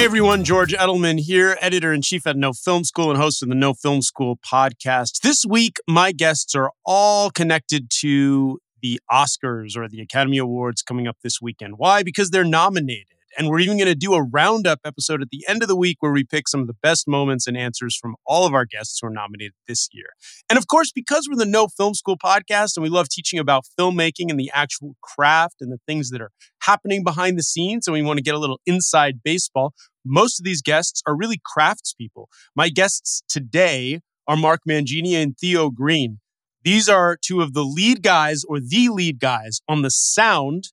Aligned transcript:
Hey 0.00 0.06
everyone, 0.06 0.44
George 0.44 0.72
Edelman 0.72 1.20
here, 1.20 1.58
editor 1.60 1.92
in 1.92 2.00
chief 2.00 2.26
at 2.26 2.34
No 2.34 2.54
Film 2.54 2.84
School 2.84 3.10
and 3.10 3.20
host 3.20 3.42
of 3.42 3.50
the 3.50 3.54
No 3.54 3.74
Film 3.74 4.00
School 4.00 4.38
podcast. 4.38 5.20
This 5.20 5.44
week, 5.44 5.76
my 5.86 6.10
guests 6.10 6.54
are 6.54 6.70
all 6.86 7.28
connected 7.30 7.90
to 7.98 8.60
the 8.80 8.98
Oscars 9.12 9.76
or 9.76 9.88
the 9.88 10.00
Academy 10.00 10.38
Awards 10.38 10.80
coming 10.80 11.06
up 11.06 11.18
this 11.22 11.42
weekend. 11.42 11.74
Why? 11.76 12.02
Because 12.02 12.30
they're 12.30 12.44
nominated. 12.44 13.19
And 13.40 13.48
we're 13.48 13.60
even 13.60 13.78
going 13.78 13.88
to 13.88 13.94
do 13.94 14.12
a 14.12 14.22
roundup 14.22 14.80
episode 14.84 15.22
at 15.22 15.30
the 15.30 15.46
end 15.48 15.62
of 15.62 15.68
the 15.68 15.74
week 15.74 15.96
where 16.00 16.12
we 16.12 16.24
pick 16.24 16.46
some 16.46 16.60
of 16.60 16.66
the 16.66 16.76
best 16.82 17.08
moments 17.08 17.46
and 17.46 17.56
answers 17.56 17.96
from 17.96 18.16
all 18.26 18.46
of 18.46 18.52
our 18.52 18.66
guests 18.66 18.98
who 19.00 19.06
are 19.06 19.10
nominated 19.10 19.54
this 19.66 19.88
year. 19.92 20.08
And 20.50 20.58
of 20.58 20.66
course, 20.66 20.92
because 20.92 21.26
we're 21.26 21.38
the 21.38 21.46
No 21.46 21.66
Film 21.66 21.94
School 21.94 22.18
podcast 22.18 22.76
and 22.76 22.82
we 22.82 22.90
love 22.90 23.08
teaching 23.08 23.38
about 23.38 23.64
filmmaking 23.78 24.28
and 24.28 24.38
the 24.38 24.50
actual 24.52 24.94
craft 25.00 25.62
and 25.62 25.72
the 25.72 25.78
things 25.86 26.10
that 26.10 26.20
are 26.20 26.32
happening 26.64 27.02
behind 27.02 27.38
the 27.38 27.42
scenes, 27.42 27.86
and 27.86 27.94
we 27.94 28.02
want 28.02 28.18
to 28.18 28.22
get 28.22 28.34
a 28.34 28.38
little 28.38 28.60
inside 28.66 29.22
baseball, 29.24 29.72
most 30.04 30.38
of 30.38 30.44
these 30.44 30.60
guests 30.60 31.00
are 31.06 31.16
really 31.16 31.40
craftspeople. 31.40 32.26
My 32.54 32.68
guests 32.68 33.22
today 33.26 34.00
are 34.28 34.36
Mark 34.36 34.60
Mangini 34.68 35.14
and 35.14 35.34
Theo 35.38 35.70
Green. 35.70 36.18
These 36.62 36.90
are 36.90 37.16
two 37.16 37.40
of 37.40 37.54
the 37.54 37.64
lead 37.64 38.02
guys 38.02 38.42
or 38.46 38.60
the 38.60 38.90
lead 38.90 39.18
guys 39.18 39.62
on 39.66 39.80
the 39.80 39.90
sound 39.90 40.64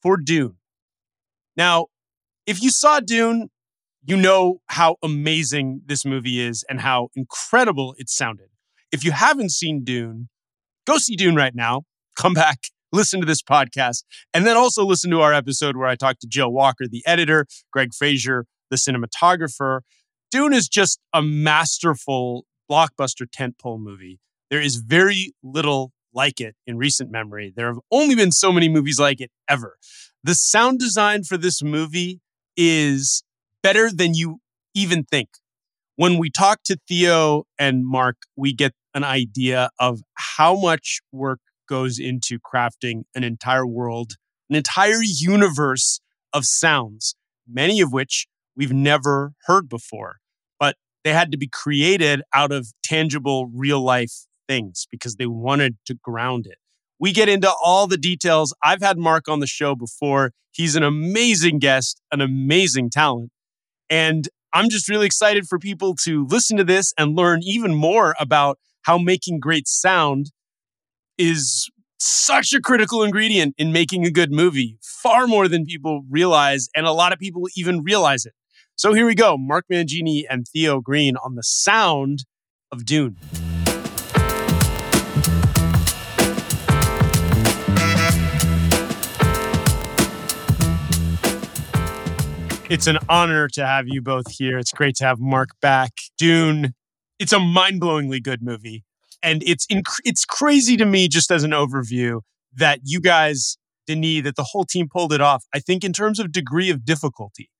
for 0.00 0.16
Dune. 0.16 0.56
Now, 1.54 1.88
if 2.46 2.62
you 2.62 2.70
saw 2.70 3.00
Dune, 3.00 3.48
you 4.04 4.16
know 4.16 4.60
how 4.66 4.96
amazing 5.02 5.82
this 5.86 6.04
movie 6.04 6.40
is 6.40 6.64
and 6.68 6.80
how 6.80 7.08
incredible 7.14 7.94
it 7.98 8.10
sounded. 8.10 8.48
If 8.92 9.04
you 9.04 9.12
haven't 9.12 9.50
seen 9.50 9.82
Dune, 9.82 10.28
go 10.86 10.98
see 10.98 11.16
Dune 11.16 11.36
right 11.36 11.54
now. 11.54 11.82
Come 12.16 12.34
back, 12.34 12.58
listen 12.92 13.20
to 13.20 13.26
this 13.26 13.42
podcast, 13.42 14.04
and 14.32 14.46
then 14.46 14.56
also 14.56 14.84
listen 14.84 15.10
to 15.10 15.20
our 15.20 15.32
episode 15.32 15.76
where 15.76 15.88
I 15.88 15.96
talked 15.96 16.20
to 16.20 16.28
Joe 16.28 16.48
Walker, 16.48 16.86
the 16.86 17.02
editor, 17.06 17.46
Greig 17.72 17.94
Fraser, 17.94 18.46
the 18.70 18.76
cinematographer. 18.76 19.80
Dune 20.30 20.52
is 20.52 20.68
just 20.68 21.00
a 21.12 21.22
masterful 21.22 22.44
blockbuster 22.70 23.26
tentpole 23.26 23.80
movie. 23.80 24.20
There 24.50 24.60
is 24.60 24.76
very 24.76 25.32
little 25.42 25.92
like 26.12 26.40
it 26.40 26.54
in 26.66 26.76
recent 26.76 27.10
memory. 27.10 27.52
There 27.54 27.66
have 27.66 27.80
only 27.90 28.14
been 28.14 28.32
so 28.32 28.52
many 28.52 28.68
movies 28.68 29.00
like 29.00 29.20
it 29.20 29.30
ever. 29.48 29.76
The 30.22 30.34
sound 30.34 30.78
design 30.78 31.24
for 31.24 31.36
this 31.36 31.62
movie 31.62 32.20
is 32.56 33.22
better 33.62 33.90
than 33.90 34.14
you 34.14 34.38
even 34.74 35.04
think. 35.04 35.28
When 35.96 36.18
we 36.18 36.28
talk 36.30 36.62
to 36.64 36.76
Theo 36.88 37.44
and 37.58 37.86
Mark, 37.86 38.16
we 38.36 38.52
get 38.52 38.72
an 38.94 39.04
idea 39.04 39.70
of 39.78 40.00
how 40.14 40.58
much 40.58 41.00
work 41.12 41.40
goes 41.68 41.98
into 41.98 42.38
crafting 42.38 43.02
an 43.14 43.24
entire 43.24 43.66
world, 43.66 44.14
an 44.50 44.56
entire 44.56 45.02
universe 45.02 46.00
of 46.32 46.44
sounds, 46.44 47.14
many 47.48 47.80
of 47.80 47.92
which 47.92 48.26
we've 48.56 48.72
never 48.72 49.32
heard 49.46 49.68
before. 49.68 50.16
But 50.58 50.76
they 51.04 51.12
had 51.12 51.30
to 51.32 51.38
be 51.38 51.48
created 51.48 52.22
out 52.34 52.52
of 52.52 52.68
tangible, 52.82 53.46
real 53.46 53.82
life 53.82 54.26
things 54.48 54.86
because 54.90 55.16
they 55.16 55.26
wanted 55.26 55.76
to 55.86 55.94
ground 55.94 56.46
it. 56.46 56.58
We 57.04 57.12
get 57.12 57.28
into 57.28 57.52
all 57.62 57.86
the 57.86 57.98
details. 57.98 58.54
I've 58.64 58.80
had 58.80 58.96
Mark 58.96 59.28
on 59.28 59.40
the 59.40 59.46
show 59.46 59.74
before. 59.74 60.32
He's 60.52 60.74
an 60.74 60.82
amazing 60.82 61.58
guest, 61.58 62.00
an 62.10 62.22
amazing 62.22 62.88
talent. 62.88 63.30
And 63.90 64.26
I'm 64.54 64.70
just 64.70 64.88
really 64.88 65.04
excited 65.04 65.46
for 65.46 65.58
people 65.58 65.96
to 65.96 66.26
listen 66.30 66.56
to 66.56 66.64
this 66.64 66.94
and 66.96 67.14
learn 67.14 67.40
even 67.42 67.74
more 67.74 68.14
about 68.18 68.58
how 68.84 68.96
making 68.96 69.40
great 69.40 69.68
sound 69.68 70.30
is 71.18 71.70
such 71.98 72.54
a 72.54 72.60
critical 72.62 73.02
ingredient 73.02 73.54
in 73.58 73.70
making 73.70 74.06
a 74.06 74.10
good 74.10 74.32
movie, 74.32 74.78
far 74.80 75.26
more 75.26 75.46
than 75.46 75.66
people 75.66 76.04
realize. 76.08 76.70
And 76.74 76.86
a 76.86 76.92
lot 76.92 77.12
of 77.12 77.18
people 77.18 77.42
even 77.54 77.82
realize 77.82 78.24
it. 78.24 78.32
So 78.76 78.94
here 78.94 79.04
we 79.04 79.14
go 79.14 79.36
Mark 79.36 79.66
Mangini 79.70 80.22
and 80.30 80.48
Theo 80.48 80.80
Green 80.80 81.16
on 81.18 81.34
the 81.34 81.42
sound 81.42 82.24
of 82.72 82.86
Dune. 82.86 83.18
It's 92.70 92.86
an 92.86 92.98
honor 93.10 93.46
to 93.48 93.66
have 93.66 93.88
you 93.88 94.00
both 94.00 94.30
here. 94.30 94.58
It's 94.58 94.72
great 94.72 94.96
to 94.96 95.04
have 95.04 95.20
Mark 95.20 95.50
back. 95.60 95.92
Dune, 96.16 96.72
it's 97.18 97.32
a 97.34 97.38
mind-blowingly 97.38 98.22
good 98.22 98.42
movie. 98.42 98.84
And 99.22 99.42
it's 99.42 99.66
inc- 99.66 100.00
it's 100.02 100.24
crazy 100.24 100.78
to 100.78 100.86
me 100.86 101.08
just 101.08 101.30
as 101.30 101.44
an 101.44 101.50
overview 101.50 102.22
that 102.54 102.80
you 102.82 103.02
guys, 103.02 103.58
Denis, 103.86 104.22
that 104.22 104.36
the 104.36 104.44
whole 104.44 104.64
team 104.64 104.88
pulled 104.90 105.12
it 105.12 105.20
off. 105.20 105.44
I 105.54 105.58
think 105.58 105.84
in 105.84 105.92
terms 105.92 106.18
of 106.18 106.32
degree 106.32 106.70
of 106.70 106.86
difficulty, 106.86 107.50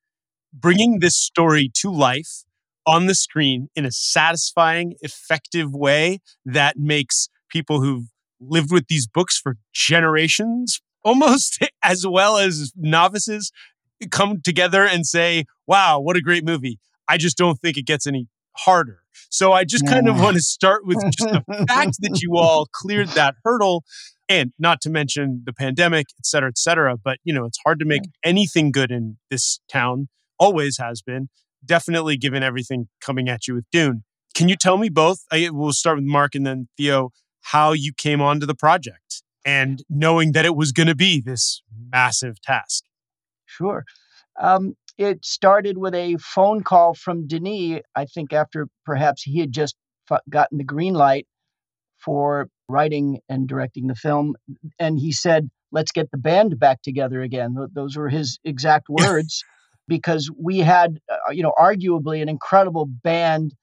bringing 0.54 1.00
this 1.00 1.16
story 1.16 1.70
to 1.80 1.90
life 1.92 2.44
on 2.86 3.04
the 3.04 3.14
screen 3.14 3.68
in 3.76 3.84
a 3.84 3.92
satisfying, 3.92 4.94
effective 5.00 5.74
way 5.74 6.20
that 6.46 6.78
makes 6.78 7.28
people 7.50 7.82
who've 7.82 8.06
lived 8.40 8.72
with 8.72 8.86
these 8.88 9.06
books 9.06 9.36
for 9.36 9.56
generations 9.74 10.80
almost 11.04 11.58
as 11.82 12.06
well 12.06 12.38
as 12.38 12.72
novices 12.74 13.52
come 14.10 14.40
together 14.42 14.84
and 14.84 15.06
say, 15.06 15.44
wow, 15.66 16.00
what 16.00 16.16
a 16.16 16.20
great 16.20 16.44
movie. 16.44 16.78
I 17.08 17.18
just 17.18 17.36
don't 17.36 17.60
think 17.60 17.76
it 17.76 17.86
gets 17.86 18.06
any 18.06 18.28
harder. 18.56 19.00
So 19.30 19.52
I 19.52 19.64
just 19.64 19.86
kind 19.86 20.08
of 20.08 20.20
want 20.20 20.36
to 20.36 20.42
start 20.42 20.86
with 20.86 20.98
just 21.10 21.18
the 21.18 21.42
fact 21.68 21.96
that 22.00 22.20
you 22.22 22.36
all 22.36 22.66
cleared 22.72 23.08
that 23.08 23.34
hurdle 23.44 23.84
and 24.28 24.52
not 24.58 24.80
to 24.82 24.90
mention 24.90 25.42
the 25.44 25.52
pandemic, 25.52 26.06
et 26.18 26.26
cetera, 26.26 26.48
et 26.48 26.58
cetera. 26.58 26.96
But, 26.96 27.18
you 27.24 27.32
know, 27.32 27.44
it's 27.44 27.58
hard 27.64 27.78
to 27.80 27.84
make 27.84 28.02
anything 28.24 28.72
good 28.72 28.90
in 28.90 29.18
this 29.30 29.60
town, 29.68 30.08
always 30.38 30.78
has 30.78 31.02
been, 31.02 31.28
definitely 31.64 32.16
given 32.16 32.42
everything 32.42 32.88
coming 33.00 33.28
at 33.28 33.46
you 33.46 33.54
with 33.54 33.64
Dune. 33.70 34.04
Can 34.34 34.48
you 34.48 34.56
tell 34.56 34.78
me 34.78 34.88
both? 34.88 35.24
I, 35.30 35.50
we'll 35.52 35.72
start 35.72 35.96
with 35.96 36.04
Mark 36.04 36.34
and 36.34 36.46
then 36.46 36.68
Theo, 36.76 37.10
how 37.42 37.72
you 37.72 37.92
came 37.92 38.20
onto 38.20 38.46
the 38.46 38.54
project 38.54 39.22
and 39.44 39.82
knowing 39.90 40.32
that 40.32 40.44
it 40.44 40.56
was 40.56 40.72
going 40.72 40.86
to 40.86 40.94
be 40.94 41.20
this 41.20 41.62
massive 41.90 42.40
task. 42.40 42.84
Sure. 43.56 43.84
Um, 44.40 44.74
it 44.98 45.24
started 45.24 45.78
with 45.78 45.94
a 45.94 46.16
phone 46.18 46.62
call 46.62 46.94
from 46.94 47.26
Denis, 47.26 47.82
I 47.94 48.06
think, 48.06 48.32
after 48.32 48.68
perhaps 48.84 49.22
he 49.22 49.40
had 49.40 49.52
just 49.52 49.76
gotten 50.28 50.58
the 50.58 50.64
green 50.64 50.94
light 50.94 51.26
for 52.04 52.48
writing 52.68 53.20
and 53.28 53.48
directing 53.48 53.86
the 53.86 53.94
film. 53.94 54.34
And 54.78 54.98
he 54.98 55.12
said, 55.12 55.50
Let's 55.72 55.90
get 55.90 56.10
the 56.12 56.18
band 56.18 56.60
back 56.60 56.82
together 56.82 57.20
again. 57.20 57.56
Those 57.74 57.96
were 57.96 58.08
his 58.08 58.38
exact 58.44 58.86
words, 58.90 59.42
because 59.88 60.30
we 60.40 60.58
had, 60.60 60.98
uh, 61.10 61.32
you 61.32 61.42
know, 61.42 61.52
arguably 61.58 62.22
an 62.22 62.28
incredible 62.28 62.86
band 62.86 63.54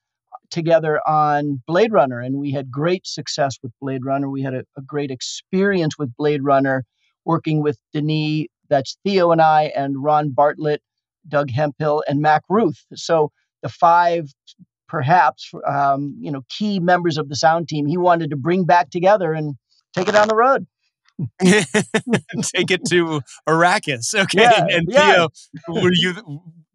together 0.50 1.00
on 1.08 1.62
Blade 1.66 1.92
Runner, 1.92 2.20
and 2.20 2.36
we 2.36 2.52
had 2.52 2.70
great 2.70 3.06
success 3.06 3.56
with 3.62 3.72
Blade 3.80 4.04
Runner. 4.04 4.28
We 4.28 4.42
had 4.42 4.54
a, 4.54 4.64
a 4.76 4.82
great 4.82 5.10
experience 5.10 5.98
with 5.98 6.14
Blade 6.16 6.44
Runner 6.44 6.84
working 7.24 7.62
with 7.62 7.78
Denis 7.94 8.46
that's 8.72 8.96
Theo 9.04 9.30
and 9.30 9.40
I 9.42 9.64
and 9.76 10.02
Ron 10.02 10.30
Bartlett, 10.30 10.82
Doug 11.28 11.50
Hemphill, 11.50 12.02
and 12.08 12.20
Mac 12.20 12.42
Ruth. 12.48 12.82
So 12.94 13.30
the 13.62 13.68
five, 13.68 14.32
perhaps, 14.88 15.52
um, 15.68 16.16
you 16.18 16.32
know, 16.32 16.42
key 16.48 16.80
members 16.80 17.18
of 17.18 17.28
the 17.28 17.36
sound 17.36 17.68
team 17.68 17.86
he 17.86 17.98
wanted 17.98 18.30
to 18.30 18.36
bring 18.36 18.64
back 18.64 18.90
together 18.90 19.34
and 19.34 19.56
take 19.94 20.08
it 20.08 20.16
on 20.16 20.28
the 20.28 20.34
road. 20.34 20.66
take 21.42 22.70
it 22.70 22.84
to 22.86 23.20
Arrakis. 23.46 24.14
Okay. 24.14 24.40
Yeah, 24.40 24.66
and 24.70 24.86
yeah. 24.88 25.12
Theo, 25.12 25.28
were 25.68 25.92
you, 25.92 26.14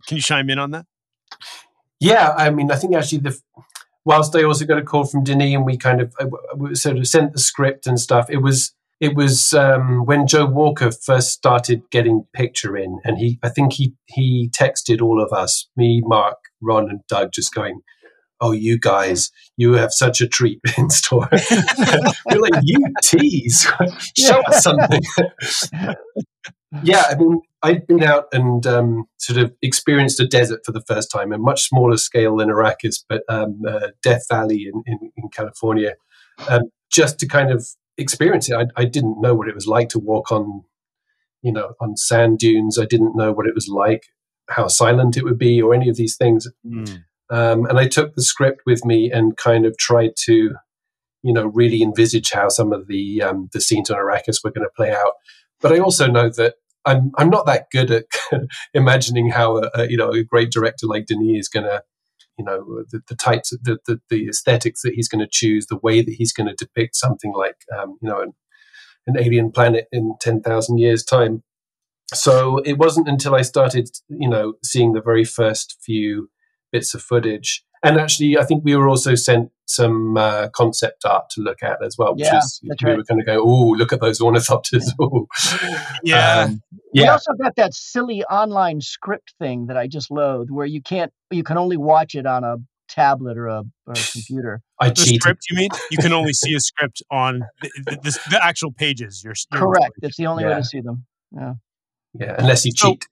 can 0.06 0.18
you 0.18 0.22
chime 0.22 0.50
in 0.52 0.60
on 0.60 0.72
that? 0.72 0.86
Yeah. 2.00 2.36
I 2.38 2.52
mean, 2.52 2.72
I 2.72 2.76
think 2.76 2.96
actually 2.96 3.20
the, 3.20 3.40
whilst 4.06 4.36
I 4.36 4.44
also 4.44 4.66
got 4.66 4.78
a 4.78 4.84
call 4.84 5.06
from 5.06 5.24
Denis 5.24 5.56
and 5.56 5.66
we 5.66 5.78
kind 5.78 6.00
of 6.00 6.16
uh, 6.20 6.76
sort 6.76 6.98
of 6.98 7.08
sent 7.08 7.34
the 7.34 7.40
script 7.40 7.88
and 7.88 8.00
stuff, 8.00 8.30
it 8.30 8.38
was 8.38 8.74
it 9.00 9.16
was 9.16 9.54
um, 9.54 10.06
when 10.06 10.26
Joe 10.26 10.46
Walker 10.46 10.92
first 10.92 11.32
started 11.32 11.84
getting 11.92 12.26
picture 12.34 12.76
in, 12.76 13.00
and 13.04 13.18
he, 13.18 13.40
I 13.44 13.50
think 13.50 13.74
he 13.74 13.94
he 14.06 14.50
texted 14.58 15.02
all 15.02 15.22
of 15.22 15.32
us, 15.32 15.68
me, 15.76 16.02
Mark, 16.04 16.38
Ron, 16.62 16.90
and 16.90 17.02
Doug, 17.08 17.32
just 17.32 17.54
going, 17.54 17.82
"Oh, 18.42 18.54
you 18.54 18.80
guys, 18.80 19.30
you 19.56 19.74
have 19.74 19.94
such 19.94 20.20
a 20.20 20.28
treat 20.28 20.60
in 20.78 20.90
store." 20.90 21.30
We're 22.26 22.42
like, 22.42 22.62
"You 22.64 22.88
tease, 23.04 23.68
show 24.18 24.42
us 24.48 24.64
something." 24.64 25.02
yeah, 26.82 27.04
I 27.10 27.16
mean, 27.16 27.42
I'd 27.62 27.86
been 27.86 28.04
out 28.04 28.26
and 28.34 28.66
um, 28.66 29.06
sort 29.18 29.38
of 29.38 29.54
experienced 29.62 30.20
a 30.20 30.26
desert 30.26 30.62
for 30.66 30.72
the 30.72 30.84
first 30.88 31.12
time, 31.12 31.32
a 31.32 31.38
much 31.38 31.70
smaller 31.70 31.98
scale 31.98 32.38
than 32.38 32.50
Arrakis, 32.50 33.04
but 33.08 33.22
um, 33.30 33.62
uh, 33.68 33.90
Death 34.02 34.26
Valley 34.28 34.72
in, 34.74 34.82
in, 34.88 35.12
in 35.16 35.30
California, 35.30 35.94
um, 36.50 36.64
just 36.92 37.20
to 37.20 37.28
kind 37.28 37.52
of 37.52 37.68
experience 37.98 38.50
it. 38.50 38.56
I, 38.56 38.82
I 38.82 38.86
didn't 38.86 39.22
know 39.22 39.34
what 39.34 39.48
it 39.48 39.56
was 39.56 39.68
like 39.68 39.90
to 39.90 40.00
walk 40.00 40.32
on, 40.32 40.64
you 41.42 41.52
know, 41.52 41.74
on 41.80 41.98
sand 41.98 42.40
dunes. 42.40 42.80
I 42.80 42.86
didn't 42.86 43.16
know 43.16 43.32
what 43.32 43.48
it 43.48 43.56
was 43.56 43.68
like, 43.68 44.08
how 44.50 44.68
silent 44.68 45.18
it 45.18 45.24
would 45.24 45.38
be, 45.38 45.62
or 45.62 45.74
any 45.74 45.90
of 45.90 45.96
these 45.96 46.16
things. 46.16 46.48
Mm. 46.66 47.04
Um, 47.30 47.66
and 47.66 47.78
I 47.78 47.88
took 47.88 48.16
the 48.16 48.24
script 48.24 48.62
with 48.66 48.86
me 48.86 49.12
and 49.12 49.36
kind 49.36 49.66
of 49.66 49.78
tried 49.78 50.12
to, 50.26 50.56
you 51.24 51.34
know, 51.34 51.48
really 51.48 51.82
envisage 51.82 52.32
how 52.32 52.50
some 52.50 52.72
of 52.72 52.88
the 52.88 53.22
um, 53.22 53.50
the 53.52 53.62
scenes 53.62 53.90
on 53.90 53.98
Arrakis 53.98 54.44
were 54.44 54.52
going 54.52 54.66
to 54.66 54.74
play 54.76 54.92
out. 54.92 55.14
But 55.60 55.74
I 55.74 55.80
also 55.80 56.08
know 56.08 56.30
that 56.30 56.56
I'm 56.86 57.12
I'm 57.18 57.30
not 57.30 57.46
that 57.46 57.68
good 57.72 57.92
at 57.92 58.06
imagining 58.74 59.30
how 59.30 59.58
a, 59.58 59.70
a, 59.76 59.90
you 59.90 59.98
know 59.98 60.12
a 60.12 60.24
great 60.24 60.52
director 60.52 60.88
like 60.88 61.06
Denis 61.06 61.40
is 61.40 61.50
going 61.50 61.66
to 61.66 61.84
you 62.38 62.46
know 62.46 62.84
the, 62.92 63.02
the 63.08 63.16
types 63.16 63.52
of 63.52 63.64
the, 63.64 63.78
the, 63.88 64.00
the 64.10 64.28
aesthetics 64.28 64.82
that 64.84 64.94
he's 64.94 65.08
going 65.08 65.24
to 65.24 65.30
choose 65.32 65.68
the 65.68 65.78
way 65.78 66.02
that 66.02 66.14
he's 66.14 66.34
going 66.34 66.48
to 66.48 66.56
depict 66.56 66.96
something 66.96 67.34
like 67.34 67.58
um, 67.78 67.98
you 68.02 68.10
know 68.10 68.22
an, 68.22 68.34
an 69.08 69.18
alien 69.18 69.52
planet 69.52 69.88
in 69.92 70.16
10,000 70.20 70.78
years 70.78 71.04
time. 71.04 71.44
So 72.14 72.60
it 72.60 72.78
wasn't 72.78 73.08
until 73.08 73.36
I 73.36 73.42
started 73.42 73.90
you 74.08 74.30
know 74.30 74.54
seeing 74.64 74.94
the 74.94 75.02
very 75.02 75.26
first 75.26 75.78
few 75.84 76.30
bits 76.72 76.94
of 76.94 77.02
footage 77.02 77.64
and 77.84 78.00
actually 78.00 78.38
I 78.38 78.44
think 78.46 78.64
we 78.64 78.76
were 78.76 78.88
also 78.88 79.16
sent 79.16 79.50
some 79.66 80.16
uh, 80.18 80.48
concept 80.56 81.04
art 81.06 81.30
to 81.32 81.42
look 81.42 81.62
at 81.62 81.84
as 81.84 81.96
well 81.98 82.14
which 82.16 82.24
Yeah, 82.26 82.38
is 82.38 82.60
we 82.64 82.70
right. 82.84 82.96
were 82.98 83.04
going 83.04 83.20
to 83.20 83.26
go 83.26 83.42
oh 83.44 83.72
look 83.78 83.92
at 83.92 84.00
those 84.02 84.20
ornithopters 84.20 84.86
Ooh. 85.02 85.28
Yeah. 86.04 86.42
Um, 86.46 86.62
We 86.94 87.06
also 87.06 87.34
got 87.34 87.56
that 87.58 87.74
silly 87.74 88.24
online 88.26 88.82
script 88.82 89.34
thing 89.40 89.68
that 89.68 89.78
I 89.78 89.88
just 89.88 90.10
loathed, 90.10 90.50
where 90.52 90.66
you 90.66 90.82
can't, 90.82 91.12
you 91.30 91.44
can 91.44 91.58
only 91.58 91.78
watch 91.78 92.16
it 92.16 92.26
on 92.26 92.44
a 92.44 92.56
tablet 92.90 93.38
or 93.38 93.48
a, 93.48 93.64
or 93.86 93.94
a 93.94 94.04
computer. 94.14 94.62
I 94.80 94.90
the 94.90 94.96
cheated 94.96 95.22
script, 95.22 95.46
you 95.52 95.58
mean? 95.58 95.70
You 95.92 95.98
can 95.98 96.14
only 96.14 96.34
see 96.34 96.56
a 96.56 96.60
script 96.60 97.04
on 97.12 97.42
the, 97.62 97.70
the, 97.86 97.92
the, 98.04 98.20
the 98.32 98.40
actual 98.44 98.72
pages. 98.72 99.22
You're, 99.24 99.36
you're 99.52 99.60
Correct. 99.62 99.92
It's 100.02 100.18
the 100.18 100.26
only 100.28 100.46
way 100.46 100.56
to 100.56 100.64
see 100.64 100.82
them. 100.82 101.06
Yeah. 101.36 101.54
yeah 102.18 102.36
unless 102.40 102.66
you 102.66 102.72
So- 102.76 102.92
cheat 102.92 103.06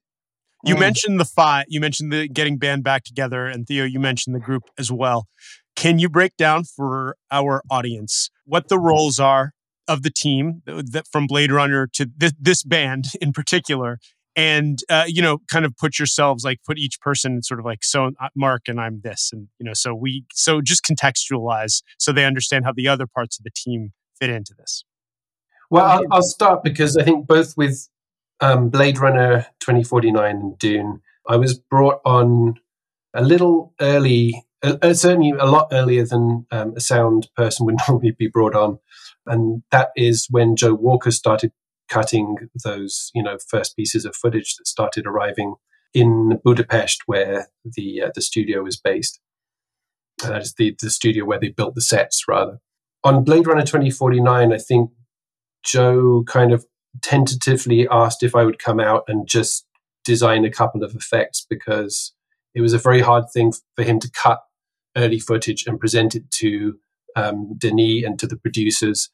You 0.66 0.74
Mm. 0.74 0.80
mentioned 0.80 1.20
the 1.20 1.24
five. 1.24 1.66
You 1.68 1.80
mentioned 1.80 2.12
the 2.12 2.28
getting 2.28 2.58
band 2.58 2.82
back 2.84 3.04
together, 3.04 3.46
and 3.46 3.66
Theo, 3.66 3.84
you 3.84 4.00
mentioned 4.00 4.34
the 4.34 4.40
group 4.40 4.64
as 4.76 4.90
well. 4.90 5.28
Can 5.76 5.98
you 5.98 6.08
break 6.08 6.36
down 6.36 6.64
for 6.64 7.16
our 7.30 7.62
audience 7.70 8.30
what 8.44 8.68
the 8.68 8.78
roles 8.78 9.18
are 9.20 9.52
of 9.86 10.02
the 10.02 10.10
team 10.10 10.62
that, 10.66 10.92
that 10.92 11.06
from 11.06 11.26
Blade 11.26 11.52
Runner 11.52 11.86
to 11.92 12.10
this, 12.16 12.32
this 12.38 12.62
band 12.64 13.06
in 13.20 13.32
particular, 13.32 13.98
and 14.34 14.80
uh, 14.90 15.04
you 15.06 15.22
know, 15.22 15.38
kind 15.50 15.64
of 15.64 15.76
put 15.76 15.98
yourselves 15.98 16.44
like 16.44 16.58
put 16.64 16.78
each 16.78 17.00
person 17.00 17.42
sort 17.42 17.60
of 17.60 17.66
like 17.66 17.84
so 17.84 18.10
uh, 18.20 18.28
Mark 18.34 18.62
and 18.66 18.80
I'm 18.80 19.00
this, 19.02 19.30
and 19.32 19.48
you 19.58 19.64
know, 19.64 19.74
so 19.74 19.94
we 19.94 20.24
so 20.32 20.60
just 20.60 20.84
contextualize 20.84 21.82
so 21.98 22.12
they 22.12 22.24
understand 22.24 22.64
how 22.64 22.72
the 22.74 22.88
other 22.88 23.06
parts 23.06 23.38
of 23.38 23.44
the 23.44 23.50
team 23.54 23.92
fit 24.18 24.30
into 24.30 24.54
this. 24.58 24.84
Well, 25.70 25.84
I'll, 25.84 25.98
ahead. 25.98 26.06
I'll 26.10 26.22
start 26.22 26.62
because 26.64 26.96
I 26.96 27.04
think 27.04 27.26
both 27.26 27.56
with 27.56 27.88
um, 28.40 28.68
Blade 28.68 28.98
Runner 28.98 29.46
2049 29.60 30.36
and 30.36 30.58
Dune, 30.58 31.00
I 31.28 31.36
was 31.36 31.58
brought 31.58 32.00
on 32.04 32.56
a 33.14 33.22
little 33.22 33.74
early, 33.80 34.44
uh, 34.62 34.76
uh, 34.82 34.94
certainly 34.94 35.32
a 35.38 35.46
lot 35.46 35.68
earlier 35.72 36.04
than 36.04 36.46
um, 36.50 36.74
a 36.76 36.80
sound 36.80 37.28
person 37.36 37.66
would 37.66 37.76
normally 37.88 38.12
be 38.12 38.28
brought 38.28 38.54
on. 38.54 38.78
And 39.26 39.62
that 39.70 39.90
is 39.96 40.28
when 40.30 40.56
Joe 40.56 40.74
Walker 40.74 41.10
started 41.10 41.52
cutting 41.88 42.36
those, 42.64 43.10
you 43.14 43.22
know, 43.22 43.38
first 43.48 43.76
pieces 43.76 44.04
of 44.04 44.14
footage 44.14 44.56
that 44.56 44.66
started 44.66 45.06
arriving 45.06 45.54
in 45.94 46.40
Budapest, 46.44 47.02
where 47.06 47.48
the 47.64 48.02
uh, 48.02 48.10
the 48.14 48.20
studio 48.20 48.62
was 48.62 48.76
based. 48.76 49.18
Uh, 50.22 50.30
that 50.30 50.42
is 50.42 50.54
the, 50.54 50.76
the 50.80 50.90
studio 50.90 51.24
where 51.24 51.40
they 51.40 51.48
built 51.48 51.74
the 51.74 51.80
sets, 51.80 52.24
rather. 52.28 52.58
On 53.02 53.24
Blade 53.24 53.46
Runner 53.46 53.62
2049, 53.62 54.52
I 54.52 54.58
think 54.58 54.90
Joe 55.64 56.22
kind 56.26 56.52
of 56.52 56.66
tentatively 57.02 57.86
asked 57.90 58.22
if 58.22 58.34
I 58.34 58.44
would 58.44 58.58
come 58.58 58.80
out 58.80 59.04
and 59.08 59.28
just 59.28 59.66
design 60.04 60.44
a 60.44 60.50
couple 60.50 60.84
of 60.84 60.94
effects 60.94 61.46
because 61.48 62.12
it 62.54 62.60
was 62.60 62.72
a 62.72 62.78
very 62.78 63.00
hard 63.00 63.24
thing 63.32 63.52
for 63.74 63.84
him 63.84 63.98
to 64.00 64.10
cut 64.10 64.40
early 64.96 65.18
footage 65.18 65.66
and 65.66 65.80
present 65.80 66.14
it 66.14 66.30
to 66.30 66.78
um, 67.16 67.54
Denis 67.58 68.04
and 68.04 68.18
to 68.18 68.26
the 68.26 68.36
producers 68.36 69.10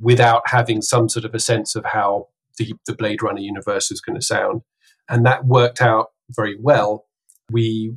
without 0.00 0.42
having 0.46 0.82
some 0.82 1.08
sort 1.08 1.24
of 1.24 1.34
a 1.34 1.40
sense 1.40 1.76
of 1.76 1.84
how 1.84 2.28
the, 2.58 2.74
the 2.86 2.94
Blade 2.94 3.22
Runner 3.22 3.40
universe 3.40 3.90
is 3.90 4.00
going 4.00 4.18
to 4.18 4.24
sound. 4.24 4.62
And 5.08 5.24
that 5.26 5.44
worked 5.44 5.82
out 5.82 6.08
very 6.30 6.56
well. 6.60 7.06
We, 7.50 7.94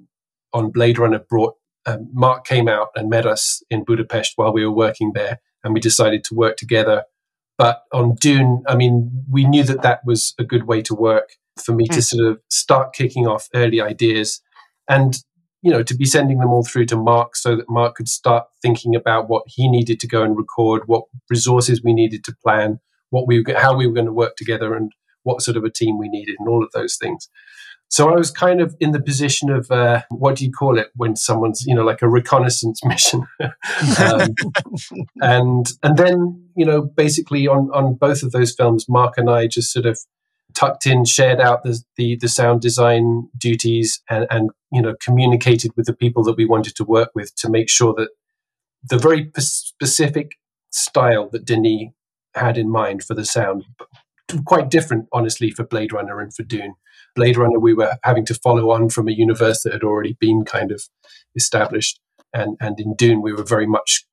on 0.53 0.71
Blade 0.71 0.99
Runner, 0.99 1.19
brought 1.19 1.55
um, 1.85 2.09
Mark 2.13 2.45
came 2.45 2.67
out 2.67 2.89
and 2.95 3.09
met 3.09 3.25
us 3.25 3.63
in 3.69 3.85
Budapest 3.85 4.33
while 4.35 4.51
we 4.51 4.65
were 4.65 4.75
working 4.75 5.13
there, 5.15 5.39
and 5.63 5.73
we 5.73 5.79
decided 5.79 6.23
to 6.25 6.35
work 6.35 6.57
together. 6.57 7.05
But 7.57 7.83
on 7.91 8.15
Dune, 8.15 8.63
I 8.67 8.75
mean, 8.75 9.25
we 9.29 9.45
knew 9.45 9.63
that 9.63 9.81
that 9.81 10.01
was 10.05 10.35
a 10.39 10.43
good 10.43 10.67
way 10.67 10.81
to 10.83 10.93
work 10.93 11.31
for 11.59 11.73
me 11.73 11.87
to 11.87 11.99
mm. 11.99 12.03
sort 12.03 12.27
of 12.27 12.39
start 12.49 12.93
kicking 12.93 13.25
off 13.25 13.49
early 13.53 13.81
ideas. 13.81 14.41
And 14.87 15.17
you 15.61 15.71
know 15.71 15.83
to 15.83 15.95
be 15.95 16.05
sending 16.05 16.39
them 16.39 16.49
all 16.49 16.63
through 16.63 16.85
to 16.85 16.95
mark 16.95 17.35
so 17.35 17.55
that 17.55 17.69
mark 17.69 17.95
could 17.95 18.07
start 18.07 18.45
thinking 18.61 18.95
about 18.95 19.29
what 19.29 19.43
he 19.47 19.67
needed 19.67 19.99
to 19.99 20.07
go 20.07 20.23
and 20.23 20.37
record 20.37 20.83
what 20.85 21.03
resources 21.29 21.81
we 21.83 21.93
needed 21.93 22.23
to 22.23 22.35
plan 22.43 22.79
what 23.09 23.27
we 23.27 23.43
how 23.55 23.75
we 23.75 23.87
were 23.87 23.93
going 23.93 24.05
to 24.05 24.13
work 24.13 24.35
together 24.35 24.75
and 24.75 24.91
what 25.23 25.41
sort 25.41 25.57
of 25.57 25.63
a 25.63 25.69
team 25.69 25.97
we 25.97 26.07
needed 26.07 26.35
and 26.39 26.47
all 26.47 26.63
of 26.63 26.71
those 26.73 26.95
things 26.95 27.27
so 27.89 28.09
i 28.09 28.15
was 28.15 28.31
kind 28.31 28.61
of 28.61 28.75
in 28.79 28.91
the 28.91 29.01
position 29.01 29.49
of 29.49 29.69
uh, 29.71 30.01
what 30.09 30.35
do 30.35 30.45
you 30.45 30.51
call 30.51 30.77
it 30.77 30.89
when 30.95 31.15
someone's 31.15 31.65
you 31.65 31.75
know 31.75 31.83
like 31.83 32.01
a 32.01 32.09
reconnaissance 32.09 32.81
mission? 32.85 33.25
Um, 33.99 34.35
and 35.21 35.65
and 35.83 35.97
then 35.97 36.49
you 36.55 36.65
know 36.65 36.81
basically 36.81 37.47
on 37.47 37.69
on 37.73 37.95
both 37.95 38.23
of 38.23 38.31
those 38.31 38.53
films 38.53 38.87
mark 38.89 39.17
and 39.17 39.29
i 39.29 39.47
just 39.47 39.71
sort 39.71 39.85
of 39.85 39.99
tucked 40.53 40.87
in 40.87 41.05
shared 41.05 41.39
out 41.39 41.63
the 41.63 41.79
the, 41.97 42.15
the 42.17 42.27
sound 42.27 42.61
design 42.61 43.29
duties 43.37 44.01
and 44.09 44.25
and 44.29 44.49
you 44.71 44.81
know 44.81 44.95
communicated 44.99 45.71
with 45.75 45.85
the 45.85 45.93
people 45.93 46.23
that 46.23 46.37
we 46.37 46.45
wanted 46.45 46.75
to 46.75 46.83
work 46.83 47.11
with 47.13 47.35
to 47.35 47.49
make 47.49 47.69
sure 47.69 47.93
that 47.93 48.09
the 48.83 48.97
very 48.97 49.25
p- 49.25 49.41
specific 49.41 50.33
style 50.71 51.29
that 51.29 51.45
Denis 51.45 51.89
had 52.33 52.57
in 52.57 52.69
mind 52.69 53.03
for 53.03 53.13
the 53.13 53.25
sound 53.25 53.65
quite 54.45 54.69
different 54.69 55.07
honestly 55.13 55.51
for 55.51 55.63
Blade 55.63 55.93
Runner 55.93 56.19
and 56.19 56.33
for 56.33 56.43
Dune 56.43 56.75
Blade 57.17 57.35
Runner 57.35 57.59
we 57.59 57.73
were 57.73 57.97
having 58.03 58.25
to 58.27 58.33
follow 58.33 58.71
on 58.71 58.89
from 58.89 59.09
a 59.09 59.11
universe 59.11 59.63
that 59.63 59.73
had 59.73 59.83
already 59.83 60.15
been 60.19 60.45
kind 60.45 60.71
of 60.71 60.83
established 61.35 61.99
and 62.33 62.55
and 62.61 62.79
in 62.79 62.95
Dune 62.95 63.21
we 63.21 63.33
were 63.33 63.43
very 63.43 63.67
much 63.67 64.05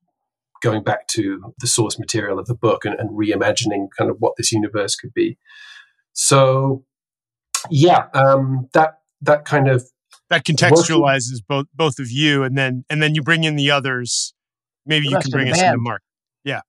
going 0.61 0.83
back 0.83 1.07
to 1.07 1.53
the 1.59 1.67
source 1.67 1.97
material 1.97 2.39
of 2.39 2.47
the 2.47 2.55
book 2.55 2.83
and, 2.83 2.95
and 2.99 3.11
reimagining 3.11 3.87
kind 3.97 4.09
of 4.09 4.17
what 4.19 4.33
this 4.37 4.51
universe 4.51 4.95
could 4.95 5.13
be 5.13 5.37
so 6.11 6.83
yeah 7.69 8.07
um 8.13 8.67
that 8.73 8.99
that 9.21 9.45
kind 9.45 9.67
of 9.67 9.83
That 10.29 10.43
contextualizes 10.45 11.41
both 11.47 11.67
both 11.73 11.99
of 11.99 12.09
you, 12.09 12.43
and 12.43 12.57
then 12.57 12.85
and 12.89 13.01
then 13.01 13.15
you 13.15 13.21
bring 13.21 13.43
in 13.43 13.55
the 13.55 13.71
others. 13.71 14.33
Maybe 14.85 15.07
The 15.07 15.11
you 15.11 15.19
can 15.19 15.31
bring 15.31 15.49
us 15.49 15.61
into. 15.61 15.77
Mark. 15.77 16.01
Yeah. 16.43 16.61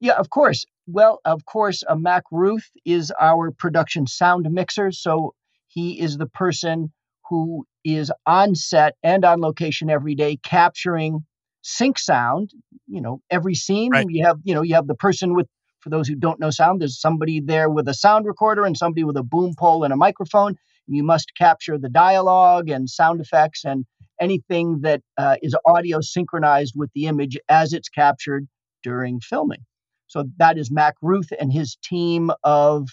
Yeah, 0.00 0.14
of 0.14 0.30
course. 0.30 0.64
Well, 0.86 1.20
of 1.24 1.44
course, 1.44 1.84
uh, 1.88 1.94
Mac 1.94 2.24
Ruth 2.30 2.68
is 2.84 3.12
our 3.20 3.50
production 3.52 4.06
sound 4.06 4.50
mixer. 4.50 4.92
So 4.92 5.34
he 5.70 6.00
is 6.00 6.18
the 6.18 6.26
person 6.26 6.92
who 7.30 7.64
is 7.84 8.12
on 8.26 8.56
set 8.56 8.96
and 9.04 9.24
on 9.24 9.40
location 9.40 9.90
every 9.90 10.16
day 10.16 10.36
capturing 10.42 11.24
sync 11.62 11.98
sound. 11.98 12.50
You 12.88 13.00
know, 13.00 13.22
every 13.30 13.54
scene 13.54 13.92
Right. 13.92 14.06
you 14.08 14.26
have, 14.26 14.38
you 14.44 14.54
know, 14.54 14.62
you 14.62 14.74
have 14.74 14.88
the 14.88 14.96
person 14.96 15.34
with, 15.34 15.46
for 15.80 15.90
those 15.90 16.08
who 16.08 16.16
don't 16.16 16.40
know 16.40 16.50
sound, 16.50 16.82
there's 16.82 17.00
somebody 17.00 17.40
there 17.40 17.70
with 17.70 17.88
a 17.88 17.94
sound 17.94 18.26
recorder 18.26 18.66
and 18.66 18.76
somebody 18.76 19.04
with 19.04 19.16
a 19.16 19.22
boom 19.22 19.54
pole 19.58 19.84
and 19.84 19.92
a 19.92 19.96
microphone. 19.96 20.56
You 20.88 21.04
must 21.04 21.32
capture 21.38 21.78
the 21.78 21.88
dialogue 21.88 22.68
and 22.68 22.90
sound 22.90 23.20
effects 23.20 23.64
and 23.64 23.86
anything 24.20 24.80
that 24.82 25.02
uh, 25.18 25.36
is 25.42 25.56
audio 25.66 26.00
synchronized 26.00 26.74
with 26.76 26.90
the 26.94 27.06
image 27.06 27.38
as 27.48 27.72
it's 27.72 27.88
captured 27.88 28.48
during 28.82 29.20
filming. 29.20 29.64
So 30.08 30.24
that 30.38 30.58
is 30.58 30.70
Mac 30.72 30.96
Ruth 31.00 31.30
and 31.40 31.52
his 31.52 31.78
team 31.84 32.32
of 32.44 32.88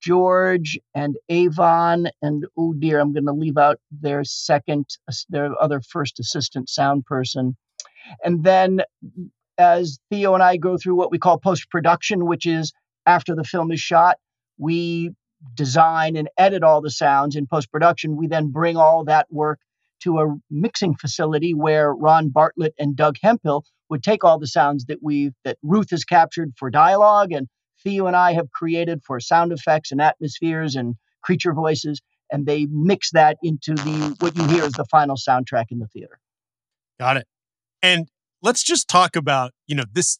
George 0.00 0.78
and 0.94 1.16
Avon 1.28 2.08
and 2.22 2.46
oh 2.56 2.72
dear, 2.72 3.00
I'm 3.00 3.12
going 3.12 3.26
to 3.26 3.32
leave 3.32 3.58
out 3.58 3.78
their 3.90 4.24
second, 4.24 4.86
their 5.28 5.50
other 5.60 5.80
first 5.80 6.18
assistant 6.18 6.68
sound 6.68 7.04
person. 7.04 7.56
And 8.24 8.44
then 8.44 8.82
as 9.58 9.98
Theo 10.10 10.34
and 10.34 10.42
I 10.42 10.56
go 10.56 10.78
through 10.78 10.96
what 10.96 11.10
we 11.10 11.18
call 11.18 11.38
post 11.38 11.70
production, 11.70 12.26
which 12.26 12.46
is 12.46 12.72
after 13.06 13.34
the 13.34 13.44
film 13.44 13.70
is 13.70 13.80
shot, 13.80 14.16
we 14.58 15.10
design 15.54 16.16
and 16.16 16.28
edit 16.38 16.62
all 16.62 16.80
the 16.80 16.90
sounds 16.90 17.36
in 17.36 17.46
post 17.46 17.70
production. 17.70 18.16
We 18.16 18.26
then 18.26 18.50
bring 18.50 18.76
all 18.76 19.04
that 19.04 19.26
work 19.30 19.60
to 20.02 20.18
a 20.18 20.36
mixing 20.50 20.96
facility 20.96 21.52
where 21.52 21.92
Ron 21.92 22.30
Bartlett 22.30 22.74
and 22.78 22.96
Doug 22.96 23.16
Hemphill 23.22 23.64
would 23.90 24.02
take 24.02 24.24
all 24.24 24.38
the 24.38 24.46
sounds 24.46 24.86
that 24.86 24.98
we 25.02 25.32
that 25.44 25.58
Ruth 25.62 25.90
has 25.90 26.04
captured 26.04 26.52
for 26.56 26.70
dialogue 26.70 27.32
and 27.32 27.48
Theo 27.82 28.06
and 28.06 28.16
I 28.16 28.32
have 28.32 28.50
created 28.50 29.02
for 29.02 29.20
sound 29.20 29.52
effects 29.52 29.92
and 29.92 30.00
atmospheres 30.00 30.76
and 30.76 30.96
creature 31.22 31.52
voices, 31.52 32.00
and 32.30 32.46
they 32.46 32.66
mix 32.70 33.10
that 33.12 33.36
into 33.42 33.74
the 33.74 34.16
what 34.20 34.36
you 34.36 34.46
hear 34.46 34.64
is 34.64 34.72
the 34.72 34.84
final 34.84 35.16
soundtrack 35.16 35.66
in 35.70 35.78
the 35.78 35.86
theater. 35.86 36.18
Got 36.98 37.16
it. 37.16 37.26
And 37.82 38.08
let's 38.42 38.62
just 38.62 38.88
talk 38.88 39.16
about 39.16 39.52
you 39.66 39.74
know 39.74 39.84
this. 39.92 40.18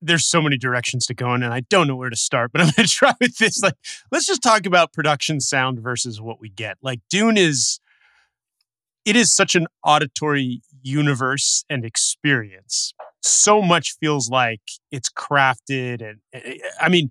There's 0.00 0.26
so 0.26 0.40
many 0.40 0.56
directions 0.56 1.06
to 1.06 1.14
go 1.14 1.34
in, 1.34 1.42
and 1.42 1.52
I 1.52 1.60
don't 1.60 1.86
know 1.86 1.96
where 1.96 2.10
to 2.10 2.16
start. 2.16 2.52
But 2.52 2.62
I'm 2.62 2.70
going 2.76 2.86
to 2.86 2.92
try 2.92 3.12
with 3.20 3.38
this. 3.38 3.62
Like, 3.62 3.74
let's 4.10 4.26
just 4.26 4.42
talk 4.42 4.66
about 4.66 4.92
production 4.92 5.40
sound 5.40 5.80
versus 5.80 6.20
what 6.20 6.40
we 6.40 6.48
get. 6.48 6.78
Like, 6.82 7.00
Dune 7.10 7.36
is. 7.36 7.80
It 9.04 9.16
is 9.16 9.34
such 9.34 9.56
an 9.56 9.66
auditory 9.84 10.62
universe 10.80 11.64
and 11.68 11.84
experience. 11.84 12.94
So 13.22 13.62
much 13.62 13.94
feels 14.00 14.28
like 14.28 14.60
it's 14.90 15.08
crafted, 15.10 16.02
and 16.02 16.18
eh, 16.32 16.40
eh, 16.44 16.58
I 16.80 16.88
mean, 16.88 17.10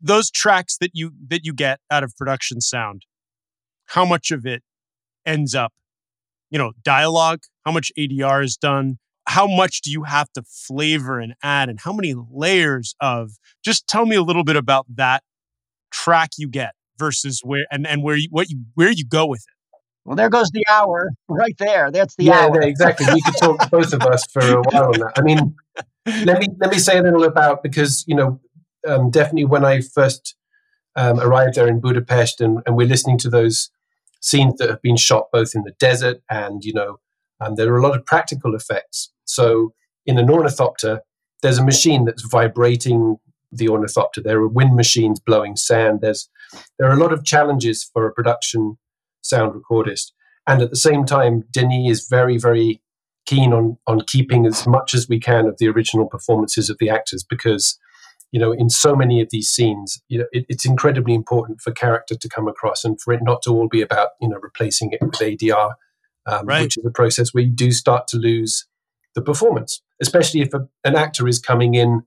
those 0.00 0.30
tracks 0.30 0.78
that 0.78 0.90
you 0.94 1.12
that 1.28 1.44
you 1.44 1.54
get 1.54 1.80
out 1.90 2.04
of 2.04 2.14
production 2.16 2.60
sound, 2.60 3.02
how 3.86 4.04
much 4.04 4.30
of 4.30 4.46
it 4.46 4.62
ends 5.26 5.54
up, 5.54 5.72
you 6.50 6.58
know, 6.58 6.72
dialogue? 6.84 7.40
How 7.66 7.72
much 7.72 7.92
ADR 7.98 8.42
is 8.44 8.56
done? 8.56 8.98
How 9.28 9.46
much 9.46 9.82
do 9.82 9.90
you 9.90 10.04
have 10.04 10.32
to 10.34 10.42
flavor 10.44 11.20
and 11.20 11.34
add, 11.42 11.68
and 11.68 11.80
how 11.80 11.92
many 11.92 12.14
layers 12.32 12.94
of? 13.00 13.32
Just 13.64 13.86
tell 13.88 14.06
me 14.06 14.16
a 14.16 14.22
little 14.22 14.44
bit 14.44 14.56
about 14.56 14.86
that 14.96 15.22
track 15.92 16.30
you 16.38 16.48
get 16.48 16.74
versus 16.98 17.40
where 17.44 17.66
and 17.72 17.86
and 17.86 18.02
where 18.02 18.16
you 18.16 18.28
what 18.30 18.50
you 18.50 18.64
where 18.74 18.90
you 18.90 19.04
go 19.06 19.26
with 19.26 19.40
it. 19.48 19.54
Well, 20.04 20.16
there 20.16 20.30
goes 20.30 20.50
the 20.50 20.64
hour 20.68 21.10
right 21.28 21.54
there. 21.58 21.90
That's 21.90 22.14
the 22.16 22.24
yeah, 22.24 22.40
hour. 22.40 22.62
Yeah, 22.62 22.68
exactly. 22.68 23.06
We 23.12 23.20
could 23.22 23.36
talk 23.36 23.60
to 23.60 23.68
both 23.70 23.92
of 23.92 24.02
us 24.02 24.24
for 24.32 24.40
a 24.40 24.62
while 24.62 24.86
on 24.86 25.00
that. 25.00 25.12
I 25.16 25.22
mean, 25.22 25.54
let 26.24 26.40
me 26.40 26.48
let 26.58 26.70
me 26.70 26.78
say 26.78 26.98
a 26.98 27.02
little 27.02 27.24
about 27.24 27.62
because 27.62 28.04
you 28.06 28.14
know 28.14 28.40
um, 28.86 29.10
definitely 29.10 29.44
when 29.44 29.64
I 29.64 29.80
first 29.80 30.34
um, 30.96 31.20
arrived 31.20 31.54
there 31.54 31.68
in 31.68 31.80
Budapest 31.80 32.40
and, 32.40 32.60
and 32.66 32.76
we're 32.76 32.88
listening 32.88 33.18
to 33.18 33.30
those 33.30 33.70
scenes 34.20 34.56
that 34.58 34.68
have 34.68 34.82
been 34.82 34.96
shot 34.96 35.26
both 35.32 35.54
in 35.54 35.62
the 35.62 35.72
desert 35.78 36.20
and 36.28 36.64
you 36.64 36.72
know 36.72 36.98
um, 37.40 37.54
there 37.54 37.72
are 37.72 37.78
a 37.78 37.82
lot 37.82 37.96
of 37.96 38.04
practical 38.04 38.54
effects. 38.54 39.10
So 39.24 39.74
in 40.06 40.18
an 40.18 40.30
ornithopter, 40.30 41.00
there's 41.42 41.58
a 41.58 41.64
machine 41.64 42.04
that's 42.04 42.22
vibrating 42.22 43.16
the 43.52 43.68
ornithopter. 43.68 44.20
There 44.20 44.38
are 44.38 44.48
wind 44.48 44.76
machines 44.76 45.20
blowing 45.20 45.56
sand. 45.56 46.00
There's 46.00 46.28
there 46.78 46.88
are 46.88 46.94
a 46.94 47.00
lot 47.00 47.12
of 47.12 47.24
challenges 47.24 47.84
for 47.84 48.06
a 48.06 48.12
production 48.12 48.78
sound 49.22 49.52
recordist. 49.54 50.12
And 50.46 50.62
at 50.62 50.70
the 50.70 50.76
same 50.76 51.04
time, 51.04 51.44
Denis 51.52 51.90
is 51.90 52.08
very, 52.08 52.38
very 52.38 52.80
keen 53.26 53.52
on 53.52 53.78
on 53.86 54.00
keeping 54.02 54.46
as 54.46 54.66
much 54.66 54.94
as 54.94 55.08
we 55.08 55.20
can 55.20 55.46
of 55.46 55.58
the 55.58 55.68
original 55.68 56.06
performances 56.06 56.68
of 56.68 56.78
the 56.78 56.90
actors 56.90 57.22
because 57.22 57.78
you 58.32 58.40
know 58.40 58.50
in 58.50 58.68
so 58.68 58.96
many 58.96 59.20
of 59.20 59.28
these 59.30 59.48
scenes 59.48 60.02
you 60.08 60.18
know 60.18 60.24
it, 60.32 60.44
it's 60.48 60.64
incredibly 60.64 61.14
important 61.14 61.60
for 61.60 61.70
character 61.70 62.16
to 62.16 62.28
come 62.28 62.48
across 62.48 62.84
and 62.84 63.00
for 63.00 63.12
it 63.12 63.22
not 63.22 63.42
to 63.42 63.50
all 63.50 63.68
be 63.68 63.82
about 63.82 64.10
you 64.20 64.28
know 64.28 64.38
replacing 64.42 64.90
it 64.92 65.00
with 65.00 65.12
adr 65.12 65.72
um, 66.26 66.46
right. 66.46 66.62
which 66.62 66.76
is 66.76 66.84
a 66.84 66.90
process 66.90 67.32
where 67.32 67.44
you 67.44 67.50
do 67.50 67.70
start 67.70 68.08
to 68.08 68.16
lose 68.16 68.66
the 69.14 69.22
performance 69.22 69.80
especially 70.00 70.40
if 70.40 70.52
a, 70.54 70.66
an 70.84 70.96
actor 70.96 71.28
is 71.28 71.38
coming 71.38 71.74
in 71.74 72.02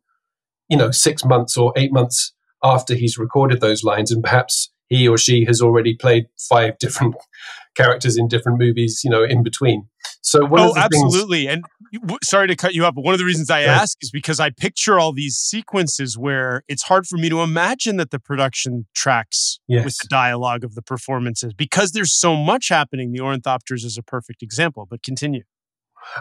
you 0.68 0.76
know 0.76 0.92
six 0.92 1.24
months 1.24 1.56
or 1.56 1.72
eight 1.78 1.94
months 1.94 2.34
after 2.64 2.96
he's 2.96 3.18
recorded 3.18 3.62
those 3.62 3.84
lines 3.84 4.12
and 4.12 4.24
perhaps 4.24 4.73
he 4.94 5.08
or 5.08 5.18
she 5.18 5.46
has 5.46 5.62
already 5.62 5.96
played 5.96 6.28
five 6.38 6.78
different 6.78 7.16
characters 7.76 8.18
in 8.18 8.28
different 8.28 8.60
movies, 8.60 9.02
you 9.04 9.10
know, 9.10 9.24
in 9.24 9.44
between. 9.44 9.88
So 10.22 10.48
oh, 10.52 10.74
absolutely. 10.78 11.48
Things, 11.48 11.64
and 11.92 12.02
w- 12.02 12.20
sorry 12.24 12.48
to 12.48 12.56
cut 12.56 12.74
you 12.74 12.86
up, 12.86 12.96
but 12.96 13.04
one 13.04 13.14
of 13.14 13.20
the 13.20 13.26
reasons 13.26 13.50
I 13.50 13.62
yeah. 13.62 13.82
ask 13.82 13.98
is 14.02 14.12
because 14.12 14.40
I 14.40 14.52
picture 14.52 15.00
all 15.00 15.12
these 15.12 15.36
sequences 15.36 16.18
where 16.18 16.64
it's 16.68 16.84
hard 16.84 17.08
for 17.08 17.18
me 17.18 17.30
to 17.30 17.42
imagine 17.42 17.98
that 17.98 18.12
the 18.12 18.20
production 18.20 18.86
tracks 18.94 19.60
yes. 19.68 19.84
with 19.84 19.98
the 19.98 20.08
dialogue 20.08 20.64
of 20.64 20.76
the 20.76 20.82
performances 20.82 21.54
because 21.54 21.92
there's 21.92 22.14
so 22.14 22.36
much 22.36 22.70
happening. 22.70 23.12
The 23.12 23.20
Ornithopters 23.20 23.84
is 23.84 23.98
a 23.98 24.04
perfect 24.04 24.44
example, 24.44 24.88
but 24.90 25.02
continue. 25.04 25.44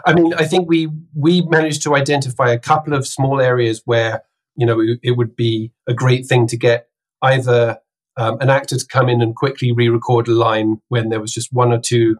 I 0.05 0.13
mean, 0.13 0.33
I 0.35 0.45
think 0.45 0.67
we 0.67 0.89
we 1.13 1.41
managed 1.41 1.83
to 1.83 1.95
identify 1.95 2.49
a 2.49 2.59
couple 2.59 2.93
of 2.93 3.05
small 3.05 3.41
areas 3.41 3.81
where 3.83 4.23
you 4.55 4.65
know 4.65 4.79
it, 4.79 4.99
it 5.03 5.11
would 5.11 5.35
be 5.35 5.73
a 5.87 5.93
great 5.93 6.25
thing 6.25 6.47
to 6.47 6.57
get 6.57 6.87
either 7.21 7.79
um, 8.17 8.37
an 8.39 8.49
actor 8.49 8.77
to 8.77 8.87
come 8.87 9.09
in 9.09 9.21
and 9.21 9.35
quickly 9.35 9.71
re-record 9.71 10.27
a 10.27 10.31
line 10.31 10.77
when 10.89 11.09
there 11.09 11.21
was 11.21 11.31
just 11.31 11.51
one 11.51 11.71
or 11.71 11.79
two 11.79 12.17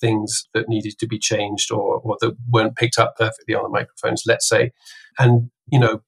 things 0.00 0.48
that 0.54 0.68
needed 0.68 0.98
to 0.98 1.06
be 1.06 1.18
changed 1.18 1.70
or, 1.70 2.00
or 2.00 2.16
that 2.20 2.36
weren't 2.50 2.76
picked 2.76 2.98
up 2.98 3.16
perfectly 3.16 3.54
on 3.54 3.62
the 3.62 3.68
microphones, 3.68 4.24
let's 4.26 4.48
say. 4.48 4.72
And, 5.18 5.50
you 5.70 5.78
know, 5.78 6.02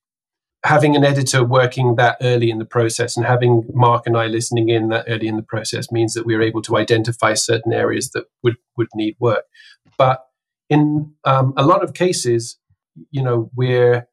having 0.64 0.96
an 0.96 1.04
editor 1.04 1.44
working 1.44 1.94
that 1.96 2.18
early 2.20 2.50
in 2.50 2.58
the 2.58 2.64
process 2.64 3.16
and 3.16 3.24
having 3.24 3.62
Mark 3.72 4.06
and 4.06 4.16
I 4.16 4.26
listening 4.26 4.68
in 4.68 4.88
that 4.88 5.04
early 5.08 5.28
in 5.28 5.36
the 5.36 5.42
process 5.42 5.92
means 5.92 6.14
that 6.14 6.26
we 6.26 6.34
are 6.34 6.42
able 6.42 6.62
to 6.62 6.76
identify 6.76 7.34
certain 7.34 7.72
areas 7.72 8.10
that 8.10 8.24
would, 8.42 8.56
would 8.76 8.88
need 8.94 9.16
work. 9.20 9.44
But 9.96 10.24
in 10.68 11.12
um, 11.24 11.54
a 11.56 11.64
lot 11.64 11.84
of 11.84 11.94
cases, 11.94 12.58
you 13.10 13.22
know, 13.22 13.50
we're 13.54 14.07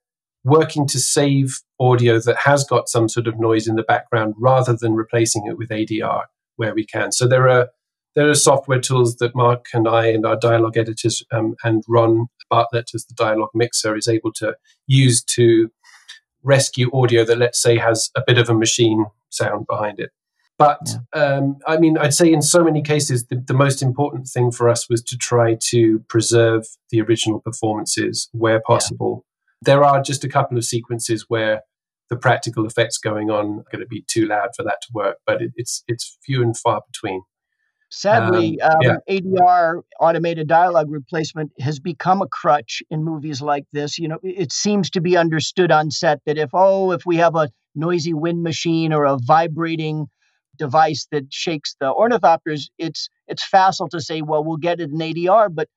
working 0.45 0.87
to 0.87 0.99
save 0.99 1.59
audio 1.79 2.19
that 2.19 2.37
has 2.37 2.63
got 2.63 2.87
some 2.87 3.09
sort 3.09 3.27
of 3.27 3.39
noise 3.39 3.67
in 3.67 3.75
the 3.75 3.83
background 3.83 4.35
rather 4.37 4.77
than 4.79 4.93
replacing 4.93 5.45
it 5.47 5.57
with 5.57 5.69
ADR 5.69 6.23
where 6.55 6.73
we 6.73 6.85
can. 6.85 7.11
So 7.11 7.27
there 7.27 7.49
are 7.49 7.69
there 8.15 8.29
are 8.29 8.35
software 8.35 8.79
tools 8.79 9.17
that 9.17 9.35
Mark 9.35 9.65
and 9.73 9.89
I 9.89 10.05
and 10.05 10.25
our 10.25 10.37
dialogue 10.37 10.77
editors 10.77 11.21
um, 11.33 11.55
and 11.65 11.83
Ron 11.89 12.27
Bartlett 12.49 12.91
as 12.93 13.05
the 13.05 13.13
dialogue 13.13 13.49
mixer 13.53 13.97
is 13.97 14.07
able 14.07 14.31
to 14.33 14.55
use 14.87 15.21
to 15.23 15.69
rescue 16.41 16.89
audio 16.93 17.25
that 17.25 17.39
let's 17.39 17.61
say 17.61 17.77
has 17.77 18.11
a 18.15 18.23
bit 18.25 18.37
of 18.37 18.49
a 18.49 18.53
machine 18.53 19.05
sound 19.31 19.67
behind 19.67 19.99
it. 19.99 20.11
But 20.57 20.79
yeah. 21.13 21.21
um, 21.21 21.57
I 21.67 21.77
mean, 21.77 21.97
I'd 21.97 22.13
say 22.13 22.31
in 22.31 22.41
so 22.41 22.63
many 22.63 22.81
cases, 22.81 23.25
the, 23.25 23.35
the, 23.35 23.53
most 23.53 23.81
important 23.81 24.27
thing 24.27 24.51
for 24.51 24.69
us 24.69 24.89
was 24.89 25.03
to 25.03 25.17
try 25.17 25.57
to 25.71 25.99
preserve 26.07 26.65
the 26.91 27.01
original 27.01 27.41
performances 27.41 28.29
where 28.31 28.61
possible 28.61 29.25
there 29.61 29.83
are 29.83 30.01
just 30.01 30.23
a 30.23 30.29
couple 30.29 30.57
of 30.57 30.65
sequences 30.65 31.25
where 31.27 31.61
the 32.09 32.17
practical 32.17 32.65
effects 32.65 32.97
going 32.97 33.29
on 33.29 33.59
are 33.59 33.71
going 33.71 33.81
to 33.81 33.87
be 33.87 34.03
too 34.07 34.27
loud 34.27 34.49
for 34.55 34.63
that 34.63 34.77
to 34.83 34.87
work, 34.93 35.17
but 35.25 35.41
it, 35.41 35.51
it's 35.55 35.83
it's 35.87 36.17
few 36.23 36.41
and 36.41 36.57
far 36.57 36.81
between. 36.91 37.21
Sadly, 37.89 38.59
um, 38.61 38.71
um, 38.71 38.77
yeah. 38.81 38.95
ADR 39.09 39.81
automated 39.99 40.47
dialogue 40.47 40.91
replacement 40.91 41.51
has 41.59 41.79
become 41.79 42.21
a 42.21 42.27
crutch 42.27 42.83
in 42.89 43.03
movies 43.03 43.41
like 43.41 43.63
this. 43.71 43.97
You 43.97 44.09
know, 44.09 44.19
it 44.21 44.51
seems 44.51 44.89
to 44.91 45.01
be 45.01 45.15
understood 45.15 45.71
on 45.71 45.91
set 45.91 46.19
that 46.25 46.37
if 46.37 46.49
oh, 46.53 46.91
if 46.91 47.05
we 47.05 47.17
have 47.17 47.35
a 47.35 47.49
noisy 47.73 48.13
wind 48.13 48.43
machine 48.43 48.91
or 48.91 49.05
a 49.05 49.17
vibrating 49.17 50.07
device 50.57 51.07
that 51.11 51.25
shakes 51.31 51.75
the 51.79 51.93
ornithopters, 51.93 52.69
it's 52.77 53.09
it's 53.27 53.45
facile 53.45 53.87
to 53.89 54.01
say, 54.01 54.21
well, 54.21 54.43
we'll 54.43 54.57
get 54.57 54.79
it 54.79 54.89
in 54.89 54.97
ADR, 54.97 55.53
but 55.53 55.69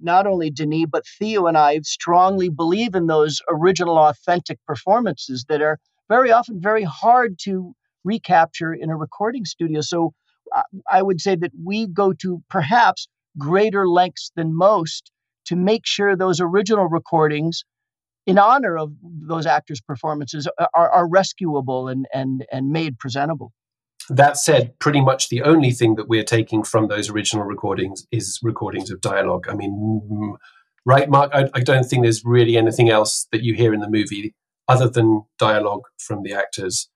not 0.00 0.26
only 0.26 0.50
Denis, 0.50 0.86
but 0.90 1.06
Theo 1.06 1.46
and 1.46 1.56
I 1.56 1.80
strongly 1.80 2.48
believe 2.48 2.94
in 2.94 3.06
those 3.06 3.40
original, 3.48 3.98
authentic 3.98 4.58
performances 4.66 5.44
that 5.48 5.60
are 5.60 5.78
very 6.08 6.32
often 6.32 6.60
very 6.60 6.84
hard 6.84 7.38
to 7.42 7.74
recapture 8.04 8.72
in 8.72 8.90
a 8.90 8.96
recording 8.96 9.44
studio. 9.44 9.80
So 9.80 10.12
uh, 10.54 10.62
I 10.90 11.02
would 11.02 11.20
say 11.20 11.36
that 11.36 11.52
we 11.62 11.86
go 11.86 12.12
to 12.14 12.42
perhaps 12.48 13.08
greater 13.38 13.88
lengths 13.88 14.30
than 14.36 14.56
most 14.56 15.10
to 15.46 15.56
make 15.56 15.86
sure 15.86 16.16
those 16.16 16.40
original 16.40 16.86
recordings 16.88 17.64
in 18.26 18.38
honor 18.38 18.78
of 18.78 18.92
those 19.02 19.46
actors' 19.46 19.80
performances 19.80 20.48
are, 20.74 20.90
are 20.90 21.08
rescuable 21.08 21.88
and, 21.88 22.06
and, 22.14 22.44
and 22.52 22.70
made 22.70 22.98
presentable. 22.98 23.52
That 24.08 24.36
said, 24.36 24.78
pretty 24.78 25.00
much 25.00 25.28
the 25.28 25.42
only 25.42 25.70
thing 25.70 25.94
that 25.96 26.08
we're 26.08 26.24
taking 26.24 26.64
from 26.64 26.88
those 26.88 27.08
original 27.08 27.44
recordings 27.44 28.06
is 28.10 28.38
recordings 28.42 28.90
of 28.90 29.00
dialogue. 29.00 29.46
I 29.48 29.54
mean, 29.54 30.36
right, 30.84 31.08
Mark? 31.08 31.30
I, 31.32 31.48
I 31.54 31.60
don't 31.60 31.84
think 31.84 32.02
there's 32.02 32.24
really 32.24 32.56
anything 32.56 32.90
else 32.90 33.26
that 33.32 33.42
you 33.42 33.54
hear 33.54 33.72
in 33.72 33.80
the 33.80 33.88
movie 33.88 34.34
other 34.68 34.88
than 34.88 35.22
dialogue 35.38 35.82
from 35.98 36.22
the 36.22 36.32
actors 36.32 36.88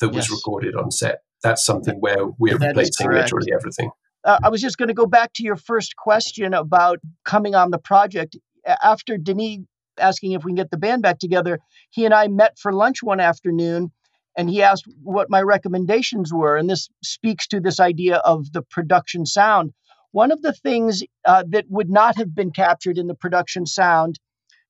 that 0.00 0.08
was 0.08 0.28
yes. 0.28 0.30
recorded 0.30 0.74
on 0.74 0.90
set. 0.90 1.20
That's 1.42 1.64
something 1.64 1.96
where 2.00 2.26
we're 2.38 2.58
that 2.58 2.68
replacing 2.68 3.10
literally 3.10 3.52
everything. 3.52 3.90
Uh, 4.24 4.38
I 4.42 4.48
was 4.48 4.60
just 4.60 4.78
going 4.78 4.88
to 4.88 4.94
go 4.94 5.06
back 5.06 5.32
to 5.34 5.42
your 5.42 5.56
first 5.56 5.96
question 5.96 6.54
about 6.54 6.98
coming 7.24 7.54
on 7.54 7.70
the 7.70 7.78
project. 7.78 8.36
After 8.82 9.18
Denis 9.18 9.58
asking 9.98 10.32
if 10.32 10.44
we 10.44 10.50
can 10.50 10.56
get 10.56 10.70
the 10.70 10.76
band 10.76 11.02
back 11.02 11.18
together, 11.18 11.58
he 11.90 12.04
and 12.04 12.14
I 12.14 12.28
met 12.28 12.58
for 12.58 12.72
lunch 12.72 13.02
one 13.02 13.20
afternoon 13.20 13.90
and 14.36 14.48
he 14.48 14.62
asked 14.62 14.84
what 15.02 15.30
my 15.30 15.42
recommendations 15.42 16.32
were. 16.32 16.56
And 16.56 16.68
this 16.68 16.88
speaks 17.02 17.46
to 17.48 17.60
this 17.60 17.80
idea 17.80 18.16
of 18.16 18.52
the 18.52 18.62
production 18.62 19.26
sound. 19.26 19.72
One 20.12 20.30
of 20.30 20.42
the 20.42 20.52
things 20.52 21.02
uh, 21.24 21.44
that 21.48 21.66
would 21.68 21.90
not 21.90 22.16
have 22.16 22.34
been 22.34 22.50
captured 22.50 22.98
in 22.98 23.06
the 23.06 23.14
production 23.14 23.66
sound 23.66 24.18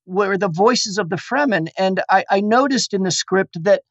were 0.06 0.36
the 0.36 0.48
voices 0.48 0.98
of 0.98 1.10
the 1.10 1.16
Fremen. 1.16 1.68
And 1.78 2.02
I, 2.10 2.24
I 2.30 2.40
noticed 2.40 2.92
in 2.94 3.02
the 3.02 3.10
script 3.10 3.62
that 3.62 3.82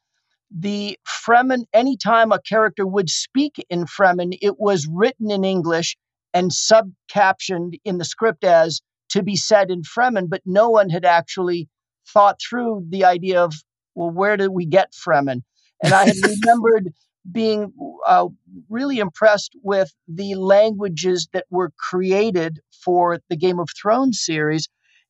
the 0.53 0.97
Fremen, 1.07 1.63
anytime 1.73 2.31
a 2.31 2.41
character 2.41 2.85
would 2.85 3.09
speak 3.09 3.65
in 3.69 3.85
Fremen, 3.85 4.37
it 4.41 4.59
was 4.59 4.87
written 4.91 5.31
in 5.31 5.45
English 5.45 5.97
and 6.33 6.51
subcaptioned 6.51 7.79
in 7.85 7.97
the 7.97 8.05
script 8.05 8.43
as 8.43 8.81
to 9.09 9.23
be 9.23 9.35
said 9.35 9.71
in 9.71 9.83
Fremen, 9.83 10.29
but 10.29 10.41
no 10.45 10.69
one 10.69 10.89
had 10.89 11.05
actually 11.05 11.67
thought 12.07 12.39
through 12.41 12.85
the 12.89 13.05
idea 13.05 13.41
of, 13.41 13.53
well, 13.95 14.09
where 14.09 14.37
did 14.37 14.49
we 14.49 14.65
get 14.65 14.93
Fremen? 14.93 15.43
And 15.83 15.93
I 15.93 16.05
had 16.05 16.15
remembered 16.23 16.93
being 17.31 17.71
uh, 18.07 18.27
really 18.69 18.99
impressed 18.99 19.55
with 19.63 19.93
the 20.07 20.35
languages 20.35 21.27
that 21.33 21.45
were 21.49 21.71
created 21.77 22.59
for 22.83 23.19
the 23.29 23.37
Game 23.37 23.59
of 23.59 23.69
Thrones 23.79 24.21
series. 24.21 24.67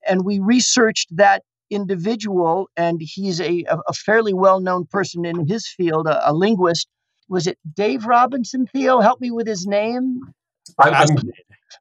And 0.07 0.25
we 0.25 0.39
researched 0.39 1.15
that 1.15 1.43
individual, 1.69 2.69
and 2.75 2.99
he's 3.01 3.39
a, 3.39 3.63
a 3.87 3.93
fairly 3.93 4.33
well 4.33 4.59
known 4.59 4.85
person 4.85 5.25
in 5.25 5.47
his 5.47 5.67
field, 5.67 6.07
a, 6.07 6.29
a, 6.29 6.33
linguist. 6.33 6.87
Was 7.29 7.47
it 7.47 7.57
Dave 7.73 8.05
Robinson, 8.05 8.67
Theo? 8.67 8.99
Help 8.99 9.21
me 9.21 9.31
with 9.31 9.47
his 9.47 9.65
name. 9.65 10.19
I'm, 10.77 11.07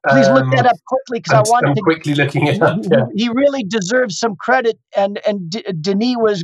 Please 0.09 0.29
look 0.29 0.49
that 0.51 0.61
um, 0.61 0.67
up 0.67 0.77
quickly 0.87 1.19
because 1.19 1.33
I 1.33 1.41
want 1.49 1.67
I'm 1.67 1.75
to. 1.75 1.81
quickly 1.81 2.15
looking 2.15 2.47
it 2.47 2.61
up. 2.61 2.79
Yeah. 2.83 3.05
He 3.15 3.29
really 3.29 3.63
deserves 3.63 4.17
some 4.19 4.35
credit, 4.35 4.79
and 4.97 5.19
and 5.27 5.49
D- 5.49 5.63
Denis 5.81 6.15
was 6.17 6.43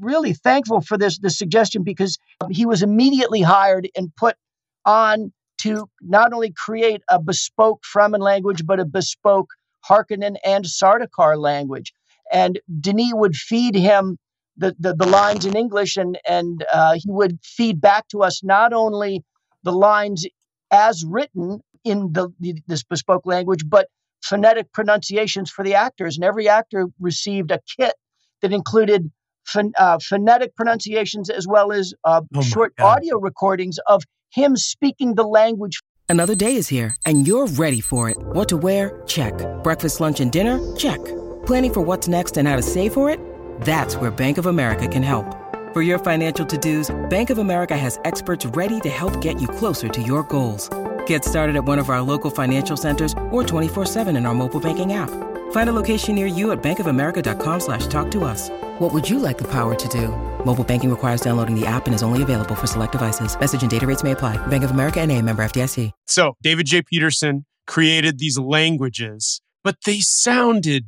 really 0.00 0.32
thankful 0.34 0.80
for 0.80 0.98
this 0.98 1.18
this 1.18 1.38
suggestion 1.38 1.84
because 1.84 2.18
he 2.50 2.66
was 2.66 2.82
immediately 2.82 3.42
hired 3.42 3.88
and 3.96 4.14
put 4.16 4.36
on 4.84 5.32
to 5.58 5.88
not 6.02 6.32
only 6.32 6.52
create 6.52 7.02
a 7.08 7.20
bespoke 7.20 7.82
Fremen 7.84 8.20
language 8.20 8.66
but 8.66 8.80
a 8.80 8.84
bespoke 8.84 9.50
Harkonnen 9.88 10.36
and 10.44 10.64
Sardaukar 10.64 11.38
language. 11.38 11.92
And 12.32 12.60
Denis 12.80 13.12
would 13.14 13.36
feed 13.36 13.74
him 13.74 14.18
the, 14.56 14.74
the, 14.78 14.94
the 14.94 15.06
lines 15.06 15.46
in 15.46 15.56
English, 15.56 15.96
and 15.96 16.18
and 16.28 16.64
uh, 16.72 16.94
he 16.94 17.10
would 17.10 17.38
feed 17.42 17.80
back 17.80 18.08
to 18.08 18.22
us 18.22 18.42
not 18.42 18.72
only 18.72 19.22
the 19.62 19.72
lines 19.72 20.26
as 20.70 21.04
written 21.04 21.60
in 21.86 22.12
the, 22.12 22.28
this 22.66 22.82
bespoke 22.82 23.24
language, 23.24 23.62
but 23.66 23.86
phonetic 24.22 24.72
pronunciations 24.72 25.50
for 25.50 25.64
the 25.64 25.74
actors. 25.74 26.16
And 26.16 26.24
every 26.24 26.48
actor 26.48 26.86
received 27.00 27.50
a 27.52 27.60
kit 27.78 27.94
that 28.42 28.52
included 28.52 29.10
ph- 29.50 29.72
uh, 29.78 29.98
phonetic 30.02 30.54
pronunciations 30.56 31.30
as 31.30 31.46
well 31.46 31.72
as 31.72 31.94
uh, 32.04 32.22
oh 32.34 32.42
short 32.42 32.74
God. 32.76 32.98
audio 32.98 33.18
recordings 33.18 33.78
of 33.86 34.02
him 34.30 34.56
speaking 34.56 35.14
the 35.14 35.22
language. 35.22 35.80
Another 36.08 36.34
day 36.34 36.56
is 36.56 36.68
here, 36.68 36.94
and 37.04 37.26
you're 37.26 37.46
ready 37.46 37.80
for 37.80 38.10
it. 38.10 38.16
What 38.18 38.48
to 38.48 38.56
wear? 38.56 39.02
Check. 39.06 39.34
Breakfast, 39.62 40.00
lunch, 40.00 40.20
and 40.20 40.30
dinner? 40.30 40.76
Check. 40.76 41.04
Planning 41.46 41.72
for 41.72 41.80
what's 41.80 42.08
next 42.08 42.36
and 42.36 42.46
how 42.48 42.56
to 42.56 42.62
save 42.62 42.92
for 42.92 43.10
it? 43.10 43.20
That's 43.62 43.96
where 43.96 44.10
Bank 44.10 44.38
of 44.38 44.46
America 44.46 44.88
can 44.88 45.02
help. 45.02 45.26
For 45.72 45.82
your 45.82 45.98
financial 45.98 46.46
to-dos, 46.46 46.94
Bank 47.10 47.30
of 47.30 47.38
America 47.38 47.76
has 47.76 47.98
experts 48.04 48.46
ready 48.46 48.80
to 48.80 48.88
help 48.88 49.20
get 49.20 49.40
you 49.40 49.48
closer 49.48 49.88
to 49.88 50.02
your 50.02 50.22
goals. 50.24 50.70
Get 51.06 51.24
started 51.24 51.56
at 51.56 51.64
one 51.64 51.80
of 51.80 51.90
our 51.90 52.00
local 52.00 52.30
financial 52.30 52.76
centers 52.76 53.12
or 53.30 53.42
24-7 53.42 54.16
in 54.16 54.26
our 54.26 54.34
mobile 54.34 54.60
banking 54.60 54.92
app. 54.92 55.10
Find 55.50 55.68
a 55.68 55.72
location 55.72 56.14
near 56.14 56.26
you 56.26 56.52
at 56.52 56.62
bankofamerica.com 56.62 57.60
slash 57.60 57.88
talk 57.88 58.10
to 58.12 58.24
us. 58.24 58.50
What 58.78 58.92
would 58.92 59.08
you 59.08 59.18
like 59.18 59.38
the 59.38 59.50
power 59.50 59.74
to 59.74 59.88
do? 59.88 60.08
Mobile 60.44 60.64
banking 60.64 60.90
requires 60.90 61.20
downloading 61.20 61.58
the 61.58 61.66
app 61.66 61.86
and 61.86 61.94
is 61.94 62.02
only 62.04 62.22
available 62.22 62.54
for 62.54 62.68
select 62.68 62.92
devices. 62.92 63.38
Message 63.38 63.62
and 63.62 63.70
data 63.70 63.86
rates 63.86 64.04
may 64.04 64.12
apply. 64.12 64.44
Bank 64.46 64.62
of 64.62 64.70
America 64.70 65.00
and 65.00 65.10
a 65.10 65.20
member 65.20 65.44
FDIC. 65.44 65.90
So 66.06 66.36
David 66.40 66.66
J. 66.66 66.82
Peterson 66.82 67.46
created 67.66 68.20
these 68.20 68.38
languages, 68.38 69.40
but 69.64 69.76
they 69.84 69.98
sounded 70.00 70.86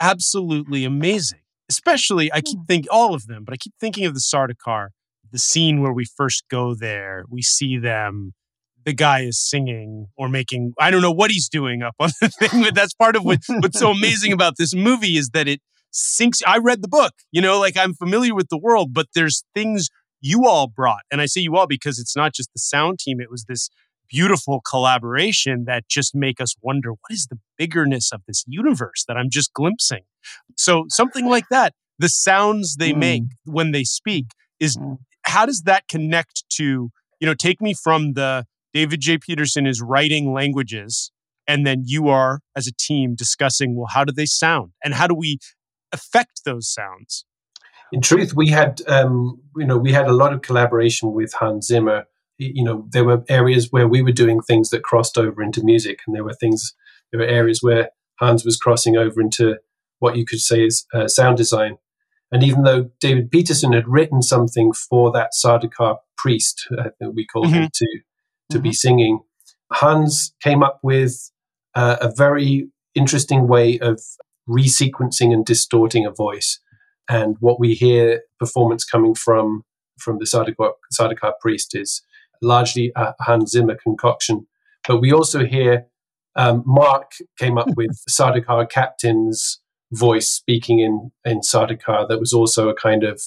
absolutely 0.00 0.84
amazing 0.84 1.38
especially 1.68 2.32
I 2.32 2.40
keep 2.40 2.58
hmm. 2.58 2.64
thinking 2.64 2.90
all 2.90 3.14
of 3.14 3.26
them, 3.26 3.44
but 3.44 3.52
I 3.52 3.56
keep 3.56 3.74
thinking 3.80 4.06
of 4.06 4.14
the 4.14 4.20
Sardaukar, 4.20 4.88
the 5.30 5.38
scene 5.38 5.80
where 5.82 5.92
we 5.92 6.04
first 6.04 6.44
go 6.50 6.74
there, 6.74 7.24
we 7.28 7.42
see 7.42 7.78
them. 7.78 8.34
The 8.86 8.94
guy 8.94 9.20
is 9.20 9.38
singing 9.38 10.06
or 10.16 10.28
making, 10.28 10.72
I 10.80 10.90
don't 10.90 11.02
know 11.02 11.12
what 11.12 11.30
he's 11.30 11.48
doing 11.48 11.82
up 11.82 11.94
on 12.00 12.10
the 12.20 12.28
thing, 12.28 12.62
but 12.62 12.74
that's 12.74 12.94
part 12.94 13.16
of 13.16 13.24
what, 13.24 13.40
what's 13.48 13.78
so 13.78 13.90
amazing 13.90 14.32
about 14.32 14.54
this 14.56 14.74
movie 14.74 15.18
is 15.18 15.30
that 15.30 15.46
it 15.46 15.60
sinks. 15.90 16.40
I 16.46 16.58
read 16.58 16.82
the 16.82 16.88
book, 16.88 17.12
you 17.32 17.42
know, 17.42 17.58
like 17.58 17.76
I'm 17.76 17.92
familiar 17.92 18.34
with 18.34 18.48
the 18.48 18.58
world, 18.58 18.94
but 18.94 19.08
there's 19.14 19.44
things 19.54 19.90
you 20.20 20.46
all 20.46 20.66
brought. 20.66 21.02
And 21.10 21.20
I 21.20 21.26
say 21.26 21.42
you 21.42 21.56
all 21.56 21.66
because 21.66 21.98
it's 21.98 22.16
not 22.16 22.32
just 22.32 22.52
the 22.54 22.58
sound 22.58 22.98
team, 22.98 23.20
it 23.20 23.30
was 23.30 23.44
this 23.44 23.68
beautiful 24.08 24.60
collaboration 24.60 25.64
that 25.66 25.88
just 25.88 26.14
make 26.14 26.40
us 26.40 26.54
wonder 26.62 26.92
what 26.92 27.10
is 27.10 27.26
the 27.26 27.38
biggerness 27.58 28.12
of 28.12 28.22
this 28.26 28.44
universe 28.46 29.04
that 29.08 29.16
I'm 29.16 29.30
just 29.30 29.52
glimpsing. 29.52 30.02
So 30.56 30.84
something 30.88 31.26
like 31.26 31.48
that, 31.50 31.74
the 31.98 32.08
sounds 32.08 32.76
they 32.76 32.92
mm. 32.92 32.98
make 32.98 33.22
when 33.44 33.72
they 33.72 33.84
speak 33.84 34.26
is 34.60 34.76
mm. 34.76 34.98
how 35.22 35.46
does 35.46 35.62
that 35.62 35.88
connect 35.88 36.44
to, 36.50 36.90
you 37.20 37.26
know, 37.26 37.34
take 37.34 37.60
me 37.60 37.74
from 37.74 38.12
the 38.12 38.46
David 38.76 39.00
J. 39.00 39.16
Peterson 39.16 39.66
is 39.66 39.80
writing 39.80 40.34
languages 40.34 41.10
and 41.46 41.66
then 41.66 41.84
you 41.86 42.08
are 42.08 42.40
as 42.54 42.66
a 42.66 42.72
team 42.72 43.14
discussing 43.14 43.74
well 43.74 43.88
how 43.90 44.04
do 44.04 44.12
they 44.12 44.26
sound 44.26 44.72
and 44.84 44.92
how 44.92 45.06
do 45.06 45.14
we 45.14 45.38
affect 45.92 46.42
those 46.44 46.68
sounds 46.68 47.24
in 47.90 48.02
truth 48.02 48.34
we 48.34 48.48
had 48.48 48.82
um, 48.86 49.40
you 49.56 49.64
know 49.64 49.78
we 49.78 49.92
had 49.92 50.06
a 50.06 50.12
lot 50.12 50.34
of 50.34 50.42
collaboration 50.42 51.14
with 51.14 51.32
hans 51.32 51.68
zimmer 51.68 52.04
you 52.36 52.62
know 52.62 52.86
there 52.90 53.04
were 53.04 53.24
areas 53.30 53.72
where 53.72 53.88
we 53.88 54.02
were 54.02 54.12
doing 54.12 54.42
things 54.42 54.68
that 54.68 54.82
crossed 54.82 55.16
over 55.16 55.42
into 55.42 55.64
music 55.64 56.00
and 56.06 56.14
there 56.14 56.24
were 56.24 56.34
things 56.34 56.74
there 57.10 57.20
were 57.20 57.26
areas 57.26 57.62
where 57.62 57.88
hans 58.20 58.44
was 58.44 58.58
crossing 58.58 58.98
over 58.98 59.22
into 59.22 59.56
what 60.00 60.18
you 60.18 60.26
could 60.26 60.40
say 60.40 60.66
is 60.66 60.84
uh, 60.92 61.08
sound 61.08 61.38
design 61.38 61.78
and 62.30 62.42
even 62.42 62.62
though 62.64 62.90
david 63.00 63.30
peterson 63.30 63.72
had 63.72 63.88
written 63.88 64.20
something 64.20 64.74
for 64.74 65.10
that 65.10 65.30
sardaukar 65.32 65.96
priest 66.18 66.66
i 66.78 66.90
think 66.98 67.14
we 67.14 67.24
called 67.24 67.46
mm-hmm. 67.46 67.62
him 67.62 67.70
to 67.72 67.86
to 68.50 68.58
mm-hmm. 68.58 68.62
be 68.62 68.72
singing 68.72 69.20
hans 69.72 70.34
came 70.42 70.62
up 70.62 70.78
with 70.82 71.30
uh, 71.74 71.96
a 72.00 72.12
very 72.14 72.68
interesting 72.94 73.48
way 73.48 73.78
of 73.80 74.00
resequencing 74.48 75.32
and 75.32 75.44
distorting 75.44 76.06
a 76.06 76.10
voice 76.10 76.60
and 77.08 77.36
what 77.40 77.60
we 77.60 77.74
hear 77.74 78.22
performance 78.38 78.84
coming 78.84 79.14
from 79.14 79.62
from 79.98 80.18
the 80.18 80.26
Sardaukar 80.26 81.32
priest 81.40 81.74
is 81.74 82.02
largely 82.42 82.92
a 82.96 83.14
Hans 83.20 83.52
Zimmer 83.52 83.76
concoction. 83.82 84.46
But 84.86 85.00
we 85.00 85.10
also 85.10 85.46
hear 85.46 85.86
um, 86.36 86.62
Mark 86.66 87.12
came 87.38 87.56
up 87.56 87.68
with 87.76 87.98
Sardaukar 88.10 88.70
captain's 88.70 89.60
voice 89.92 90.30
speaking 90.30 90.80
in 90.80 91.10
in 91.24 91.40
Sardaukar 91.40 92.08
that 92.08 92.20
was 92.20 92.32
also 92.32 92.68
a 92.68 92.74
kind 92.74 93.04
of 93.04 93.22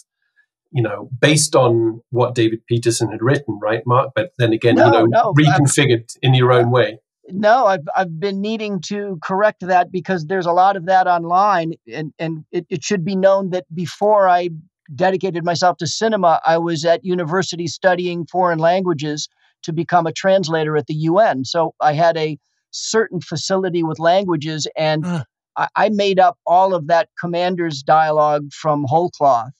you 0.71 0.81
know 0.81 1.09
based 1.19 1.55
on 1.55 2.01
what 2.09 2.35
David 2.35 2.65
Peterson 2.67 3.11
had 3.11 3.21
written, 3.21 3.59
right, 3.61 3.81
Mark? 3.85 4.11
But 4.15 4.33
then 4.37 4.53
again, 4.53 4.75
no, 4.75 4.85
you 4.85 4.91
know, 4.91 5.05
no, 5.05 5.33
reconfigured 5.33 6.15
I'm, 6.15 6.29
in 6.29 6.33
your 6.33 6.51
own 6.51 6.71
way. 6.71 6.99
No, 7.29 7.65
I've 7.67 7.87
I've 7.95 8.19
been 8.19 8.41
needing 8.41 8.81
to 8.87 9.19
correct 9.23 9.65
that 9.65 9.91
because 9.91 10.25
there's 10.25 10.45
a 10.45 10.51
lot 10.51 10.75
of 10.75 10.85
that 10.85 11.07
online, 11.07 11.73
and 11.91 12.13
and 12.19 12.45
it, 12.51 12.65
it 12.69 12.83
should 12.83 13.05
be 13.05 13.15
known 13.15 13.51
that 13.51 13.65
before 13.73 14.27
I 14.27 14.49
dedicated 14.95 15.43
myself 15.45 15.77
to 15.77 15.87
cinema, 15.87 16.41
I 16.45 16.57
was 16.57 16.85
at 16.85 17.05
university 17.05 17.67
studying 17.67 18.25
foreign 18.25 18.59
languages 18.59 19.29
to 19.63 19.73
become 19.73 20.07
a 20.07 20.11
translator 20.11 20.77
at 20.77 20.87
the 20.87 20.95
UN. 20.95 21.45
So 21.45 21.75
I 21.79 21.93
had 21.93 22.17
a 22.17 22.37
certain 22.71 23.21
facility 23.21 23.83
with 23.83 23.99
languages, 23.99 24.67
and 24.75 25.05
uh. 25.05 25.23
I, 25.57 25.67
I, 25.75 25.89
made 25.89 26.19
up 26.19 26.37
all 26.45 26.73
of 26.73 26.87
that 26.87 27.09
commander's 27.19 27.81
dialogue 27.83 28.51
from 28.53 28.85
whole 28.87 29.09
cloth. 29.09 29.51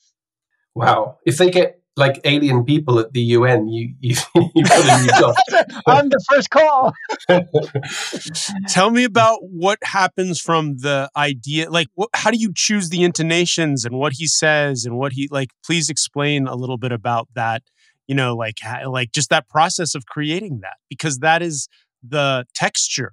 Wow! 0.79 1.17
If 1.25 1.37
they 1.37 1.49
get 1.49 1.81
like 1.97 2.21
alien 2.23 2.63
people 2.63 2.99
at 2.99 3.11
the 3.11 3.19
UN, 3.19 3.67
you 3.67 3.93
you, 3.99 4.15
you 4.55 4.63
put 4.63 4.85
a 4.85 5.01
new 5.01 5.09
job. 5.09 5.35
I'm 5.85 6.07
the 6.07 6.23
first 6.29 6.49
call. 6.49 6.93
Tell 8.69 8.89
me 8.89 9.03
about 9.03 9.39
what 9.41 9.77
happens 9.83 10.39
from 10.39 10.77
the 10.77 11.09
idea. 11.17 11.69
Like, 11.69 11.87
what, 11.95 12.09
how 12.13 12.31
do 12.31 12.37
you 12.37 12.53
choose 12.55 12.87
the 12.89 13.03
intonations 13.03 13.83
and 13.83 13.97
what 13.97 14.13
he 14.13 14.25
says 14.25 14.85
and 14.85 14.97
what 14.97 15.11
he 15.11 15.27
like? 15.29 15.49
Please 15.65 15.89
explain 15.89 16.47
a 16.47 16.55
little 16.55 16.77
bit 16.77 16.93
about 16.93 17.27
that. 17.35 17.61
You 18.07 18.15
know, 18.15 18.37
like 18.37 18.55
like 18.87 19.11
just 19.11 19.29
that 19.31 19.49
process 19.49 19.95
of 19.95 20.05
creating 20.05 20.61
that 20.61 20.77
because 20.89 21.17
that 21.17 21.41
is 21.41 21.67
the 22.01 22.45
texture, 22.55 23.11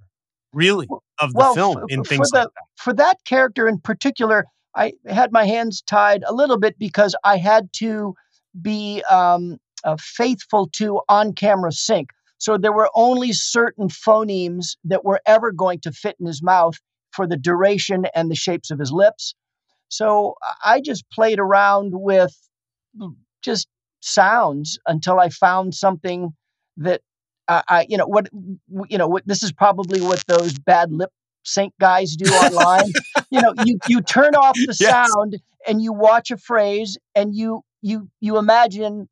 really, 0.52 0.86
of 1.20 1.32
the 1.32 1.38
well, 1.38 1.54
film 1.54 1.84
in 1.88 2.04
things 2.04 2.30
the, 2.30 2.38
like 2.38 2.44
that. 2.44 2.62
For 2.76 2.92
that 2.92 3.16
character 3.24 3.66
in 3.66 3.80
particular, 3.80 4.44
I 4.76 4.92
had 5.06 5.32
my 5.32 5.46
hands 5.46 5.82
tied 5.82 6.22
a 6.26 6.34
little 6.34 6.58
bit 6.58 6.78
because 6.78 7.16
I 7.24 7.38
had 7.38 7.72
to 7.78 8.14
be 8.60 9.02
um, 9.10 9.58
uh, 9.84 9.96
faithful 9.98 10.68
to 10.74 11.00
on 11.08 11.32
camera 11.32 11.72
sync. 11.72 12.10
So 12.38 12.58
there 12.58 12.72
were 12.72 12.90
only 12.94 13.32
certain 13.32 13.88
phonemes 13.88 14.76
that 14.84 15.04
were 15.04 15.20
ever 15.26 15.50
going 15.50 15.80
to 15.80 15.92
fit 15.92 16.16
in 16.20 16.26
his 16.26 16.42
mouth 16.42 16.74
for 17.12 17.26
the 17.26 17.36
duration 17.36 18.04
and 18.14 18.30
the 18.30 18.34
shapes 18.34 18.70
of 18.70 18.78
his 18.78 18.92
lips. 18.92 19.34
So 19.88 20.34
I 20.64 20.80
just 20.80 21.08
played 21.10 21.38
around 21.38 21.92
with 21.94 22.36
just 23.42 23.68
sounds 24.00 24.78
until 24.86 25.18
I 25.18 25.30
found 25.30 25.74
something 25.74 26.34
that 26.76 27.00
I, 27.48 27.86
you 27.88 27.96
know, 27.96 28.06
what, 28.06 28.28
you 28.88 28.98
know, 28.98 29.08
what, 29.08 29.26
this 29.26 29.42
is 29.42 29.52
probably 29.52 30.00
what 30.00 30.22
those 30.26 30.58
bad 30.58 30.92
lip 30.92 31.10
sync 31.46 31.72
guys 31.80 32.16
do 32.16 32.30
online. 32.30 32.90
you 33.30 33.40
know, 33.40 33.54
you 33.64 33.78
you 33.88 34.00
turn 34.00 34.34
off 34.34 34.54
the 34.54 34.76
yes. 34.80 34.90
sound 34.90 35.36
and 35.66 35.80
you 35.80 35.92
watch 35.92 36.30
a 36.30 36.36
phrase 36.36 36.98
and 37.14 37.34
you 37.34 37.62
you 37.82 38.08
you 38.20 38.38
imagine 38.38 39.08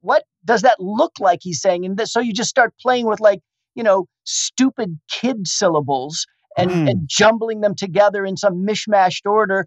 what 0.00 0.24
does 0.44 0.62
that 0.62 0.78
look 0.78 1.12
like 1.20 1.40
he's 1.42 1.60
saying 1.60 1.84
and 1.84 1.96
this, 1.96 2.12
so 2.12 2.20
you 2.20 2.32
just 2.32 2.50
start 2.50 2.74
playing 2.80 3.06
with 3.06 3.20
like 3.20 3.40
you 3.74 3.82
know 3.82 4.06
stupid 4.24 4.98
kid 5.10 5.46
syllables 5.46 6.26
and, 6.56 6.70
mm. 6.70 6.90
and 6.90 7.08
jumbling 7.08 7.60
them 7.60 7.74
together 7.74 8.24
in 8.24 8.36
some 8.36 8.66
mishmashed 8.66 9.26
order 9.26 9.66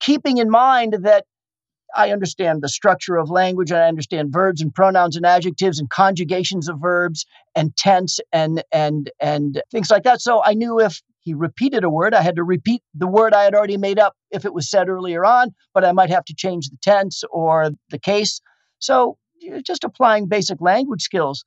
keeping 0.00 0.38
in 0.38 0.50
mind 0.50 0.96
that 1.02 1.24
I 1.94 2.10
understand 2.10 2.62
the 2.62 2.68
structure 2.68 3.16
of 3.16 3.30
language 3.30 3.70
and 3.70 3.80
I 3.80 3.88
understand 3.88 4.32
verbs 4.32 4.60
and 4.60 4.74
pronouns 4.74 5.16
and 5.16 5.26
adjectives 5.26 5.78
and 5.78 5.88
conjugations 5.90 6.68
of 6.68 6.78
verbs 6.80 7.24
and 7.54 7.76
tense 7.76 8.18
and 8.32 8.62
and 8.72 9.10
and 9.20 9.62
things 9.70 9.90
like 9.90 10.04
that. 10.04 10.20
So 10.20 10.42
I 10.44 10.54
knew 10.54 10.80
if 10.80 11.00
he 11.20 11.34
repeated 11.34 11.84
a 11.84 11.90
word. 11.90 12.14
I 12.14 12.20
had 12.20 12.36
to 12.36 12.44
repeat 12.44 12.82
the 12.94 13.06
word 13.06 13.32
I 13.32 13.44
had 13.44 13.54
already 13.54 13.78
made 13.78 13.98
up 13.98 14.14
if 14.30 14.44
it 14.44 14.52
was 14.52 14.70
said 14.70 14.88
earlier 14.88 15.24
on, 15.24 15.54
but 15.72 15.84
I 15.84 15.92
might 15.92 16.10
have 16.10 16.24
to 16.26 16.34
change 16.34 16.68
the 16.68 16.76
tense 16.82 17.22
or 17.30 17.70
the 17.90 17.98
case. 17.98 18.40
So 18.78 19.16
just 19.64 19.84
applying 19.84 20.26
basic 20.26 20.60
language 20.60 21.02
skills. 21.02 21.44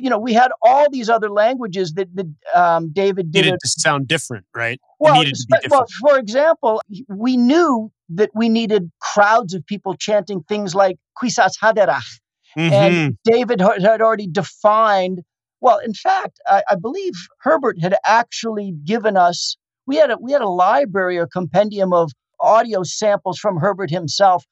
You 0.00 0.08
know, 0.08 0.18
we 0.18 0.32
had 0.32 0.50
all 0.62 0.90
these 0.90 1.08
other 1.10 1.28
languages 1.30 1.92
that, 1.94 2.08
that 2.16 2.26
um, 2.54 2.90
David 2.92 3.30
did. 3.30 3.44
Needed 3.44 3.60
to 3.60 3.68
sound 3.68 4.08
different, 4.08 4.46
right? 4.54 4.80
Well, 4.98 5.14
needed 5.14 5.34
to 5.34 5.46
be 5.50 5.58
spe- 5.58 5.70
well, 5.70 5.86
for 6.00 6.18
example, 6.18 6.80
we 7.08 7.36
knew 7.36 7.92
that 8.10 8.30
we 8.34 8.48
needed 8.48 8.90
crowds 9.00 9.54
of 9.54 9.66
people 9.66 9.94
chanting 9.94 10.42
things 10.44 10.74
like 10.74 10.96
"Kwisatz 11.20 11.58
Haderach," 11.62 12.02
Mhm. 12.56 12.72
and 12.72 13.18
David 13.24 13.60
had 13.60 14.00
already 14.00 14.26
defined. 14.26 15.20
Well, 15.60 15.78
in 15.78 15.94
fact, 15.94 16.40
I, 16.46 16.62
I 16.70 16.74
believe 16.76 17.12
Herbert 17.40 17.76
had 17.80 17.94
actually 18.06 18.74
given 18.84 19.16
us. 19.16 19.56
We 19.86 19.96
had 19.96 20.10
a 20.10 20.16
we 20.18 20.32
had 20.32 20.42
a 20.42 20.48
library 20.48 21.18
or 21.18 21.26
compendium 21.26 21.92
of 21.92 22.12
audio 22.40 22.82
samples 22.82 23.38
from 23.38 23.58
Herbert 23.58 23.90
himself 23.90 24.44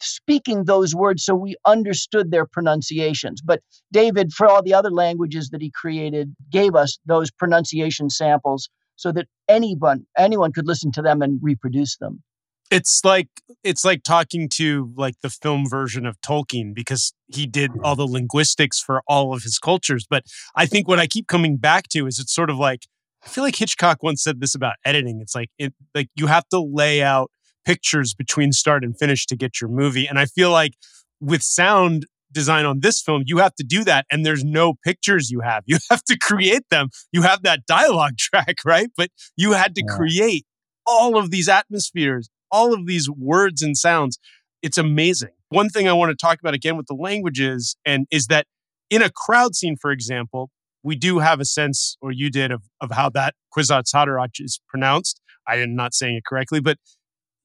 speaking 0.00 0.64
those 0.64 0.94
words 0.94 1.24
so 1.24 1.34
we 1.34 1.56
understood 1.66 2.30
their 2.30 2.46
pronunciations. 2.46 3.40
But 3.42 3.60
David, 3.92 4.32
for 4.32 4.46
all 4.46 4.62
the 4.62 4.74
other 4.74 4.90
languages 4.90 5.50
that 5.50 5.62
he 5.62 5.70
created, 5.70 6.34
gave 6.50 6.74
us 6.74 6.98
those 7.06 7.30
pronunciation 7.30 8.10
samples 8.10 8.68
so 8.96 9.12
that 9.12 9.26
anyone 9.48 10.06
anyone 10.16 10.52
could 10.52 10.66
listen 10.66 10.90
to 10.92 11.02
them 11.02 11.22
and 11.22 11.38
reproduce 11.42 11.96
them. 11.98 12.22
it's 12.70 13.04
like 13.04 13.28
it's 13.62 13.84
like 13.84 14.02
talking 14.02 14.48
to 14.48 14.92
like 14.96 15.14
the 15.22 15.30
film 15.30 15.68
version 15.68 16.06
of 16.06 16.20
Tolkien 16.20 16.74
because 16.74 17.12
he 17.26 17.46
did 17.46 17.70
all 17.82 17.96
the 17.96 18.06
linguistics 18.06 18.80
for 18.80 19.02
all 19.06 19.34
of 19.34 19.42
his 19.42 19.58
cultures. 19.58 20.06
But 20.08 20.24
I 20.54 20.66
think 20.66 20.88
what 20.88 20.98
I 20.98 21.06
keep 21.06 21.26
coming 21.28 21.56
back 21.56 21.88
to 21.90 22.06
is 22.06 22.18
it's 22.18 22.34
sort 22.34 22.50
of 22.50 22.58
like 22.58 22.86
I 23.24 23.28
feel 23.28 23.44
like 23.44 23.56
Hitchcock 23.56 24.02
once 24.02 24.22
said 24.22 24.40
this 24.40 24.54
about 24.54 24.76
editing. 24.84 25.20
It's 25.20 25.34
like 25.34 25.50
it 25.58 25.74
like 25.94 26.08
you 26.16 26.26
have 26.26 26.48
to 26.48 26.60
lay 26.60 27.02
out 27.02 27.30
pictures 27.66 28.14
between 28.14 28.52
start 28.52 28.84
and 28.84 28.96
finish 28.98 29.26
to 29.26 29.36
get 29.36 29.60
your 29.60 29.68
movie. 29.68 30.06
And 30.06 30.18
I 30.18 30.24
feel 30.26 30.50
like 30.50 30.72
with 31.20 31.42
sound 31.42 32.06
design 32.32 32.64
on 32.64 32.80
this 32.80 33.00
film, 33.00 33.22
you 33.26 33.38
have 33.38 33.54
to 33.56 33.64
do 33.64 33.84
that. 33.84 34.06
And 34.10 34.24
there's 34.24 34.44
no 34.44 34.74
pictures 34.84 35.30
you 35.30 35.40
have. 35.40 35.64
You 35.72 35.78
have 35.90 36.02
to 36.04 36.16
create 36.18 36.64
them. 36.70 36.88
You 37.12 37.22
have 37.22 37.42
that 37.42 37.66
dialogue 37.66 38.16
track, 38.18 38.56
right? 38.64 38.88
But 38.96 39.10
you 39.36 39.52
had 39.52 39.74
to 39.74 39.82
Yeah. 39.86 39.96
create 39.96 40.46
all 40.86 41.18
of 41.18 41.30
these 41.30 41.48
atmospheres, 41.48 42.28
all 42.50 42.72
of 42.72 42.86
these 42.86 43.10
words 43.10 43.62
and 43.62 43.76
sounds. 43.76 44.18
It's 44.62 44.78
amazing. 44.78 45.30
One 45.48 45.68
thing 45.68 45.88
I 45.88 45.92
want 45.92 46.10
to 46.10 46.16
talk 46.16 46.38
about 46.40 46.54
again 46.54 46.76
with 46.76 46.86
the 46.86 46.94
languages 46.94 47.76
and 47.84 48.06
is 48.10 48.26
that 48.28 48.46
in 48.90 49.02
a 49.02 49.10
crowd 49.10 49.54
scene, 49.56 49.76
for 49.76 49.90
example, 49.90 50.50
we 50.84 50.94
do 50.94 51.18
have 51.18 51.40
a 51.40 51.44
sense, 51.44 51.96
or 52.00 52.12
you 52.12 52.30
did, 52.30 52.52
of, 52.52 52.62
of 52.80 52.92
how 52.92 53.10
that 53.10 53.34
Kwisatz 53.56 53.92
Haderach 53.92 54.38
is 54.38 54.60
pronounced. 54.68 55.20
I 55.48 55.56
am 55.56 55.74
not 55.74 55.94
saying 55.94 56.16
it 56.16 56.24
correctly, 56.24 56.60
but 56.60 56.78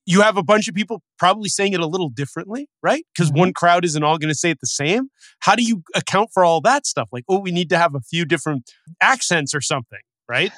you 0.05 0.21
have 0.21 0.37
a 0.37 0.43
bunch 0.43 0.67
of 0.67 0.75
people 0.75 1.01
probably 1.19 1.49
saying 1.49 1.73
it 1.73 1.79
a 1.79 1.85
little 1.85 2.09
differently, 2.09 2.67
right? 2.81 3.05
Because 3.13 3.31
Mhm. 3.31 3.37
one 3.37 3.53
crowd 3.53 3.85
isn't 3.85 4.03
all 4.03 4.17
going 4.17 4.31
to 4.33 4.37
say 4.37 4.49
it 4.49 4.59
the 4.59 4.67
same. 4.67 5.09
How 5.39 5.55
do 5.55 5.63
you 5.63 5.83
account 5.95 6.31
for 6.33 6.43
all 6.43 6.61
that 6.61 6.85
stuff? 6.85 7.09
Like, 7.11 7.23
oh, 7.29 7.39
we 7.39 7.51
need 7.51 7.69
to 7.69 7.77
have 7.77 7.93
a 7.95 8.01
few 8.01 8.25
different 8.25 8.71
accents 9.01 9.53
or 9.53 9.61
something, 9.61 9.99
right? 10.27 10.51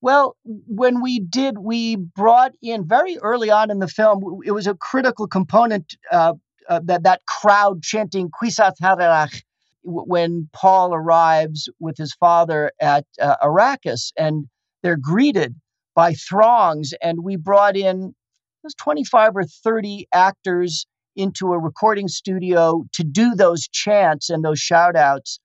Well, 0.00 0.36
when 0.44 1.00
we 1.00 1.20
did, 1.20 1.58
we 1.58 1.96
brought 1.96 2.52
in 2.60 2.86
very 2.86 3.18
early 3.18 3.50
on 3.50 3.70
in 3.70 3.78
the 3.78 3.88
film. 3.88 4.40
It 4.44 4.50
was 4.50 4.66
a 4.66 4.74
critical 4.74 5.26
component 5.28 5.96
uh, 6.10 6.34
uh, 6.68 6.80
that 6.84 7.04
that 7.04 7.24
crowd 7.26 7.82
chanting 7.82 8.30
"Kwisatz 8.30 8.74
Haderach" 8.82 9.42
when 9.84 10.48
Paul 10.52 10.94
arrives 10.94 11.68
with 11.80 11.96
his 11.96 12.14
father 12.14 12.72
at 12.80 13.06
uh, 13.20 13.36
Arrakis, 13.42 14.12
and 14.16 14.48
they're 14.82 14.96
greeted 14.96 15.54
by 15.94 16.14
throngs. 16.14 16.92
And 17.00 17.22
we 17.22 17.36
brought 17.36 17.76
in 17.76 18.14
there's 18.62 18.74
25 18.76 19.36
or 19.36 19.44
30 19.44 20.08
actors 20.14 20.86
into 21.16 21.52
a 21.52 21.58
recording 21.58 22.08
studio 22.08 22.84
to 22.94 23.04
do 23.04 23.34
those 23.34 23.68
chants 23.68 24.30
and 24.30 24.44
those 24.44 24.60
shout 24.60 24.96
outs. 24.96 25.40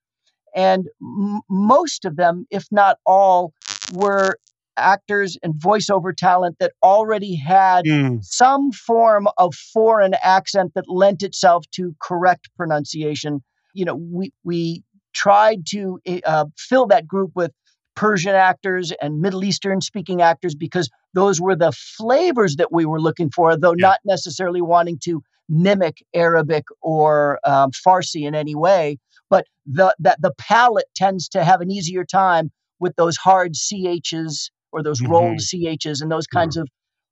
And 0.54 0.86
m- 1.02 1.40
most 1.50 2.04
of 2.04 2.16
them, 2.16 2.46
if 2.50 2.66
not 2.70 2.98
all, 3.06 3.52
were 3.92 4.38
actors 4.76 5.36
and 5.42 5.54
voiceover 5.54 6.16
talent 6.16 6.56
that 6.60 6.72
already 6.82 7.36
had 7.36 7.86
Mm, 7.86 8.20
some 8.20 8.72
form 8.72 9.28
of 9.38 9.54
foreign 9.54 10.14
accent 10.22 10.72
that 10.74 10.88
lent 10.88 11.22
itself 11.22 11.64
to 11.72 11.94
correct 12.02 12.50
pronunciation. 12.56 13.42
You 13.74 13.86
know, 13.86 13.96
we 13.96 14.32
we 14.44 14.84
tried 15.14 15.66
to 15.70 16.00
uh, 16.24 16.46
fill 16.58 16.86
that 16.88 17.06
group 17.08 17.32
with 17.34 17.52
Persian 17.98 18.34
actors 18.36 18.92
and 19.02 19.20
Middle 19.20 19.42
Eastern 19.42 19.80
speaking 19.80 20.22
actors 20.22 20.54
because 20.54 20.88
those 21.14 21.40
were 21.40 21.56
the 21.56 21.72
flavors 21.72 22.54
that 22.56 22.70
we 22.70 22.86
were 22.86 23.00
looking 23.00 23.28
for, 23.28 23.56
though 23.56 23.74
Yeah. 23.76 23.88
not 23.88 24.00
necessarily 24.04 24.62
wanting 24.62 25.00
to 25.02 25.20
mimic 25.48 26.04
Arabic 26.14 26.64
or 26.80 27.40
um, 27.42 27.72
Farsi 27.72 28.24
in 28.24 28.36
any 28.36 28.54
way. 28.54 28.98
But 29.28 29.46
the 29.66 29.96
that 29.98 30.22
the 30.22 30.32
palate 30.38 30.86
tends 30.94 31.28
to 31.30 31.42
have 31.42 31.60
an 31.60 31.72
easier 31.72 32.04
time 32.04 32.52
with 32.78 32.94
those 32.94 33.16
hard 33.16 33.54
chs 33.54 34.50
or 34.70 34.82
those 34.84 35.02
rolled 35.02 35.40
chs 35.40 36.00
and 36.00 36.10
those 36.10 36.28
kinds 36.28 36.56
of 36.56 36.68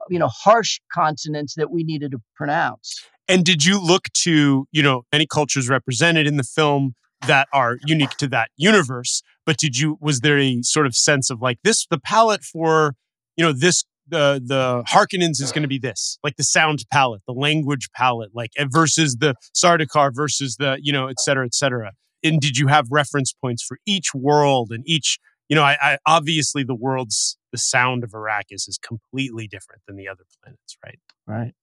you 0.09 0.21
know 0.21 0.29
harsh 0.29 0.79
consonants 0.95 1.55
that 1.57 1.73
we 1.73 1.83
needed 1.83 2.13
to 2.13 2.19
pronounce. 2.37 3.03
And 3.29 3.45
did 3.45 3.65
you 3.65 3.81
look 3.81 4.05
to, 4.25 4.69
you 4.71 4.83
know, 4.85 5.03
any 5.13 5.27
cultures 5.27 5.69
represented 5.69 6.29
in 6.29 6.37
the 6.37 6.45
film 6.45 6.95
that 7.27 7.49
are 7.53 7.79
unique 7.87 8.17
to 8.19 8.29
that 8.29 8.51
universe? 8.57 9.23
But 9.45 9.57
did 9.57 9.79
you, 9.79 9.99
was 10.01 10.21
there 10.21 10.39
a 10.39 10.63
sort 10.63 10.87
of 10.87 10.95
sense 10.97 11.31
of 11.31 11.41
like 11.41 11.59
this, 11.63 11.87
the 11.89 11.99
palette 11.99 12.43
for, 12.45 12.95
you 13.37 13.45
know, 13.45 13.53
this, 13.53 13.85
the, 14.09 14.41
the 14.45 14.85
Harkonnens 14.89 15.41
is 15.43 15.51
going 15.53 15.63
to 15.63 15.69
be 15.69 15.79
this, 15.79 16.19
like 16.23 16.37
the 16.37 16.45
sound 16.45 16.85
palette, 16.93 17.23
the 17.27 17.33
language 17.33 17.89
palette, 17.95 18.31
like 18.35 18.53
versus 18.71 19.17
the 19.17 19.35
Sardaukar 19.55 20.15
versus 20.15 20.57
the, 20.57 20.79
you 20.81 20.93
know, 20.93 21.09
et 21.09 21.21
cetera, 21.21 21.45
et 21.45 21.55
cetera. 21.55 21.93
And 22.23 22.41
did 22.41 22.57
you 22.57 22.69
have 22.69 22.87
reference 22.91 23.33
points 23.33 23.63
for 23.63 23.79
each 23.87 24.15
world 24.15 24.71
and 24.71 24.83
each, 24.87 25.19
you 25.49 25.57
know, 25.57 25.63
I, 25.63 25.77
I 25.81 25.99
obviously 26.07 26.65
the 26.65 26.75
world's, 26.75 27.37
the 27.53 27.59
sound 27.59 28.05
of 28.05 28.11
Arrakis 28.11 28.69
is 28.69 28.79
completely 28.83 29.49
different 29.49 29.83
than 29.87 29.97
the 29.97 30.09
other 30.09 30.25
planets, 30.43 30.77
right? 30.85 30.99
Right. 31.27 31.55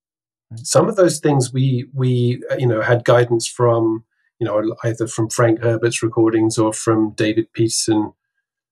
some 0.56 0.88
of 0.88 0.96
those 0.96 1.20
things 1.20 1.52
we 1.54 1.88
we 1.94 2.44
uh, 2.52 2.56
you 2.58 2.68
know 2.68 2.82
had 2.82 3.04
guidance 3.04 3.48
from 3.48 4.04
you 4.40 4.46
know 4.46 4.76
either 4.84 5.08
from 5.08 5.30
Frank 5.30 5.62
Herbert's 5.62 6.04
recordings 6.04 6.58
or 6.58 6.74
from 6.74 7.14
David 7.16 7.52
Peterson. 7.54 8.14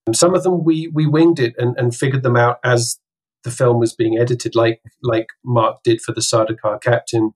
And 0.07 0.15
some 0.15 0.33
of 0.33 0.43
them 0.43 0.63
we 0.63 0.87
we 0.93 1.05
winged 1.05 1.39
it 1.39 1.53
and, 1.57 1.77
and 1.77 1.95
figured 1.95 2.23
them 2.23 2.35
out 2.35 2.57
as 2.63 2.99
the 3.43 3.51
film 3.51 3.79
was 3.79 3.93
being 3.95 4.17
edited, 4.17 4.55
like 4.55 4.81
like 5.01 5.27
Mark 5.45 5.83
did 5.83 6.01
for 6.01 6.11
the 6.13 6.21
Sardaukar 6.21 6.81
captain. 6.81 7.31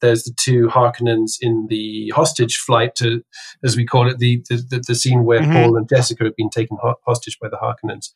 There's 0.00 0.24
the 0.24 0.34
two 0.38 0.66
Harkonnens 0.68 1.36
in 1.40 1.66
the 1.70 2.10
hostage 2.14 2.56
flight 2.56 2.94
to, 2.96 3.22
as 3.64 3.76
we 3.76 3.86
call 3.86 4.08
it, 4.08 4.18
the 4.18 4.42
the, 4.50 4.82
the, 4.86 4.94
scene 4.94 5.24
where 5.24 5.40
Mhm. 5.40 5.52
Paul 5.52 5.76
and 5.76 5.88
Jessica 5.88 6.24
have 6.24 6.36
been 6.36 6.50
taken 6.50 6.76
ho- 6.80 6.96
hostage 7.06 7.38
by 7.40 7.48
the 7.48 7.56
Harkonnens. 7.56 8.10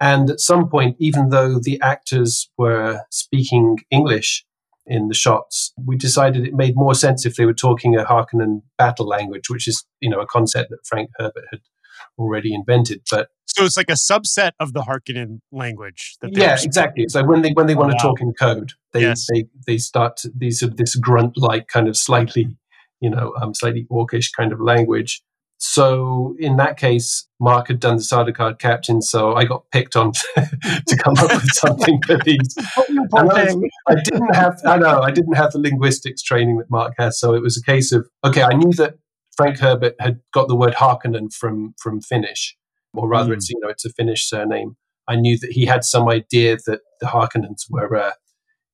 And 0.00 0.30
at 0.30 0.40
some 0.40 0.68
point, 0.68 0.96
even 1.00 1.30
though 1.30 1.58
the 1.58 1.80
actors 1.82 2.50
were 2.56 3.02
speaking 3.10 3.78
English 3.90 4.44
in 4.88 5.08
the 5.08 5.14
shots, 5.14 5.72
we 5.86 5.96
decided 5.96 6.46
it 6.46 6.54
made 6.54 6.74
more 6.74 6.94
sense 6.94 7.24
if 7.26 7.36
they 7.36 7.44
were 7.46 7.54
talking 7.54 7.94
a 7.96 8.04
Harkonnen 8.04 8.62
battle 8.78 9.06
language, 9.06 9.48
which 9.50 9.68
is, 9.68 9.84
you 10.00 10.10
know, 10.10 10.20
a 10.20 10.26
concept 10.26 10.70
that 10.70 10.84
Frank 10.84 11.10
Herbert 11.18 11.44
had 11.50 11.60
already 12.18 12.54
invented. 12.54 13.02
But 13.10 13.28
So 13.46 13.64
it's 13.64 13.76
like 13.76 13.90
a 13.90 13.92
subset 13.94 14.52
of 14.60 14.72
the 14.72 14.82
Harkonnen 14.82 15.40
language. 15.52 16.16
That 16.20 16.34
they 16.34 16.40
yeah, 16.40 16.56
exactly. 16.62 17.06
So 17.08 17.22
when 17.24 17.42
they 17.42 17.52
when 17.52 17.66
they 17.66 17.74
want 17.74 17.92
Wow. 17.92 17.98
to 17.98 18.02
talk 18.02 18.20
in 18.20 18.32
code, 18.32 18.72
they 18.92 19.02
Yes. 19.02 19.26
they 19.30 19.44
they 19.66 19.78
start 19.78 20.16
to, 20.18 20.30
these 20.36 20.60
sort 20.60 20.72
of 20.72 20.76
this 20.78 20.94
grunt 20.96 21.36
like 21.36 21.68
kind 21.68 21.88
of 21.88 21.96
slightly, 21.96 22.56
you 23.00 23.10
know, 23.10 23.34
um, 23.40 23.54
slightly 23.54 23.86
orcish 23.90 24.30
kind 24.36 24.52
of 24.52 24.60
language. 24.60 25.22
So 25.60 26.36
in 26.38 26.56
that 26.56 26.76
case, 26.76 27.26
Mark 27.40 27.66
had 27.68 27.80
done 27.80 27.96
the 27.96 28.02
Sardaukar 28.02 28.58
captain, 28.58 29.02
so 29.02 29.34
I 29.34 29.44
got 29.44 29.64
picked 29.72 29.96
on 29.96 30.12
to 30.36 30.96
come 31.02 31.14
up 31.18 31.30
with 31.32 31.50
something 31.52 32.00
for 32.06 32.16
these. 32.24 32.54
I 33.14 33.22
was- 33.24 33.70
I 33.88 33.94
didn't 33.96 34.34
have 34.34 34.60
I 34.64 34.76
know 34.78 35.00
I 35.02 35.10
didn't 35.10 35.34
have 35.34 35.52
the 35.52 35.58
linguistics 35.58 36.22
training 36.22 36.58
that 36.58 36.70
Mark 36.70 36.94
has, 36.98 37.18
so 37.18 37.34
it 37.34 37.42
was 37.42 37.56
a 37.56 37.62
case 37.62 37.90
of 37.92 38.08
okay, 38.24 38.42
I 38.42 38.52
knew 38.54 38.72
that 38.74 38.94
Frank 39.36 39.58
Herbert 39.58 39.94
had 40.00 40.20
got 40.32 40.48
the 40.48 40.56
word 40.56 40.74
Harkonnen 40.74 41.32
from 41.34 41.74
from 41.78 42.00
Finnish, 42.00 42.56
or 42.94 43.08
rather, 43.08 43.30
Mm. 43.32 43.36
it's 43.38 43.50
you 43.50 43.58
know 43.60 43.68
it's 43.68 43.84
a 43.84 43.90
Finnish 43.90 44.28
surname. 44.28 44.76
I 45.08 45.16
knew 45.16 45.38
that 45.38 45.50
he 45.52 45.64
had 45.66 45.84
some 45.84 46.08
idea 46.08 46.56
that 46.66 46.80
the 47.00 47.06
Harkonnens 47.06 47.64
were, 47.70 47.96
uh, 47.96 48.12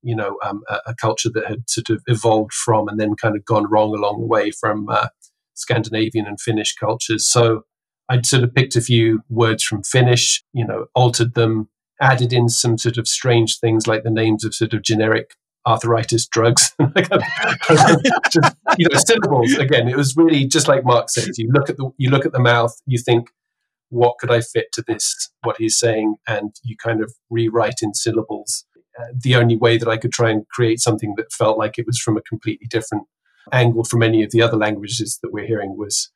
you 0.02 0.16
know, 0.16 0.36
um, 0.44 0.62
a, 0.68 0.80
a 0.88 0.94
culture 0.94 1.30
that 1.32 1.46
had 1.46 1.70
sort 1.70 1.90
of 1.90 2.02
evolved 2.08 2.52
from 2.52 2.88
and 2.88 2.98
then 2.98 3.14
kind 3.14 3.36
of 3.36 3.44
gone 3.44 3.70
wrong 3.70 3.94
along 3.94 4.20
the 4.20 4.26
way 4.26 4.50
from 4.50 4.88
uh, 4.88 5.06
Scandinavian 5.54 6.26
and 6.26 6.40
Finnish 6.40 6.74
cultures. 6.74 7.26
So 7.26 7.62
I'd 8.08 8.26
sort 8.26 8.44
of 8.44 8.54
picked 8.54 8.76
a 8.76 8.80
few 8.80 9.22
words 9.28 9.62
from 9.62 9.82
Finnish, 9.82 10.44
you 10.52 10.66
know, 10.66 10.86
altered 10.94 11.34
them, 11.34 11.68
added 12.00 12.32
in 12.32 12.48
some 12.48 12.76
sort 12.76 12.98
of 12.98 13.08
strange 13.08 13.58
things 13.58 13.86
like 13.86 14.02
the 14.02 14.10
names 14.10 14.44
of 14.44 14.54
sort 14.54 14.74
of 14.74 14.82
generic 14.82 15.34
arthritis 15.66 16.26
drugs, 16.26 16.74
just, 18.30 18.56
you 18.76 18.86
know, 18.90 18.98
syllables. 18.98 19.54
Again, 19.54 19.88
it 19.88 19.96
was 19.96 20.16
really 20.16 20.46
just 20.46 20.68
like 20.68 20.84
Mark 20.84 21.08
says. 21.08 21.38
You 21.38 21.50
look 21.52 21.70
at 21.70 21.76
the 21.76 21.90
you 21.96 22.10
look 22.10 22.26
at 22.26 22.32
the 22.32 22.40
mouth, 22.40 22.74
you 22.86 22.98
think, 22.98 23.28
what 23.88 24.18
could 24.18 24.30
I 24.30 24.40
fit 24.40 24.66
to 24.72 24.84
this? 24.86 25.30
What 25.42 25.56
he's 25.58 25.78
saying, 25.78 26.16
and 26.26 26.54
you 26.62 26.76
kind 26.76 27.02
of 27.02 27.12
rewrite 27.30 27.80
in 27.82 27.94
syllables. 27.94 28.66
Uh, 29.00 29.06
the 29.22 29.34
only 29.34 29.56
way 29.56 29.76
that 29.76 29.88
I 29.88 29.96
could 29.96 30.12
try 30.12 30.30
and 30.30 30.46
create 30.48 30.80
something 30.80 31.14
that 31.16 31.32
felt 31.32 31.58
like 31.58 31.78
it 31.78 31.86
was 31.86 31.98
from 31.98 32.16
a 32.16 32.22
completely 32.22 32.68
different 32.68 33.04
angle 33.52 33.84
from 33.84 34.02
any 34.02 34.22
of 34.22 34.30
the 34.30 34.42
other 34.42 34.56
languages 34.56 35.18
that 35.22 35.32
we're 35.32 35.46
hearing 35.46 35.76
was 35.76 36.10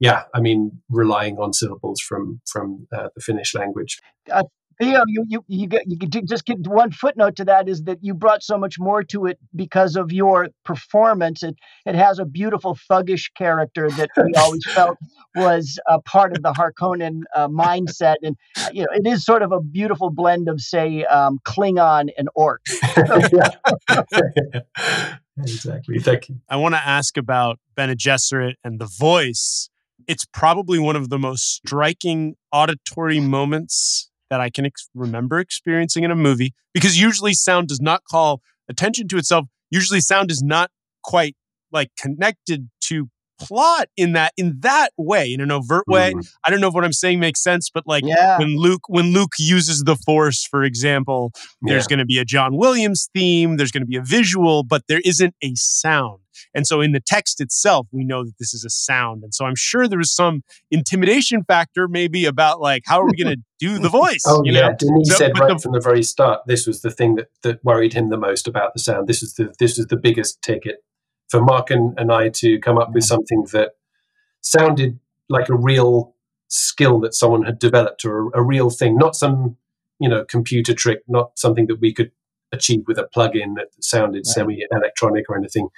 yeah, 0.00 0.24
I 0.32 0.40
mean, 0.40 0.80
relying 0.88 1.38
on 1.38 1.52
syllables 1.52 2.00
from 2.00 2.40
from 2.46 2.86
uh, 2.92 3.08
the 3.14 3.20
Finnish 3.20 3.54
language. 3.54 3.98
Uh, 4.30 4.44
Theo, 4.80 5.02
you 5.08 5.24
you 5.26 5.44
you 5.48 5.66
get 5.66 5.88
you 5.88 5.98
could 5.98 6.28
just 6.28 6.44
get 6.44 6.58
one 6.68 6.92
footnote 6.92 7.34
to 7.36 7.44
that 7.46 7.68
is 7.68 7.82
that 7.84 7.98
you 8.00 8.14
brought 8.14 8.44
so 8.44 8.56
much 8.56 8.78
more 8.78 9.02
to 9.04 9.26
it 9.26 9.38
because 9.56 9.96
of 9.96 10.12
your 10.12 10.50
performance. 10.64 11.42
It 11.42 11.56
it 11.84 11.96
has 11.96 12.20
a 12.20 12.24
beautiful 12.24 12.78
thuggish 12.88 13.24
character 13.36 13.90
that 13.90 14.10
we 14.16 14.34
always 14.34 14.64
felt 14.72 14.96
was 15.34 15.80
a 15.88 16.00
part 16.00 16.36
of 16.36 16.44
the 16.44 16.52
Harkonnen 16.52 17.22
uh, 17.34 17.48
mindset, 17.48 18.16
and 18.22 18.36
uh, 18.56 18.68
you 18.72 18.82
know 18.82 18.88
it 18.92 19.04
is 19.04 19.24
sort 19.24 19.42
of 19.42 19.50
a 19.50 19.60
beautiful 19.60 20.10
blend 20.10 20.48
of 20.48 20.60
say 20.60 21.04
um, 21.06 21.40
Klingon 21.44 22.10
and 22.16 22.28
Orc. 22.36 22.62
exactly. 25.42 25.98
Thank 25.98 26.28
you. 26.28 26.40
I 26.48 26.56
want 26.56 26.74
to 26.74 26.86
ask 26.86 27.16
about 27.16 27.58
Bene 27.76 27.94
Gesserit 27.94 28.54
and 28.64 28.80
the 28.80 28.86
voice. 28.98 29.68
It's 30.06 30.24
probably 30.32 30.78
one 30.78 30.96
of 30.96 31.10
the 31.10 31.18
most 31.18 31.60
striking 31.66 32.34
auditory 32.52 33.20
moments 33.20 34.10
that 34.30 34.40
I 34.40 34.50
can 34.50 34.66
ex- 34.66 34.88
remember 34.94 35.38
experiencing 35.38 36.04
in 36.04 36.10
a 36.10 36.16
movie 36.16 36.54
because 36.72 37.00
usually 37.00 37.32
sound 37.32 37.68
does 37.68 37.80
not 37.80 38.02
call 38.04 38.42
attention 38.68 39.08
to 39.08 39.16
itself. 39.16 39.46
Usually 39.70 40.00
sound 40.00 40.30
is 40.30 40.42
not 40.42 40.70
quite 41.02 41.36
like 41.72 41.90
connected 41.98 42.70
plot 43.40 43.88
in 43.96 44.12
that 44.12 44.32
in 44.36 44.56
that 44.60 44.90
way 44.96 45.32
in 45.32 45.40
an 45.40 45.50
overt 45.50 45.84
way 45.86 46.12
Mhm. 46.12 46.28
i 46.44 46.50
don't 46.50 46.60
know 46.60 46.68
if 46.68 46.74
what 46.74 46.84
i'm 46.84 46.92
saying 46.92 47.20
makes 47.20 47.42
sense 47.42 47.70
but 47.72 47.84
like 47.86 48.04
Yeah. 48.06 48.38
when 48.38 48.56
luke 48.56 48.82
when 48.88 49.12
luke 49.12 49.32
uses 49.38 49.82
the 49.84 49.96
force 49.96 50.44
for 50.44 50.64
example 50.64 51.32
there's 51.62 51.84
Yeah. 51.84 51.88
going 51.88 51.98
to 52.00 52.04
be 52.06 52.18
a 52.18 52.24
john 52.24 52.56
williams 52.56 53.08
theme 53.14 53.56
there's 53.56 53.70
going 53.70 53.82
to 53.82 53.86
be 53.86 53.96
a 53.96 54.02
visual 54.02 54.62
but 54.64 54.82
there 54.88 55.00
isn't 55.04 55.34
a 55.42 55.52
sound 55.54 56.20
and 56.54 56.66
so 56.66 56.80
in 56.80 56.92
the 56.92 57.00
text 57.04 57.40
itself 57.40 57.86
we 57.92 58.04
know 58.04 58.24
that 58.24 58.34
this 58.38 58.54
is 58.54 58.64
a 58.64 58.70
sound 58.70 59.22
and 59.22 59.34
so 59.34 59.44
i'm 59.44 59.56
sure 59.56 59.86
there 59.88 59.98
was 59.98 60.14
some 60.14 60.42
intimidation 60.70 61.42
factor 61.44 61.88
maybe 61.88 62.24
about 62.24 62.60
like 62.60 62.82
how 62.86 63.00
are 63.00 63.06
we 63.06 63.16
going 63.22 63.34
to 63.36 63.42
do 63.60 63.78
the 63.78 63.88
voice 63.88 64.22
Oh 64.26 64.42
you 64.44 64.52
yeah, 64.52 64.68
know 64.68 64.74
Denis 64.78 65.08
So- 65.10 65.16
said 65.16 65.38
right 65.38 65.48
the- 65.54 65.58
from 65.58 65.72
the 65.72 65.80
very 65.80 66.02
start 66.02 66.40
this 66.46 66.66
was 66.66 66.82
the 66.82 66.90
thing 66.90 67.16
that, 67.16 67.28
that 67.42 67.64
worried 67.64 67.92
him 67.92 68.08
the 68.10 68.16
most 68.16 68.46
about 68.46 68.72
the 68.74 68.78
sound. 68.80 69.08
This 69.08 69.22
is 69.22 69.34
the 69.34 69.52
this 69.58 69.78
is 69.78 69.86
the 69.86 69.96
biggest 69.96 70.40
ticket 70.42 70.76
for 71.28 71.40
Mark 71.42 71.70
and, 71.70 71.98
and 71.98 72.10
I 72.12 72.28
to 72.30 72.58
come 72.60 72.78
up 72.78 72.92
with 72.92 73.04
something 73.04 73.46
that 73.52 73.72
sounded 74.40 74.98
like 75.28 75.48
a 75.48 75.54
real 75.54 76.14
skill 76.48 76.98
that 77.00 77.14
someone 77.14 77.44
had 77.44 77.58
developed 77.58 78.04
or 78.04 78.28
a, 78.28 78.40
a 78.40 78.42
real 78.42 78.70
thing, 78.70 78.96
not 78.96 79.14
some 79.16 79.56
you 79.98 80.08
know 80.08 80.24
computer 80.24 80.74
trick, 80.74 81.02
not 81.08 81.38
something 81.38 81.66
that 81.66 81.80
we 81.80 81.92
could 81.92 82.10
achieve 82.52 82.84
with 82.86 82.98
a 82.98 83.04
plug-in 83.04 83.54
that 83.54 83.66
sounded 83.80 84.20
Right. 84.20 84.26
semi-electronic 84.26 85.28
or 85.28 85.36
anything. 85.36 85.68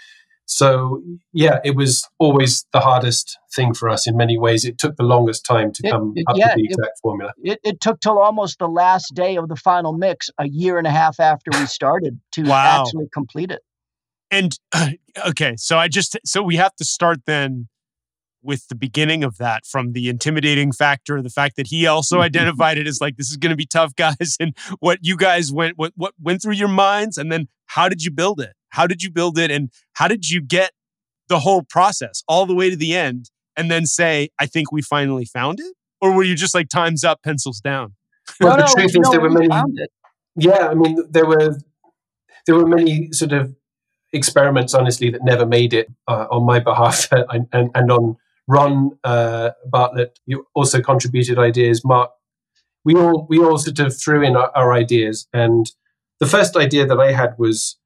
So 0.47 1.03
yeah, 1.33 1.59
it 1.65 1.75
was 1.77 2.09
always 2.19 2.67
the 2.73 2.81
hardest 2.81 3.39
thing 3.55 3.73
for 3.75 3.89
us 3.89 4.07
in 4.07 4.17
many 4.17 4.37
ways. 4.39 4.65
It 4.65 4.79
took 4.79 4.97
the 4.97 5.03
longest 5.05 5.45
time 5.45 5.73
to 5.73 5.83
It- 5.87 5.91
come 5.91 6.13
it- 6.17 6.25
up 6.29 6.37
yeah, 6.37 6.47
with 6.49 6.55
the 6.57 6.63
it- 6.63 6.71
exact 6.73 6.99
formula. 7.01 7.33
It, 7.43 7.59
it 7.65 7.81
took 7.81 8.01
till 8.01 8.19
almost 8.19 8.59
the 8.59 8.69
last 8.69 9.15
day 9.15 9.37
of 9.37 9.49
the 9.49 9.57
final 9.57 9.93
mix, 9.93 10.29
a 10.39 10.49
year 10.49 10.79
and 10.79 10.87
a 10.87 10.91
half 10.91 11.19
after 11.21 11.51
we 11.59 11.67
started, 11.67 12.21
to 12.33 12.45
Wow. 12.45 12.83
actually 12.83 13.09
complete 13.13 13.51
it. 13.51 13.63
And 14.31 14.59
okay, 15.27 15.55
so 15.57 15.79
I 15.79 15.89
just 15.89 16.17
so 16.25 16.43
we 16.43 16.57
have 16.57 16.75
to 16.77 16.85
start 16.85 17.21
then 17.27 17.69
with 18.43 18.69
the 18.69 18.75
beginning 18.75 19.23
of 19.23 19.37
that 19.37 19.67
from 19.67 19.93
the 19.93 20.09
intimidating 20.09 20.73
factor, 20.73 21.21
the 21.21 21.31
fact 21.31 21.57
that 21.57 21.67
he 21.67 21.87
also 21.87 22.21
identified 22.23 22.79
it 22.79 22.87
as 22.87 23.01
like 23.01 23.17
this 23.17 23.31
is 23.31 23.37
going 23.37 23.51
to 23.51 23.57
be 23.57 23.67
tough, 23.67 23.95
guys, 23.97 24.37
and 24.41 24.57
what 24.79 24.99
you 25.03 25.17
guys 25.17 25.53
went 25.53 25.77
what 25.77 25.93
what 25.97 26.15
went 26.21 26.43
through 26.43 26.55
your 26.55 26.69
minds, 26.69 27.19
and 27.19 27.31
then 27.31 27.49
how 27.67 27.89
did 27.89 28.03
you 28.03 28.11
build 28.11 28.41
it? 28.41 28.55
How 28.71 28.87
did 28.87 29.03
you 29.03 29.11
build 29.11 29.39
it, 29.39 29.51
and 29.51 29.71
how 29.95 30.09
did 30.09 30.31
you 30.31 30.41
get 30.41 30.73
the 31.29 31.41
whole 31.41 31.63
process 31.63 32.23
all 32.29 32.47
the 32.47 32.55
way 32.55 32.71
to 32.71 32.77
the 32.77 32.95
end, 32.95 33.31
and 33.57 33.71
then 33.71 33.87
say, 33.87 34.31
"I 34.39 34.47
think 34.47 34.73
we 34.73 34.83
finally 34.83 35.25
found 35.25 35.61
it," 35.61 35.75
or 36.01 36.13
were 36.13 36.25
you 36.25 36.35
just 36.35 36.55
like 36.55 36.69
times 36.69 37.05
up, 37.05 37.23
pencils 37.23 37.61
down? 37.61 37.95
Well, 38.41 38.57
No, 38.57 38.65
the 38.65 38.73
truth 38.75 38.93
no, 38.95 39.01
is, 39.03 39.11
there 39.11 39.21
were 39.21 39.31
many. 39.31 39.49
Yeah, 40.37 40.69
I 40.69 40.75
mean, 40.75 40.97
there 41.11 41.27
were 41.27 41.59
there 42.47 42.55
were 42.55 42.67
many 42.67 43.13
sort 43.13 43.33
of 43.33 43.55
experiments, 44.13 44.75
honestly, 44.75 45.11
that 45.11 45.23
never 45.25 45.47
made 45.47 45.73
it 45.73 45.89
uh, 46.09 46.27
on 46.31 46.45
my 46.45 46.59
behalf 46.71 47.09
and, 47.13 47.47
and, 47.53 47.71
and 47.75 47.91
on 47.93 48.17
Ron 48.49 48.99
uh, 49.05 49.51
Bartlett. 49.67 50.19
You 50.27 50.47
also 50.55 50.81
contributed 50.81 51.39
ideas. 51.39 51.85
Mark, 51.85 52.11
we 52.85 52.95
all 52.95 53.27
we 53.29 53.39
all 53.39 53.59
sort 53.59 53.79
of 53.79 53.97
threw 53.99 54.23
in 54.23 54.37
our, 54.37 54.51
our 54.57 54.73
ideas, 54.73 55.29
and 55.33 55.67
the 56.19 56.27
first 56.27 56.57
idea 56.57 56.87
that 56.87 56.99
I 56.99 57.13
had 57.13 57.35
was. 57.39 57.77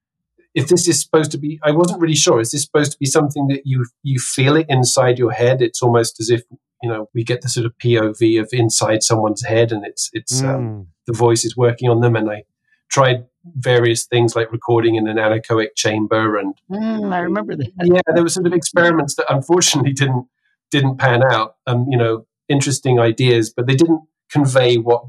If 0.54 0.68
this 0.68 0.86
is 0.86 1.02
supposed 1.02 1.32
to 1.32 1.38
be, 1.38 1.58
I 1.64 1.72
wasn't 1.72 2.00
really 2.00 2.14
sure. 2.14 2.40
Is 2.40 2.52
this 2.52 2.62
supposed 2.62 2.92
to 2.92 2.98
be 2.98 3.06
something 3.06 3.48
that 3.48 3.62
you 3.64 3.86
you 4.04 4.20
feel 4.20 4.54
it 4.54 4.66
inside 4.68 5.18
your 5.18 5.32
head? 5.32 5.60
It's 5.60 5.82
almost 5.82 6.20
as 6.20 6.30
if 6.30 6.44
you 6.80 6.88
know 6.88 7.08
we 7.12 7.24
get 7.24 7.42
the 7.42 7.48
sort 7.48 7.66
of 7.66 7.76
POV 7.78 8.40
of 8.40 8.50
inside 8.52 9.02
someone's 9.02 9.44
head, 9.44 9.72
and 9.72 9.84
it's 9.84 10.10
it's 10.12 10.44
um, 10.44 10.46
Mm. 10.60 10.86
the 11.08 11.12
voice 11.12 11.44
is 11.44 11.56
working 11.56 11.90
on 11.90 12.02
them. 12.02 12.14
And 12.14 12.30
I 12.30 12.44
tried 12.88 13.24
various 13.56 14.04
things 14.06 14.34
like 14.34 14.50
recording 14.52 14.94
in 14.96 15.06
an 15.08 15.16
anechoic 15.16 15.74
chamber, 15.76 16.36
and 16.38 16.54
Mm, 16.70 17.12
I 17.12 17.18
remember 17.18 17.54
that. 17.56 17.70
yeah, 17.84 18.00
there 18.14 18.22
were 18.22 18.28
sort 18.28 18.46
of 18.46 18.52
experiments 18.52 19.14
that 19.16 19.26
unfortunately 19.28 19.92
didn't 19.92 20.26
didn't 20.70 20.96
pan 20.98 21.22
out. 21.30 21.56
Um, 21.66 21.86
you 21.90 21.96
know, 21.98 22.26
interesting 22.48 22.98
ideas, 22.98 23.52
but 23.54 23.66
they 23.66 23.74
didn't 23.76 24.00
convey 24.30 24.76
what 24.76 25.04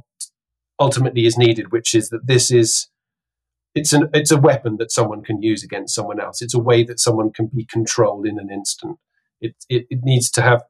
ultimately 0.79 1.25
is 1.25 1.37
needed, 1.37 1.71
which 1.71 1.95
is 1.95 2.09
that 2.09 2.27
this 2.27 2.51
is 2.51 2.87
it's 3.73 3.93
an 3.93 4.09
it's 4.13 4.31
a 4.31 4.37
weapon 4.37 4.77
that 4.77 4.91
someone 4.91 5.23
can 5.23 5.41
use 5.41 5.63
against 5.63 5.95
someone 5.95 6.19
else. 6.19 6.41
It's 6.41 6.53
a 6.53 6.59
way 6.59 6.83
that 6.83 6.99
someone 6.99 7.31
can 7.31 7.47
be 7.55 7.65
controlled 7.65 8.25
in 8.25 8.37
an 8.39 8.49
instant. 8.51 8.97
It 9.41 9.55
it, 9.69 9.85
it 9.89 9.99
needs 10.03 10.29
to 10.31 10.41
have 10.41 10.63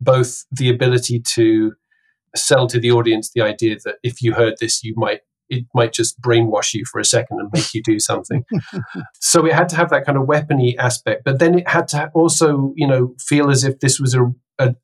both 0.00 0.44
the 0.50 0.68
ability 0.68 1.20
to 1.34 1.74
sell 2.34 2.66
to 2.66 2.80
the 2.80 2.90
audience 2.90 3.30
the 3.32 3.42
idea 3.42 3.76
that 3.84 3.96
if 4.02 4.22
you 4.22 4.32
heard 4.34 4.54
this, 4.60 4.82
you 4.82 4.94
might 4.96 5.20
it 5.52 5.66
might 5.74 5.92
just 5.92 6.20
brainwash 6.20 6.72
you 6.72 6.84
for 6.90 6.98
a 6.98 7.04
second 7.04 7.38
and 7.38 7.50
make 7.52 7.74
you 7.74 7.82
do 7.82 8.00
something. 8.00 8.44
so 9.20 9.44
it 9.44 9.52
had 9.52 9.68
to 9.68 9.76
have 9.76 9.90
that 9.90 10.06
kind 10.06 10.16
of 10.16 10.26
weapony 10.26 10.74
aspect, 10.78 11.24
but 11.24 11.38
then 11.38 11.58
it 11.58 11.68
had 11.68 11.86
to 11.88 12.10
also, 12.14 12.72
you 12.74 12.86
know, 12.86 13.14
feel 13.20 13.50
as 13.50 13.62
if 13.62 13.78
this 13.80 14.00
was 14.00 14.14
a, 14.14 14.32
a 14.58 14.74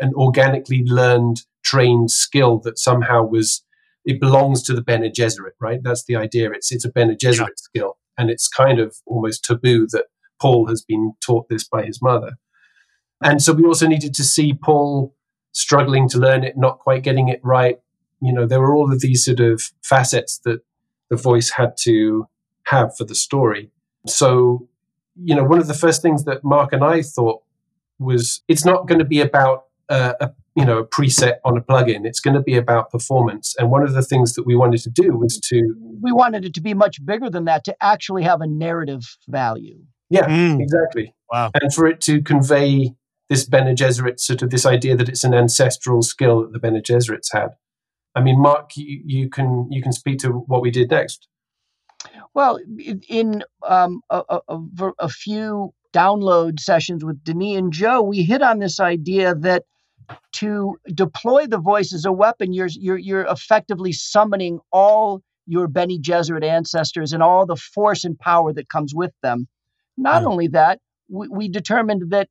an 0.00 0.12
organically 0.14 0.82
learned, 0.84 1.42
trained 1.64 2.10
skill 2.10 2.58
that 2.58 2.78
somehow 2.78 3.24
was 3.24 3.64
it 4.04 4.20
belongs 4.20 4.62
to 4.64 4.74
the 4.74 4.82
Bene 4.82 5.10
Gesserit, 5.10 5.52
right? 5.60 5.80
That's 5.82 6.04
the 6.04 6.16
idea. 6.16 6.50
It's 6.50 6.72
it's 6.72 6.84
a 6.84 6.90
Bene 6.90 7.14
Gesserit 7.14 7.56
skill, 7.56 7.96
and 8.16 8.28
it's 8.28 8.48
kind 8.48 8.80
of 8.80 8.96
almost 9.06 9.44
taboo 9.44 9.86
that 9.92 10.06
Paul 10.40 10.66
has 10.66 10.82
been 10.82 11.12
taught 11.24 11.48
this 11.48 11.66
by 11.66 11.84
his 11.84 12.02
mother. 12.02 12.32
And 13.22 13.40
so 13.42 13.52
we 13.52 13.64
also 13.64 13.86
needed 13.86 14.14
to 14.14 14.24
see 14.24 14.52
Paul 14.52 15.14
struggling 15.52 16.08
to 16.10 16.18
learn 16.18 16.44
it, 16.44 16.56
not 16.56 16.78
quite 16.78 17.02
getting 17.02 17.28
it 17.28 17.40
right. 17.42 17.78
You 18.20 18.32
know, 18.32 18.46
there 18.46 18.60
were 18.60 18.74
all 18.74 18.92
of 18.92 19.00
these 19.00 19.24
sort 19.24 19.40
of 19.40 19.62
facets 19.82 20.38
that 20.44 20.60
the 21.10 21.16
voice 21.16 21.50
had 21.50 21.76
to 21.82 22.26
have 22.64 22.96
for 22.96 23.04
the 23.04 23.14
story. 23.14 23.70
So, 24.06 24.68
you 25.16 25.34
know, 25.34 25.44
one 25.44 25.58
of 25.58 25.66
the 25.68 25.74
first 25.74 26.02
things 26.02 26.24
that 26.24 26.44
Mark 26.44 26.72
and 26.72 26.84
I 26.84 27.02
thought 27.02 27.42
was 27.98 28.42
it's 28.48 28.64
not 28.64 28.86
going 28.86 28.98
to 28.98 29.04
be 29.04 29.20
about 29.20 29.64
uh, 29.88 30.14
a 30.20 30.30
you 30.54 30.64
know 30.64 30.78
a 30.78 30.86
preset 30.86 31.36
on 31.44 31.56
a 31.56 31.60
plugin. 31.60 32.04
It's 32.04 32.20
going 32.20 32.34
to 32.34 32.42
be 32.42 32.56
about 32.56 32.90
performance. 32.90 33.54
And 33.58 33.70
one 33.70 33.82
of 33.82 33.92
the 33.94 34.02
things 34.02 34.34
that 34.34 34.44
we 34.46 34.54
wanted 34.56 34.80
to 34.82 34.90
do 34.90 35.16
was 35.16 35.38
to 35.48 35.74
We 36.02 36.12
wanted 36.12 36.44
it 36.44 36.54
to 36.54 36.60
be 36.60 36.74
much 36.74 37.04
bigger 37.04 37.30
than 37.30 37.44
that 37.46 37.64
to 37.64 37.76
actually 37.80 38.24
have 38.24 38.40
a 38.40 38.46
narrative 38.46 39.16
value. 39.28 39.78
yeah 40.10 40.26
Mm. 40.26 40.60
exactly 40.60 41.14
Wow. 41.32 41.50
and 41.60 41.72
for 41.72 41.86
it 41.86 42.00
to 42.02 42.22
convey 42.22 42.94
this 43.28 43.44
Bene 43.44 43.74
Gesserit 43.74 44.18
sort 44.20 44.42
of 44.42 44.50
this 44.50 44.64
idea 44.64 44.96
that 44.96 45.08
it's 45.08 45.24
an 45.24 45.34
ancestral 45.34 46.00
skill 46.02 46.40
that 46.42 46.52
the 46.52 46.58
Bene 46.58 46.80
Gesserits 46.80 47.28
had. 47.32 47.50
I 48.14 48.20
mean, 48.20 48.40
Mark, 48.40 48.70
you, 48.76 49.00
you 49.04 49.30
can 49.30 49.68
you 49.70 49.82
can 49.82 49.92
speak 49.92 50.18
to 50.20 50.28
what 50.30 50.62
we 50.62 50.70
did 50.70 50.90
next. 50.90 51.28
Well, 52.34 52.60
in, 53.08 53.42
um, 53.66 54.00
a, 54.10 54.22
a, 54.48 54.60
a 55.00 55.08
few 55.08 55.72
download 55.92 56.60
sessions 56.60 57.04
with 57.04 57.22
Denis 57.24 57.58
and 57.58 57.72
Joe, 57.72 58.02
we 58.02 58.22
hit 58.22 58.42
on 58.42 58.58
this 58.58 58.78
idea 58.78 59.34
that 59.36 59.64
to 60.32 60.76
deploy 60.94 61.46
the 61.46 61.58
voice 61.58 61.92
as 61.92 62.04
a 62.04 62.12
weapon, 62.12 62.52
you're 62.52 62.68
you're, 62.68 62.98
you're 62.98 63.26
effectively 63.26 63.92
summoning 63.92 64.60
all 64.72 65.22
your 65.46 65.66
Bene 65.66 65.98
Gesserit 65.98 66.44
ancestors 66.44 67.12
and 67.12 67.22
all 67.22 67.46
the 67.46 67.56
force 67.56 68.04
and 68.04 68.18
power 68.18 68.52
that 68.52 68.68
comes 68.68 68.94
with 68.94 69.12
them. 69.22 69.48
Not 69.96 70.22
Yeah. 70.22 70.28
only 70.28 70.48
that, 70.48 70.80
we, 71.08 71.28
we 71.28 71.48
determined 71.48 72.10
that 72.10 72.28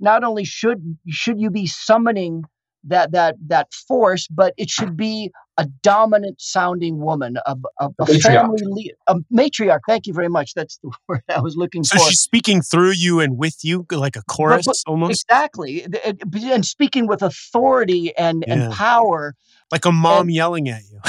not 0.00 0.24
only 0.24 0.44
should 0.44 0.98
should 1.08 1.40
you 1.40 1.50
be 1.50 1.66
summoning 1.66 2.44
that 2.88 3.12
that 3.12 3.36
that 3.46 3.72
force, 3.72 4.26
but 4.28 4.54
it 4.56 4.70
should 4.70 4.96
be 4.96 5.30
a 5.56 5.66
dominant 5.82 6.40
sounding 6.40 6.98
woman, 7.00 7.36
a, 7.44 7.56
a, 7.80 7.88
a 7.98 8.06
family 8.20 8.62
lead, 8.64 8.94
a 9.08 9.16
matriarch. 9.32 9.80
Thank 9.88 10.06
you 10.06 10.12
very 10.14 10.28
much. 10.28 10.54
That's 10.54 10.78
the 10.78 10.90
word 11.08 11.22
I 11.28 11.40
was 11.40 11.56
looking 11.56 11.82
So 11.84 11.98
for. 11.98 12.04
she's 12.04 12.20
speaking 12.20 12.62
through 12.62 12.92
you 12.92 13.18
and 13.20 13.36
with 13.38 13.64
you, 13.64 13.84
like 13.90 14.14
a 14.16 14.22
chorus 14.22 14.66
but- 14.66 14.76
almost, 14.86 15.24
Exactly, 15.28 15.82
It- 15.82 15.94
it- 16.04 16.44
and 16.44 16.64
speaking 16.64 17.06
with 17.08 17.22
authority 17.22 18.16
and, 18.16 18.44
Yeah. 18.46 18.54
and 18.54 18.72
power. 18.72 19.34
like 19.72 19.84
a 19.84 19.92
mom 19.92 20.30
yelling 20.30 20.68
at 20.68 20.82
you. 20.90 21.00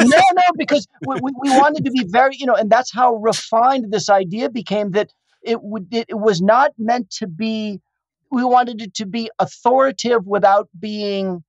no, 0.00 0.18
no, 0.34 0.42
because 0.58 0.86
we, 1.06 1.16
we, 1.22 1.32
we 1.40 1.50
wanted 1.58 1.84
to 1.86 1.90
be 1.90 2.04
very, 2.06 2.36
you 2.36 2.44
know, 2.46 2.54
and 2.54 2.70
that's 2.70 2.92
how 2.92 3.14
refined 3.16 3.90
this 3.92 4.08
idea 4.10 4.50
became. 4.50 4.90
That 4.92 5.12
it 5.42 5.62
would, 5.62 5.88
it, 5.92 6.06
it 6.10 6.18
was 6.18 6.40
not 6.42 6.72
meant 6.78 7.10
to 7.12 7.26
be. 7.26 7.80
We 8.34 8.44
wanted 8.44 8.82
it 8.82 8.94
to 8.94 9.06
be 9.06 9.30
authoritative 9.38 10.26
without 10.26 10.68
being 10.78 11.42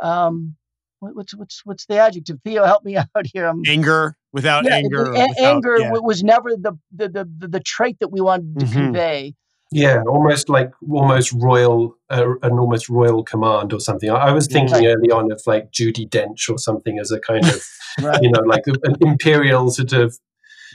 um, 0.00 0.56
what's 1.00 1.34
what's 1.34 1.64
what's 1.64 1.86
the 1.86 1.98
adjective? 1.98 2.38
Theo, 2.44 2.64
help 2.64 2.84
me 2.84 2.96
out 2.96 3.08
here. 3.24 3.46
I'm, 3.46 3.62
anger 3.66 4.16
without 4.32 4.64
yeah, 4.64 4.74
anger. 4.74 5.04
A- 5.04 5.10
without, 5.10 5.38
anger 5.38 5.78
yeah. 5.78 5.90
was 5.92 6.22
never 6.22 6.50
the, 6.56 6.78
the 6.94 7.08
the, 7.08 7.48
the 7.48 7.60
trait 7.60 7.98
that 8.00 8.08
we 8.08 8.20
wanted 8.20 8.58
to 8.60 8.66
mm-hmm. 8.66 8.74
convey. 8.74 9.34
Yeah, 9.72 10.02
almost 10.06 10.48
like 10.48 10.70
almost 10.88 11.32
royal, 11.32 11.96
uh, 12.08 12.38
an 12.42 12.52
almost 12.52 12.88
royal 12.88 13.24
command 13.24 13.72
or 13.72 13.80
something. 13.80 14.08
I, 14.08 14.28
I 14.28 14.32
was 14.32 14.46
thinking 14.46 14.76
right. 14.76 14.86
early 14.86 15.10
on 15.10 15.32
of 15.32 15.42
like 15.44 15.72
Judi 15.72 16.08
Dench 16.08 16.48
or 16.48 16.56
something 16.56 17.00
as 17.00 17.10
a 17.10 17.18
kind 17.18 17.44
of, 17.44 17.66
right. 18.00 18.22
you 18.22 18.30
know, 18.30 18.42
like 18.42 18.62
an 18.68 18.94
imperial 19.00 19.68
sort 19.70 19.92
of 19.92 20.16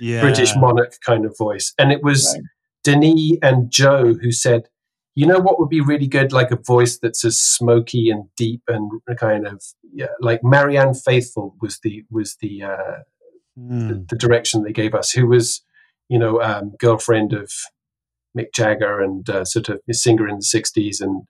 yeah. 0.01 0.19
British 0.19 0.51
monarch 0.57 0.95
kind 1.05 1.23
of 1.23 1.37
voice. 1.37 1.73
And 1.79 1.93
it 1.93 2.03
was 2.03 2.35
right. 2.35 2.43
Denis 2.83 3.37
and 3.41 3.71
Joe 3.71 4.13
who 4.13 4.33
said, 4.33 4.63
you 5.15 5.25
know 5.25 5.39
what 5.39 5.59
would 5.59 5.69
be 5.69 5.81
really 5.81 6.07
good, 6.07 6.31
like 6.31 6.51
a 6.51 6.55
voice 6.55 6.97
that's 6.97 7.25
as 7.25 7.39
smoky 7.39 8.09
and 8.09 8.25
deep 8.37 8.61
and 8.67 8.91
kind 9.17 9.45
of 9.45 9.63
yeah, 9.93 10.07
like 10.19 10.43
Marianne 10.43 10.93
Faithfull 10.93 11.55
was 11.61 11.79
the 11.83 12.03
was 12.09 12.37
the, 12.41 12.63
uh, 12.63 12.99
mm. 13.59 13.89
the, 13.89 14.05
the 14.09 14.15
direction 14.15 14.63
they 14.63 14.71
gave 14.71 14.95
us, 14.95 15.11
who 15.11 15.27
was 15.27 15.63
you 16.07 16.17
know 16.17 16.41
um, 16.41 16.73
girlfriend 16.79 17.33
of 17.33 17.51
Mick 18.37 18.53
Jagger 18.53 19.01
and 19.01 19.29
uh, 19.29 19.45
sort 19.45 19.69
of 19.69 19.79
a 19.89 19.93
singer 19.93 20.27
in 20.27 20.35
the 20.35 20.45
60s. 20.45 21.01
And 21.01 21.23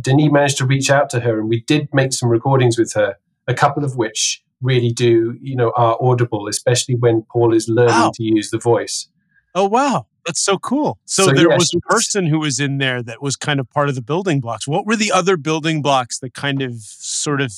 Denis 0.00 0.30
managed 0.30 0.58
to 0.58 0.66
reach 0.66 0.90
out 0.90 1.10
to 1.10 1.20
her, 1.20 1.38
and 1.38 1.48
we 1.48 1.62
did 1.62 1.88
make 1.92 2.12
some 2.12 2.28
recordings 2.28 2.78
with 2.78 2.92
her, 2.94 3.16
a 3.48 3.54
couple 3.54 3.84
of 3.84 3.96
which 3.96 4.42
really 4.62 4.90
do, 4.90 5.36
you 5.40 5.56
know, 5.56 5.72
are 5.76 5.98
audible, 6.00 6.48
especially 6.48 6.94
when 6.94 7.22
Paul 7.30 7.52
is 7.54 7.68
learning 7.68 7.94
wow. 7.94 8.12
to 8.14 8.22
use 8.22 8.50
the 8.50 8.58
voice. 8.58 9.08
Oh, 9.54 9.68
wow. 9.68 10.06
That's 10.26 10.42
so 10.42 10.58
cool. 10.58 10.98
So, 11.04 11.24
so 11.24 11.32
there 11.32 11.50
yes, 11.50 11.58
was 11.58 11.74
a 11.74 11.80
person 11.80 12.26
who 12.26 12.38
was 12.38 12.60
in 12.60 12.78
there 12.78 13.02
that 13.02 13.20
was 13.20 13.36
kind 13.36 13.60
of 13.60 13.68
part 13.70 13.88
of 13.88 13.94
the 13.94 14.02
building 14.02 14.40
blocks. 14.40 14.66
What 14.66 14.86
were 14.86 14.96
the 14.96 15.12
other 15.12 15.36
building 15.36 15.82
blocks 15.82 16.18
that 16.20 16.34
kind 16.34 16.62
of 16.62 16.74
sort 16.80 17.40
of 17.40 17.52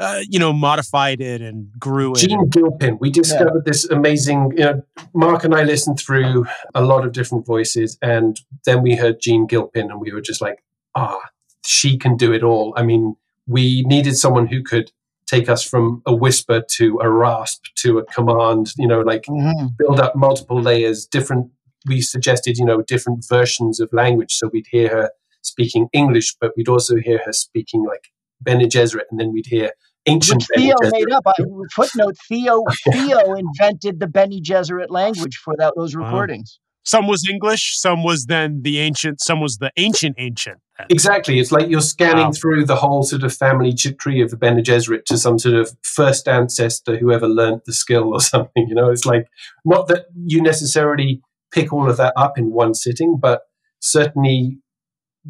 uh, 0.00 0.22
you 0.30 0.38
know, 0.38 0.50
modified 0.50 1.20
it 1.20 1.42
and 1.42 1.70
grew 1.78 2.12
it. 2.12 2.20
Jean 2.20 2.48
Gilpin. 2.48 2.96
We 3.00 3.10
discovered 3.10 3.62
yeah. 3.66 3.72
this 3.72 3.84
amazing. 3.90 4.54
You 4.56 4.64
know, 4.64 4.82
Mark 5.12 5.44
and 5.44 5.54
I 5.54 5.62
listened 5.62 6.00
through 6.00 6.46
a 6.74 6.82
lot 6.82 7.04
of 7.04 7.12
different 7.12 7.44
voices, 7.44 7.98
and 8.00 8.40
then 8.64 8.82
we 8.82 8.96
heard 8.96 9.20
Jean 9.20 9.46
Gilpin, 9.46 9.90
and 9.90 10.00
we 10.00 10.10
were 10.10 10.22
just 10.22 10.40
like, 10.40 10.64
ah, 10.94 11.20
she 11.66 11.98
can 11.98 12.16
do 12.16 12.32
it 12.32 12.42
all. 12.42 12.72
I 12.76 12.82
mean, 12.82 13.14
we 13.46 13.82
needed 13.82 14.16
someone 14.16 14.46
who 14.46 14.62
could 14.62 14.90
take 15.26 15.50
us 15.50 15.62
from 15.62 16.00
a 16.06 16.14
whisper 16.14 16.62
to 16.76 16.98
a 17.02 17.10
rasp 17.10 17.64
to 17.76 17.98
a 17.98 18.04
command. 18.06 18.72
You 18.78 18.88
know, 18.88 19.02
like 19.02 19.24
mm-hmm. 19.24 19.66
build 19.76 20.00
up 20.00 20.16
multiple 20.16 20.62
layers, 20.62 21.04
different. 21.04 21.50
We 21.86 22.00
suggested, 22.00 22.58
you 22.58 22.64
know, 22.64 22.82
different 22.82 23.24
versions 23.28 23.80
of 23.80 23.92
language, 23.92 24.32
so 24.32 24.50
we'd 24.52 24.66
hear 24.70 24.88
her 24.88 25.10
speaking 25.42 25.88
English, 25.92 26.34
but 26.40 26.52
we'd 26.56 26.68
also 26.68 26.96
hear 26.96 27.20
her 27.24 27.32
speaking 27.32 27.84
like 27.84 28.08
Bene 28.42 28.66
Gesserit, 28.66 29.04
and 29.10 29.18
then 29.18 29.32
we'd 29.32 29.46
hear 29.46 29.72
ancient. 30.06 30.46
Which 30.50 30.60
Theo 30.60 30.74
made 30.92 31.10
up. 31.12 31.24
I, 31.26 31.34
footnote: 31.74 32.16
Theo 32.28 32.64
Theo 32.92 33.34
invented 33.34 34.00
the 34.00 34.06
Bene 34.06 34.40
Gesserit 34.40 34.90
language 34.90 35.36
for 35.36 35.54
that 35.58 35.74
those 35.76 35.94
recordings. 35.94 36.58
Wow. 36.58 36.66
Some 36.82 37.06
was 37.06 37.28
English, 37.30 37.78
some 37.78 38.02
was 38.02 38.24
then 38.24 38.62
the 38.62 38.80
ancient, 38.80 39.20
some 39.20 39.40
was 39.40 39.58
the 39.58 39.70
ancient 39.76 40.16
ancient. 40.18 40.58
Exactly. 40.88 41.38
It's 41.38 41.52
like 41.52 41.68
you're 41.68 41.82
scanning 41.82 42.26
wow. 42.26 42.32
through 42.32 42.64
the 42.64 42.76
whole 42.76 43.02
sort 43.02 43.22
of 43.22 43.34
family 43.34 43.74
tree 43.74 44.22
of 44.22 44.30
the 44.30 44.36
Bene 44.36 44.62
Gesserit 44.62 45.04
to 45.04 45.18
some 45.18 45.38
sort 45.38 45.56
of 45.56 45.76
first 45.82 46.26
ancestor 46.26 46.96
who 46.96 47.12
ever 47.12 47.28
learned 47.28 47.60
the 47.66 47.74
skill 47.74 48.14
or 48.14 48.20
something. 48.32 48.66
You 48.66 48.74
know, 48.74 48.90
it's 48.90 49.04
like 49.04 49.26
not 49.64 49.88
that 49.88 50.06
you 50.24 50.40
necessarily 50.40 51.20
pick 51.52 51.72
all 51.72 51.90
of 51.90 51.96
that 51.96 52.12
up 52.16 52.38
in 52.38 52.52
one 52.52 52.74
sitting, 52.74 53.18
but 53.20 53.42
certainly, 53.80 54.58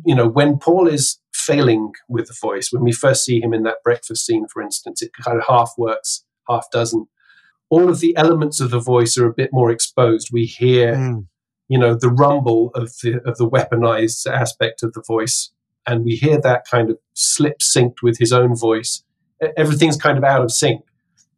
you 0.04 0.14
know, 0.14 0.28
when 0.28 0.58
Paul 0.58 0.86
is 0.88 1.20
failing 1.40 1.92
with 2.08 2.28
the 2.28 2.36
voice. 2.40 2.68
When 2.70 2.84
we 2.84 2.92
first 2.92 3.24
see 3.24 3.40
him 3.40 3.52
in 3.52 3.62
that 3.64 3.82
breakfast 3.82 4.26
scene, 4.26 4.46
for 4.48 4.62
instance, 4.62 5.02
it 5.02 5.10
kind 5.24 5.38
of 5.38 5.44
half 5.46 5.72
works, 5.76 6.24
half 6.48 6.70
doesn't. 6.70 7.08
All 7.68 7.88
of 7.88 8.00
the 8.00 8.16
elements 8.16 8.60
of 8.60 8.70
the 8.70 8.80
voice 8.80 9.16
are 9.16 9.26
a 9.26 9.34
bit 9.34 9.50
more 9.52 9.70
exposed. 9.70 10.30
We 10.32 10.44
hear, 10.44 10.94
mm. 10.94 11.26
you 11.68 11.78
know, 11.78 11.94
the 11.94 12.10
rumble 12.10 12.70
of 12.74 12.92
the 13.02 13.20
of 13.24 13.38
the 13.38 13.48
weaponized 13.48 14.26
aspect 14.30 14.82
of 14.82 14.92
the 14.92 15.02
voice, 15.06 15.52
and 15.86 16.04
we 16.04 16.16
hear 16.16 16.40
that 16.40 16.64
kind 16.68 16.90
of 16.90 16.98
slip 17.14 17.60
synced 17.60 18.02
with 18.02 18.18
his 18.18 18.32
own 18.32 18.56
voice. 18.56 19.04
Everything's 19.56 19.96
kind 19.96 20.18
of 20.18 20.24
out 20.24 20.42
of 20.42 20.50
sync, 20.50 20.82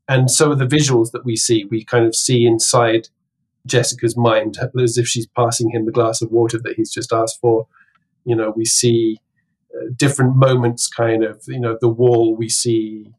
and 0.09 0.31
so 0.31 0.53
are 0.53 0.57
the 0.57 0.67
visuals 0.67 1.13
that 1.13 1.25
we 1.25 1.37
see, 1.37 1.67
we 1.71 1.85
kind 1.85 2.07
of 2.07 2.15
see 2.15 2.47
inside 2.47 3.09
Jessica's 3.67 4.17
mind 4.17 4.59
as 4.81 4.99
if 4.99 5.07
she's 5.07 5.27
passing 5.27 5.71
him 5.71 5.87
the 5.87 5.93
glass 5.93 6.23
of 6.23 6.31
water 6.31 6.59
that 6.63 6.75
he's 6.77 6.91
just 6.91 7.13
asked 7.13 7.41
for. 7.41 7.67
You 8.25 8.37
know, 8.37 8.53
we 8.55 8.65
see 8.65 9.21
different 9.97 10.37
moments, 10.37 10.89
kind 10.89 11.25
of, 11.25 11.43
you 11.47 11.61
know, 11.61 11.77
the 11.81 11.89
wall, 11.89 12.35
we 12.37 12.49
see 12.49 13.13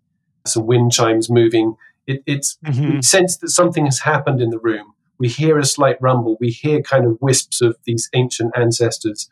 some 0.45 0.65
wind 0.65 0.91
chimes 0.91 1.29
moving. 1.29 1.75
It, 2.08 2.21
it's 2.25 2.58
mm-hmm. 2.65 2.95
we 2.95 3.01
sense 3.01 3.38
that 3.38 3.49
something 3.49 3.86
has 3.86 3.99
happened 3.99 4.41
in 4.41 4.49
the 4.49 4.60
room. 4.60 4.93
We 5.17 5.29
hear 5.29 5.58
a 5.58 5.65
slight 5.65 5.97
rumble. 6.01 6.38
We 6.39 6.49
hear 6.49 6.82
kind 6.82 7.06
of 7.06 7.17
wisps 7.21 7.62
of 7.62 7.77
these 7.86 8.10
ancient 8.13 8.58
ancestors. 8.58 9.29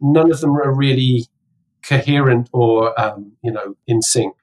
None 0.00 0.30
of 0.30 0.40
them 0.40 0.56
are 0.56 0.74
really 0.74 1.26
coherent 1.82 2.48
or, 2.52 2.98
um, 3.00 3.32
you 3.42 3.52
know, 3.52 3.76
in 3.86 4.02
sync. 4.02 4.34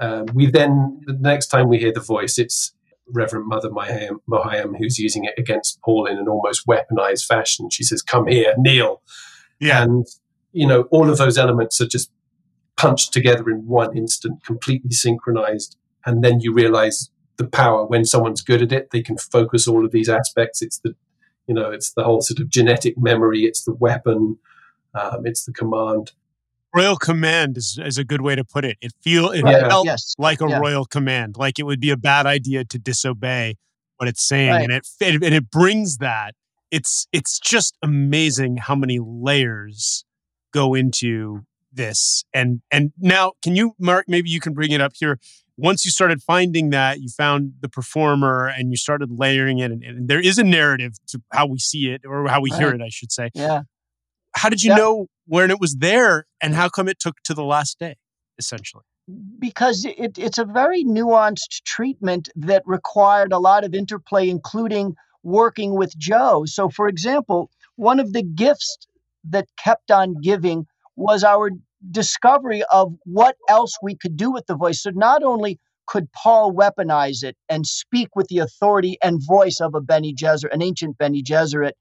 Uh, 0.00 0.24
we 0.34 0.46
then, 0.46 1.00
the 1.06 1.12
next 1.12 1.48
time 1.48 1.68
we 1.68 1.78
hear 1.78 1.92
the 1.92 2.00
voice, 2.00 2.38
it's 2.38 2.72
Reverend 3.12 3.46
Mother 3.46 3.70
Mohiam 3.70 4.76
who's 4.78 4.98
using 4.98 5.24
it 5.24 5.34
against 5.38 5.80
Paul 5.82 6.06
in 6.06 6.18
an 6.18 6.28
almost 6.28 6.66
weaponized 6.66 7.26
fashion. 7.26 7.70
She 7.70 7.84
says, 7.84 8.02
Come 8.02 8.26
here, 8.26 8.54
kneel. 8.58 9.02
Yeah. 9.58 9.82
And 9.82 10.06
you 10.52 10.66
know, 10.66 10.82
all 10.90 11.08
of 11.10 11.18
those 11.18 11.38
elements 11.38 11.80
are 11.80 11.86
just 11.86 12.10
punched 12.76 13.12
together 13.12 13.48
in 13.50 13.66
one 13.66 13.96
instant, 13.96 14.44
completely 14.44 14.92
synchronized. 14.92 15.76
And 16.06 16.24
then 16.24 16.40
you 16.40 16.52
realize 16.52 17.10
the 17.36 17.46
power 17.46 17.86
when 17.86 18.04
someone's 18.04 18.42
good 18.42 18.62
at 18.62 18.72
it, 18.72 18.90
they 18.90 19.02
can 19.02 19.18
focus 19.18 19.68
all 19.68 19.84
of 19.84 19.92
these 19.92 20.08
aspects. 20.08 20.62
It's 20.62 20.78
the, 20.78 20.94
you 21.46 21.54
know, 21.54 21.70
it's 21.70 21.92
the 21.92 22.04
whole 22.04 22.20
sort 22.20 22.40
of 22.40 22.48
genetic 22.48 22.96
memory, 22.98 23.44
it's 23.44 23.64
the 23.64 23.74
weapon, 23.74 24.38
um, 24.94 25.26
it's 25.26 25.44
the 25.44 25.52
command. 25.52 26.12
Royal 26.74 26.96
command 26.96 27.56
is, 27.56 27.78
is 27.82 27.98
a 27.98 28.04
good 28.04 28.20
way 28.20 28.36
to 28.36 28.44
put 28.44 28.64
it. 28.64 28.76
It 28.80 28.92
feel 29.02 29.30
it 29.30 29.44
yeah. 29.44 29.68
felt 29.68 29.86
yes. 29.86 30.14
like 30.18 30.40
a 30.40 30.48
yeah. 30.48 30.58
royal 30.58 30.84
command, 30.84 31.36
like 31.36 31.58
it 31.58 31.64
would 31.64 31.80
be 31.80 31.90
a 31.90 31.96
bad 31.96 32.26
idea 32.26 32.64
to 32.64 32.78
disobey 32.78 33.56
what 33.96 34.08
it's 34.08 34.26
saying, 34.26 34.50
right. 34.50 34.62
and 34.62 34.72
it, 34.72 34.86
it 35.00 35.14
and 35.22 35.34
it 35.34 35.50
brings 35.50 35.98
that. 35.98 36.34
It's 36.70 37.08
it's 37.12 37.40
just 37.40 37.76
amazing 37.82 38.58
how 38.58 38.76
many 38.76 39.00
layers 39.00 40.04
go 40.52 40.74
into 40.74 41.44
this 41.72 42.24
and 42.34 42.60
and 42.70 42.92
now 42.98 43.32
can 43.42 43.54
you 43.54 43.74
mark 43.78 44.06
maybe 44.08 44.28
you 44.28 44.40
can 44.40 44.52
bring 44.52 44.72
it 44.72 44.80
up 44.80 44.92
here 44.98 45.18
once 45.56 45.84
you 45.84 45.90
started 45.90 46.22
finding 46.22 46.70
that 46.70 47.00
you 47.00 47.08
found 47.08 47.52
the 47.60 47.68
performer 47.68 48.48
and 48.48 48.70
you 48.70 48.76
started 48.76 49.10
layering 49.10 49.58
it 49.58 49.70
and, 49.70 49.84
and 49.84 50.08
there 50.08 50.20
is 50.20 50.38
a 50.38 50.44
narrative 50.44 50.94
to 51.06 51.20
how 51.32 51.46
we 51.46 51.58
see 51.58 51.90
it 51.90 52.02
or 52.04 52.26
how 52.28 52.40
we 52.40 52.50
right. 52.50 52.60
hear 52.60 52.70
it 52.70 52.82
i 52.82 52.88
should 52.88 53.12
say 53.12 53.30
yeah 53.34 53.62
how 54.34 54.48
did 54.48 54.62
you 54.62 54.74
know 54.74 55.06
when 55.26 55.50
it 55.50 55.60
was 55.60 55.76
there 55.76 56.26
and 56.40 56.54
how 56.54 56.68
come 56.68 56.88
it 56.88 56.98
took 56.98 57.16
to 57.24 57.34
the 57.34 57.44
last 57.44 57.78
day 57.78 57.96
essentially? 58.38 58.84
Because 59.38 59.84
it, 59.84 60.18
it's 60.18 60.38
a 60.38 60.44
very 60.44 60.84
nuanced 60.84 61.62
treatment 61.64 62.28
that 62.36 62.62
required 62.64 63.32
a 63.32 63.38
lot 63.38 63.64
of 63.64 63.74
interplay 63.74 64.28
including 64.28 64.94
working 65.22 65.74
with 65.74 65.96
joe. 65.98 66.44
So 66.46 66.68
for 66.68 66.88
example 66.88 67.50
one 67.76 68.00
of 68.00 68.12
the 68.12 68.22
gifts 68.22 68.76
that 69.24 69.46
kept 69.58 69.90
on 69.90 70.20
giving 70.22 70.66
was 70.96 71.24
our 71.24 71.50
discovery 71.90 72.62
of 72.70 72.92
what 73.04 73.36
else 73.48 73.76
we 73.82 73.96
could 73.96 74.16
do 74.16 74.30
with 74.30 74.46
the 74.46 74.54
voice. 74.54 74.82
So 74.82 74.90
not 74.90 75.22
only 75.22 75.58
could 75.86 76.12
Paul 76.12 76.52
weaponize 76.52 77.24
it 77.24 77.36
and 77.48 77.66
speak 77.66 78.14
with 78.14 78.28
the 78.28 78.38
authority 78.38 78.96
and 79.02 79.20
voice 79.26 79.60
of 79.60 79.74
a 79.74 79.80
Bene 79.80 80.14
Gesserit, 80.14 80.52
an 80.52 80.62
ancient 80.62 80.98
Bene 80.98 81.22
Gesserit, 81.22 81.72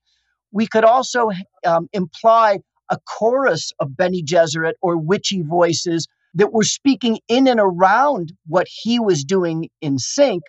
we 0.52 0.68
could 0.68 0.84
also 0.84 1.30
um, 1.66 1.88
imply 1.94 2.60
a 2.90 2.98
chorus 3.06 3.72
of 3.80 3.96
Bene 3.96 4.24
Gesserit 4.24 4.74
or 4.82 4.98
witchy 4.98 5.42
voices 5.42 6.08
that 6.34 6.54
were 6.54 6.64
speaking 6.64 7.20
in 7.28 7.48
and 7.48 7.60
around 7.60 8.34
what 8.48 8.68
he 8.70 9.00
was 9.00 9.24
doing 9.24 9.70
in 9.82 9.98
sync 9.98 10.44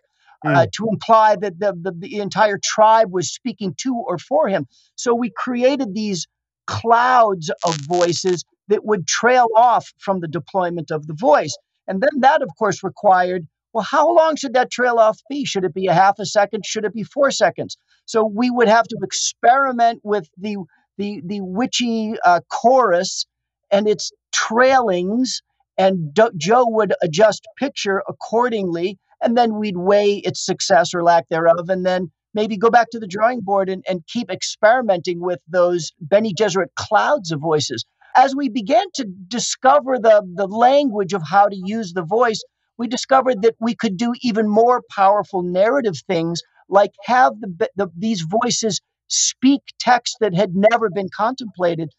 mm. 0.45 0.57
uh, 0.57 0.67
to 0.75 0.89
imply 0.91 1.37
that 1.37 1.59
the, 1.59 1.75
the, 1.81 1.93
the 1.93 2.19
entire 2.19 2.59
tribe 2.63 3.13
was 3.13 3.33
speaking 3.33 3.75
to 3.79 3.95
or 3.95 4.19
for 4.19 4.49
him. 4.49 4.67
So 4.97 5.15
we 5.15 5.31
created 5.35 5.95
these 5.95 6.27
clouds 6.67 7.51
of 7.65 7.77
voices 7.77 8.45
that 8.69 8.85
would 8.85 9.07
trail 9.07 9.49
off 9.57 9.93
from 9.99 10.21
the 10.21 10.29
deployment 10.29 10.91
of 10.91 11.07
the 11.07 11.15
voice. 11.15 11.57
And 11.89 12.01
then 12.01 12.21
that, 12.21 12.43
of 12.43 12.49
course, 12.59 12.85
required 12.85 13.47
well, 13.73 13.85
how 13.85 14.13
long 14.13 14.37
should 14.37 14.55
that 14.55 14.71
trail 14.71 14.99
off 14.99 15.21
be? 15.29 15.45
Should 15.45 15.65
it 15.65 15.75
be 15.75 15.87
a 15.87 15.95
half 15.95 16.19
a 16.19 16.27
second? 16.27 16.67
Should 16.67 16.85
it 16.85 16.93
be 16.93 17.05
four 17.05 17.31
seconds? 17.31 17.77
So 18.07 18.25
we 18.25 18.51
would 18.51 18.69
have 18.69 18.87
to 18.89 18.97
experiment 19.03 20.01
with 20.03 20.29
the 20.37 20.57
the 20.99 21.23
the 21.25 21.41
witchy 21.41 22.15
uh, 22.25 22.41
chorus 22.51 23.27
and 23.71 23.89
its 23.89 24.13
trailings, 24.33 25.43
and 25.79 26.19
Joe 26.37 26.67
would 26.69 26.93
adjust 27.03 27.47
picture 27.59 28.03
accordingly, 28.09 28.99
and 29.23 29.37
then 29.37 29.59
we'd 29.59 29.77
weigh 29.77 30.17
its 30.17 30.45
success 30.45 30.93
or 30.95 31.03
lack 31.03 31.29
thereof, 31.29 31.69
and 31.69 31.87
then 31.87 32.11
maybe 32.35 32.57
go 32.57 32.71
back 32.71 32.91
to 32.91 32.99
the 32.99 33.07
drawing 33.07 33.41
board 33.41 33.69
and, 33.69 33.85
and 33.89 34.07
keep 34.07 34.31
experimenting 34.31 35.21
with 35.21 35.41
those 35.49 35.93
Bene 36.01 36.33
Gesserit 36.33 36.75
clouds 36.77 37.33
of 37.33 37.41
voices. 37.41 37.85
As 38.17 38.35
we 38.35 38.49
began 38.49 38.85
to 38.95 39.05
discover 39.29 39.99
the, 39.99 40.23
the 40.35 40.47
language 40.47 41.13
of 41.13 41.23
how 41.23 41.47
to 41.49 41.57
use 41.65 41.93
the 41.93 42.03
voice, 42.03 42.43
we 42.77 42.89
discovered 42.89 43.43
that 43.43 43.55
we 43.61 43.75
could 43.75 43.97
do 43.97 44.13
even 44.23 44.49
more 44.49 44.83
powerful 44.91 45.43
narrative 45.43 45.97
things, 46.09 46.43
like 46.71 46.93
have 47.05 47.33
the, 47.41 47.69
the, 47.77 47.89
these 47.97 48.23
voices 48.23 48.81
speak 49.09 49.61
text 49.79 50.17
that 50.21 50.35
had 50.35 50.55
never 50.55 50.89
been 50.89 51.09
contemplated. 51.15 51.91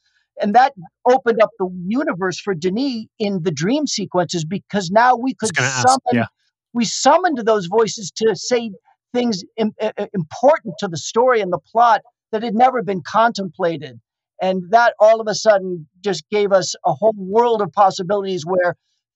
And 0.41 0.55
that 0.55 0.73
opened 1.05 1.41
up 1.41 1.49
the 1.59 1.69
universe 1.85 2.39
for 2.39 2.55
Denis 2.55 3.05
in 3.19 3.43
the 3.43 3.51
dream 3.51 3.85
sequences 3.85 4.45
because 4.45 4.89
now 4.89 5.15
we 5.15 5.35
could 5.35 5.55
summon, 5.55 5.75
ask, 5.87 5.99
yeah. 6.13 6.25
we 6.73 6.85
summoned 6.85 7.39
those 7.39 7.67
voices 7.67 8.11
to 8.15 8.35
say 8.35 8.71
things 9.13 9.43
Im- 9.57 9.73
uh, 9.81 9.91
uh, 9.97 10.05
important 10.13 10.75
to 10.79 10.87
the 10.87 10.97
story 10.97 11.41
and 11.41 11.51
the 11.51 11.59
plot 11.59 12.01
that 12.31 12.43
had 12.43 12.55
never 12.55 12.81
been 12.81 13.01
contemplated. 13.05 13.99
And 14.41 14.63
that 14.71 14.95
all 14.99 15.21
of 15.21 15.27
a 15.27 15.35
sudden 15.35 15.87
just 16.03 16.23
gave 16.31 16.51
us 16.51 16.73
a 16.85 16.93
whole 16.93 17.13
world 17.15 17.61
of 17.61 17.71
possibilities 17.73 18.43
where 18.45 18.75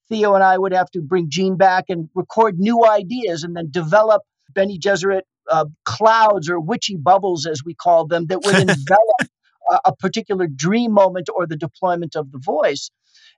Theo 0.10 0.36
and 0.36 0.44
I 0.44 0.58
would 0.58 0.74
have 0.74 0.92
to 0.92 1.02
bring 1.02 1.30
Jean 1.30 1.58
back 1.58 1.86
and 1.90 2.10
record 2.14 2.60
new 2.60 2.86
ideas 2.86 3.44
and 3.44 3.56
then 3.56 3.72
develop 3.72 4.22
Bene 4.54 4.78
Gesserit 4.78 5.22
uh, 5.50 5.66
clouds 5.86 6.50
or 6.50 6.60
witchy 6.60 6.98
bubbles, 6.98 7.46
as 7.46 7.64
we 7.66 7.74
call 7.74 8.08
them, 8.08 8.28
that 8.28 8.44
would 8.44 8.56
envelop 8.70 9.30
a, 9.72 9.80
a 9.86 9.96
particular 9.96 10.48
dream 10.48 10.92
moment 10.92 11.30
or 11.36 11.48
the 11.48 11.58
deployment 11.58 12.16
of 12.16 12.32
the 12.32 12.40
voice. 12.40 12.92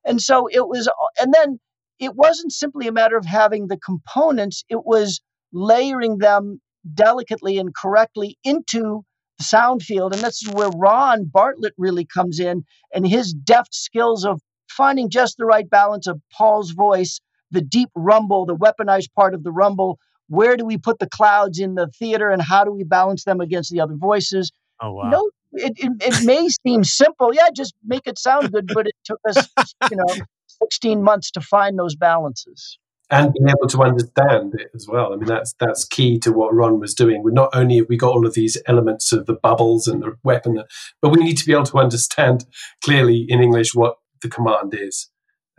And 0.05 0.21
so 0.21 0.47
it 0.51 0.67
was, 0.67 0.89
and 1.19 1.33
then 1.33 1.59
it 1.99 2.15
wasn't 2.15 2.51
simply 2.53 2.87
a 2.87 2.91
matter 2.91 3.17
of 3.17 3.25
having 3.25 3.67
the 3.67 3.77
components, 3.77 4.63
it 4.69 4.85
was 4.85 5.21
layering 5.51 6.19
them 6.19 6.61
delicately 6.93 7.57
and 7.57 7.73
correctly 7.75 8.37
into 8.43 9.03
the 9.37 9.43
sound 9.43 9.83
field. 9.83 10.13
And 10.13 10.21
that's 10.21 10.47
where 10.51 10.69
Ron 10.69 11.25
Bartlett 11.25 11.73
really 11.77 12.05
comes 12.05 12.39
in 12.39 12.63
and 12.93 13.07
his 13.07 13.33
deft 13.33 13.73
skills 13.73 14.25
of 14.25 14.41
finding 14.69 15.09
just 15.09 15.37
the 15.37 15.45
right 15.45 15.69
balance 15.69 16.07
of 16.07 16.21
Paul's 16.31 16.71
voice, 16.71 17.19
the 17.51 17.61
deep 17.61 17.89
rumble, 17.95 18.45
the 18.45 18.55
weaponized 18.55 19.13
part 19.15 19.33
of 19.33 19.43
the 19.43 19.51
rumble. 19.51 19.99
Where 20.27 20.57
do 20.57 20.65
we 20.65 20.77
put 20.77 20.99
the 20.99 21.09
clouds 21.09 21.59
in 21.59 21.75
the 21.75 21.87
theater 21.87 22.29
and 22.29 22.41
how 22.41 22.63
do 22.63 22.71
we 22.71 22.83
balance 22.83 23.23
them 23.23 23.39
against 23.39 23.71
the 23.71 23.79
other 23.79 23.95
voices? 23.95 24.51
Oh, 24.81 24.93
wow. 24.93 25.09
No, 25.09 25.29
it, 25.53 25.73
it, 25.77 25.91
it 26.01 26.25
may 26.25 26.47
seem 26.65 26.83
simple. 26.83 27.33
Yeah, 27.33 27.47
just 27.55 27.73
make 27.85 28.07
it 28.07 28.19
sound 28.19 28.51
good, 28.51 28.69
but 28.73 28.87
it 28.87 28.95
took 29.05 29.19
us, 29.27 29.47
you 29.89 29.97
know, 29.97 30.15
16 30.63 31.01
months 31.01 31.31
to 31.31 31.41
find 31.41 31.79
those 31.79 31.95
balances 31.95 32.77
and 33.09 33.33
being 33.33 33.49
able 33.49 33.67
to 33.69 33.81
understand 33.83 34.53
it 34.55 34.69
as 34.75 34.87
well. 34.87 35.13
I 35.13 35.15
mean, 35.15 35.27
that's 35.27 35.53
that's 35.59 35.85
key 35.85 36.19
to 36.19 36.31
what 36.31 36.53
Ron 36.53 36.79
was 36.79 36.93
doing. 36.93 37.23
We're 37.23 37.31
not 37.31 37.49
only 37.53 37.77
have 37.77 37.87
we 37.89 37.97
got 37.97 38.13
all 38.13 38.27
of 38.27 38.33
these 38.33 38.57
elements 38.67 39.11
of 39.13 39.25
the 39.25 39.33
bubbles 39.33 39.87
and 39.87 40.01
the 40.03 40.15
weapon, 40.23 40.61
but 41.01 41.09
we 41.09 41.23
need 41.23 41.37
to 41.37 41.45
be 41.45 41.53
able 41.53 41.65
to 41.65 41.77
understand 41.77 42.45
clearly 42.83 43.25
in 43.29 43.41
English 43.41 43.73
what 43.73 43.97
the 44.21 44.29
command 44.29 44.75
is. 44.77 45.09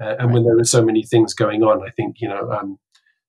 Uh, 0.01 0.15
and 0.19 0.27
right. 0.27 0.35
when 0.35 0.45
there 0.45 0.59
are 0.59 0.65
so 0.65 0.85
many 0.85 1.03
things 1.03 1.35
going 1.35 1.63
on, 1.63 1.83
I 1.83 1.91
think 1.91 2.17
you 2.21 2.29
know 2.29 2.51
um, 2.51 2.79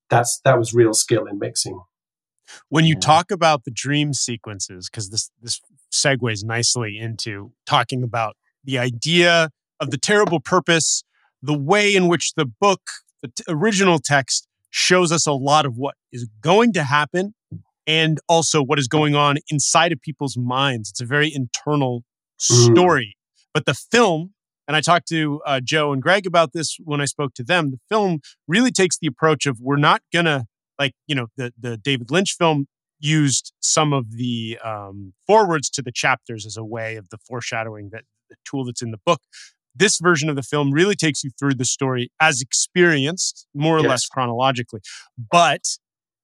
that's 0.09 0.39
that 0.45 0.57
was 0.57 0.73
real 0.73 0.93
skill 0.93 1.25
in 1.25 1.39
mixing. 1.39 1.81
When 2.69 2.85
you 2.85 2.95
talk 2.95 3.29
about 3.29 3.63
the 3.63 3.71
dream 3.71 4.13
sequences, 4.13 4.89
because 4.89 5.09
this 5.09 5.31
this 5.41 5.61
segues 5.91 6.43
nicely 6.43 6.97
into 6.97 7.51
talking 7.65 8.03
about 8.03 8.35
the 8.63 8.77
idea 8.77 9.49
of 9.79 9.91
the 9.91 9.97
terrible 9.97 10.39
purpose, 10.39 11.03
the 11.41 11.57
way 11.57 11.95
in 11.95 12.07
which 12.07 12.33
the 12.33 12.45
book 12.45 12.81
the 13.21 13.29
t- 13.29 13.43
original 13.47 13.99
text 13.99 14.47
shows 14.69 15.11
us 15.11 15.25
a 15.25 15.33
lot 15.33 15.65
of 15.65 15.77
what 15.77 15.95
is 16.11 16.27
going 16.41 16.73
to 16.73 16.83
happen 16.83 17.33
and 17.87 18.19
also 18.27 18.61
what 18.61 18.77
is 18.77 18.87
going 18.87 19.15
on 19.15 19.37
inside 19.49 19.91
of 19.91 20.01
people's 20.01 20.37
minds. 20.37 20.89
It's 20.89 21.01
a 21.01 21.05
very 21.05 21.33
internal 21.33 22.03
mm. 22.39 22.71
story. 22.71 23.15
Mm. 23.15 23.49
But 23.53 23.65
the 23.65 23.73
film, 23.73 24.33
and 24.69 24.77
I 24.77 24.81
talked 24.81 25.07
to 25.07 25.41
uh, 25.47 25.59
Joe 25.61 25.91
and 25.91 26.01
Greig 26.01 26.27
about 26.27 26.53
this 26.53 26.77
when 26.83 27.01
I 27.01 27.05
spoke 27.05 27.33
to 27.33 27.43
them, 27.43 27.71
the 27.71 27.79
film 27.89 28.19
really 28.47 28.71
takes 28.71 28.99
the 28.99 29.07
approach 29.07 29.47
of 29.47 29.57
we're 29.59 29.77
not 29.77 30.03
to, 30.13 30.45
like, 30.77 30.93
you 31.07 31.15
know, 31.15 31.27
the, 31.37 31.51
the 31.59 31.75
David 31.75 32.11
Lynch 32.11 32.35
film 32.37 32.67
used 32.99 33.51
some 33.59 33.93
of 33.93 34.11
the 34.11 34.59
um, 34.63 35.13
forwards 35.25 35.71
to 35.71 35.81
the 35.81 35.91
chapters 35.91 36.45
as 36.45 36.55
a 36.55 36.63
way 36.63 36.97
of 36.97 37.09
the 37.09 37.17
foreshadowing 37.17 37.89
that 37.91 38.03
the 38.29 38.35
tool 38.45 38.63
that's 38.63 38.83
in 38.83 38.91
the 38.91 38.99
book 39.05 39.21
this 39.75 39.99
version 39.99 40.29
of 40.29 40.35
the 40.35 40.43
film 40.43 40.71
really 40.71 40.95
takes 40.95 41.23
you 41.23 41.31
through 41.39 41.55
the 41.55 41.65
story 41.65 42.11
as 42.19 42.41
experienced, 42.41 43.47
more 43.53 43.77
or 43.77 43.81
yes. 43.81 43.89
less 43.89 44.07
chronologically. 44.07 44.81
But 45.31 45.61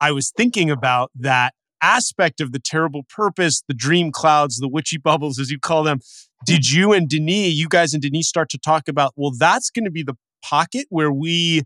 I 0.01 0.11
was 0.11 0.31
thinking 0.35 0.69
about 0.69 1.11
that 1.15 1.53
aspect 1.81 2.41
of 2.41 2.51
the 2.51 2.59
terrible 2.59 3.03
purpose, 3.03 3.63
the 3.67 3.73
dream 3.73 4.11
clouds, 4.11 4.57
the 4.57 4.67
witchy 4.67 4.97
bubbles, 5.03 5.39
as 5.39 5.49
you 5.49 5.59
call 5.59 5.83
them. 5.83 5.99
Did 6.45 6.65
hmm. 6.67 6.77
you 6.77 6.93
and 6.93 7.09
Denis, 7.09 7.53
you 7.53 7.67
guys 7.69 7.93
and 7.93 8.01
Denis, 8.01 8.27
start 8.27 8.49
to 8.49 8.57
talk 8.57 8.87
about, 8.87 9.13
well, 9.15 9.31
that's 9.37 9.69
going 9.69 9.85
to 9.85 9.91
be 9.91 10.03
the 10.03 10.15
pocket 10.43 10.85
where 10.89 11.11
we 11.11 11.63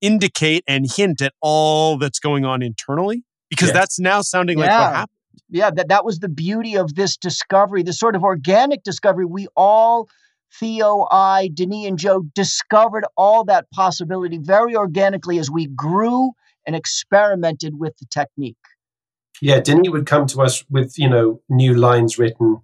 indicate 0.00 0.64
and 0.66 0.86
hint 0.90 1.20
at 1.22 1.32
all 1.40 1.98
that's 1.98 2.18
going 2.18 2.44
on 2.44 2.62
internally? 2.62 3.24
Because 3.48 3.72
that's 3.72 4.00
now 4.00 4.22
sounding 4.22 4.58
yeah. 4.58 4.64
like 4.64 4.80
what 4.80 4.96
happened. 4.96 5.16
Yeah, 5.48 5.70
that, 5.70 5.88
that 5.88 6.04
was 6.04 6.18
the 6.18 6.28
beauty 6.28 6.76
of 6.76 6.94
this 6.94 7.16
discovery, 7.16 7.82
this 7.82 7.98
sort 7.98 8.16
of 8.16 8.24
organic 8.24 8.82
discovery. 8.82 9.24
We 9.24 9.46
all 9.54 10.08
Theo, 10.58 11.06
I, 11.10 11.50
Denis, 11.52 11.86
and 11.86 11.98
Joe 11.98 12.24
discovered 12.34 13.04
all 13.16 13.44
that 13.44 13.70
possibility 13.72 14.38
very 14.38 14.74
organically 14.74 15.38
as 15.38 15.50
we 15.50 15.66
grew 15.66 16.32
and 16.66 16.74
experimented 16.74 17.78
with 17.78 17.96
the 17.98 18.06
technique. 18.06 18.56
Yeah, 19.40 19.60
Denis 19.60 19.90
would 19.90 20.06
come 20.06 20.26
to 20.28 20.42
us 20.42 20.64
with, 20.70 20.98
you 20.98 21.08
know, 21.08 21.40
new 21.48 21.74
lines 21.74 22.18
written 22.18 22.62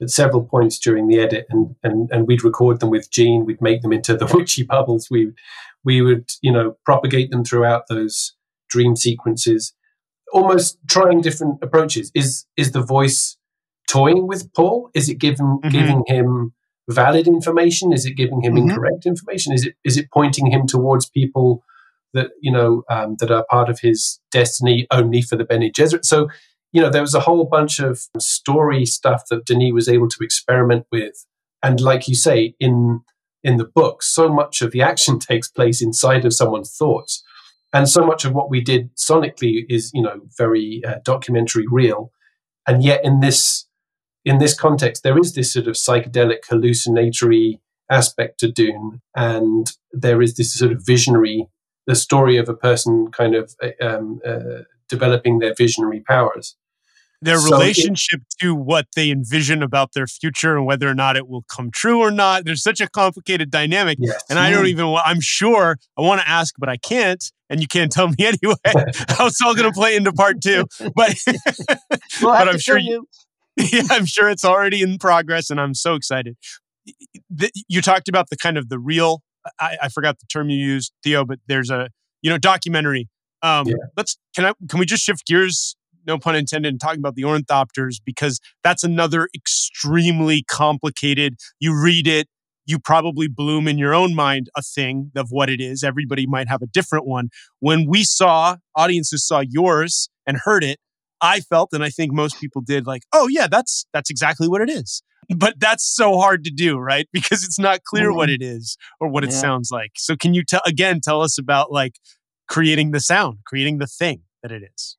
at 0.00 0.10
several 0.10 0.44
points 0.44 0.78
during 0.78 1.08
the 1.08 1.18
edit 1.18 1.46
and, 1.50 1.74
and, 1.82 2.08
and 2.10 2.26
we'd 2.26 2.44
record 2.44 2.80
them 2.80 2.90
with 2.90 3.10
Jean, 3.10 3.44
we'd 3.44 3.62
make 3.62 3.82
them 3.82 3.92
into 3.92 4.16
the 4.16 4.26
witchy 4.34 4.62
bubbles. 4.62 5.08
We 5.10 5.32
we 5.84 6.02
would, 6.02 6.28
you 6.42 6.52
know, 6.52 6.76
propagate 6.84 7.30
them 7.30 7.44
throughout 7.44 7.84
those 7.88 8.34
dream 8.68 8.96
sequences, 8.96 9.72
almost 10.32 10.78
trying 10.88 11.20
different 11.20 11.62
approaches. 11.62 12.10
Is 12.14 12.46
is 12.56 12.72
the 12.72 12.82
voice 12.82 13.36
toying 13.88 14.26
with 14.26 14.52
Paul? 14.54 14.90
Is 14.94 15.08
it 15.08 15.18
giving 15.18 15.46
mm-hmm. 15.46 15.68
giving 15.68 16.04
him 16.06 16.52
valid 16.88 17.26
information? 17.26 17.92
Is 17.92 18.06
it 18.06 18.16
giving 18.16 18.42
him 18.42 18.54
mm-hmm. 18.54 18.70
incorrect 18.70 19.06
information? 19.06 19.52
Is 19.52 19.66
it 19.66 19.74
is 19.84 19.96
it 19.96 20.10
pointing 20.12 20.50
him 20.50 20.66
towards 20.66 21.08
people 21.08 21.62
that 22.18 22.30
you 22.40 22.52
know 22.52 22.82
um, 22.90 23.16
that 23.20 23.30
are 23.30 23.46
part 23.50 23.68
of 23.68 23.80
his 23.80 24.20
destiny 24.30 24.86
only 24.90 25.22
for 25.22 25.36
the 25.36 25.44
Bene 25.44 25.70
Gesserit? 25.70 26.04
So 26.04 26.28
you 26.72 26.80
know 26.82 26.90
there 26.90 27.02
was 27.02 27.14
a 27.14 27.20
whole 27.20 27.44
bunch 27.44 27.78
of 27.78 28.00
story 28.18 28.84
stuff 28.84 29.22
that 29.30 29.46
Denis 29.46 29.72
was 29.72 29.88
able 29.88 30.08
to 30.08 30.18
experiment 30.24 30.86
with, 30.92 31.24
and 31.62 31.80
like 31.80 32.08
you 32.08 32.14
say 32.14 32.54
in 32.60 33.00
in 33.44 33.56
the 33.56 33.64
book, 33.64 34.02
so 34.02 34.28
much 34.28 34.62
of 34.62 34.72
the 34.72 34.82
action 34.82 35.18
takes 35.30 35.48
place 35.48 35.80
inside 35.80 36.24
of 36.24 36.34
someone's 36.34 36.74
thoughts. 36.76 37.22
And 37.72 37.88
so 37.88 38.04
much 38.04 38.24
of 38.24 38.32
what 38.32 38.50
we 38.50 38.62
did 38.62 38.94
sonically 38.96 39.64
is, 39.68 39.90
you 39.92 40.02
know, 40.02 40.20
very 40.38 40.82
uh, 40.86 40.96
documentary 41.04 41.66
real. 41.70 42.10
And 42.66 42.82
yet, 42.82 43.04
in 43.04 43.20
this 43.20 43.66
in 44.24 44.38
this 44.38 44.54
context, 44.54 45.02
there 45.02 45.18
is 45.18 45.34
this 45.34 45.52
sort 45.52 45.68
of 45.68 45.74
psychedelic 45.74 46.46
hallucinatory 46.48 47.60
aspect 47.90 48.40
to 48.40 48.50
Dune, 48.50 49.00
and 49.14 49.70
there 49.92 50.20
is 50.20 50.36
this 50.36 50.52
sort 50.54 50.72
of 50.72 50.84
visionary, 50.84 51.46
the 51.88 51.96
story 51.96 52.36
of 52.36 52.48
a 52.48 52.54
person 52.54 53.10
kind 53.10 53.34
of 53.34 53.56
um, 53.80 54.20
uh, 54.24 54.62
developing 54.88 55.40
their 55.40 55.54
visionary 55.54 56.00
powers. 56.00 56.54
Their 57.20 57.38
so 57.38 57.50
relationship 57.50 58.20
it, 58.20 58.34
to 58.40 58.54
what 58.54 58.86
they 58.94 59.10
envision 59.10 59.60
about 59.64 59.94
their 59.94 60.06
future 60.06 60.56
and 60.56 60.66
whether 60.66 60.88
or 60.88 60.94
not 60.94 61.16
it 61.16 61.26
will 61.26 61.44
come 61.50 61.72
true 61.72 61.98
or 61.98 62.12
not. 62.12 62.44
There's 62.44 62.62
such 62.62 62.80
a 62.80 62.88
complicated 62.88 63.50
dynamic. 63.50 63.98
Yes. 64.00 64.22
And 64.30 64.38
I 64.38 64.50
don't 64.50 64.66
even, 64.66 64.94
I'm 65.04 65.20
sure 65.20 65.78
I 65.96 66.02
want 66.02 66.20
to 66.20 66.28
ask, 66.28 66.54
but 66.58 66.68
I 66.68 66.76
can't. 66.76 67.24
And 67.50 67.60
you 67.60 67.66
can't 67.66 67.90
tell 67.90 68.06
me 68.06 68.16
anyway 68.20 68.54
how 69.08 69.26
it's 69.26 69.42
all 69.42 69.56
going 69.56 69.66
to 69.66 69.74
play 69.74 69.96
into 69.96 70.12
part 70.12 70.40
two. 70.40 70.66
But, 70.94 71.18
we'll 72.22 72.32
but 72.32 72.48
I'm 72.48 72.58
sure 72.58 72.78
you 72.78 73.08
yeah, 73.58 73.82
I'm 73.90 74.06
sure 74.06 74.28
it's 74.28 74.44
already 74.44 74.82
in 74.82 74.98
progress, 74.98 75.50
and 75.50 75.60
I'm 75.60 75.74
so 75.74 75.94
excited. 75.94 76.36
You 77.68 77.82
talked 77.82 78.08
about 78.08 78.30
the 78.30 78.36
kind 78.36 78.56
of 78.56 78.68
the 78.68 78.78
real. 78.78 79.22
I, 79.60 79.76
I 79.82 79.88
forgot 79.88 80.18
the 80.18 80.26
term 80.26 80.50
you 80.50 80.58
used, 80.58 80.92
Theo, 81.02 81.24
but 81.24 81.38
there's 81.46 81.70
a 81.70 81.88
you 82.22 82.30
know 82.30 82.38
documentary. 82.38 83.08
Um, 83.42 83.66
yeah. 83.66 83.74
Let's 83.96 84.18
can 84.34 84.44
I 84.44 84.52
can 84.68 84.78
we 84.78 84.86
just 84.86 85.02
shift 85.02 85.26
gears? 85.26 85.76
No 86.06 86.18
pun 86.18 86.34
intended. 86.34 86.70
And 86.70 86.80
talking 86.80 87.00
about 87.00 87.16
the 87.16 87.22
ornithopters 87.22 87.96
because 88.04 88.40
that's 88.64 88.82
another 88.82 89.28
extremely 89.34 90.42
complicated. 90.48 91.34
You 91.60 91.78
read 91.78 92.06
it, 92.06 92.28
you 92.68 92.78
probably 92.78 93.28
bloom 93.28 93.66
in 93.66 93.78
your 93.78 93.94
own 93.94 94.14
mind 94.14 94.48
a 94.56 94.62
thing 94.62 95.10
of 95.16 95.28
what 95.30 95.50
it 95.50 95.60
is. 95.60 95.82
Everybody 95.82 96.26
might 96.26 96.48
have 96.48 96.62
a 96.62 96.66
different 96.66 97.06
one. 97.06 97.30
When 97.60 97.86
we 97.88 98.04
saw 98.04 98.56
audiences 98.74 99.26
saw 99.26 99.40
yours 99.40 100.08
and 100.26 100.38
heard 100.44 100.62
it, 100.62 100.78
I 101.20 101.40
felt, 101.40 101.70
and 101.72 101.82
I 101.82 101.90
think 101.90 102.12
most 102.12 102.40
people 102.40 102.62
did, 102.62 102.86
like, 102.86 103.02
oh 103.12 103.28
yeah, 103.28 103.46
that's 103.46 103.86
that's 103.92 104.10
exactly 104.10 104.48
what 104.48 104.60
it 104.60 104.70
is. 104.70 105.02
But 105.36 105.60
that's 105.60 105.84
so 105.84 106.18
hard 106.18 106.44
to 106.44 106.50
do, 106.50 106.78
right? 106.78 107.06
Because 107.12 107.44
it's 107.44 107.58
not 107.58 107.82
clear 107.84 108.08
mm-hmm. 108.08 108.16
what 108.16 108.30
it 108.30 108.42
is 108.42 108.76
or 109.00 109.08
what 109.08 109.24
it 109.24 109.30
yeah. 109.30 109.36
sounds 109.36 109.70
like. 109.70 109.92
So 109.96 110.16
can 110.16 110.34
you 110.34 110.44
tell 110.44 110.62
again 110.66 111.00
tell 111.00 111.20
us 111.22 111.38
about 111.38 111.70
like 111.70 111.96
creating 112.48 112.92
the 112.92 113.00
sound, 113.00 113.38
creating 113.46 113.78
the 113.78 113.86
thing 113.86 114.22
that 114.42 114.52
it 114.52 114.62
is? 114.74 114.96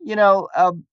You 0.00 0.16
know, 0.16 0.48
um, 0.56 0.84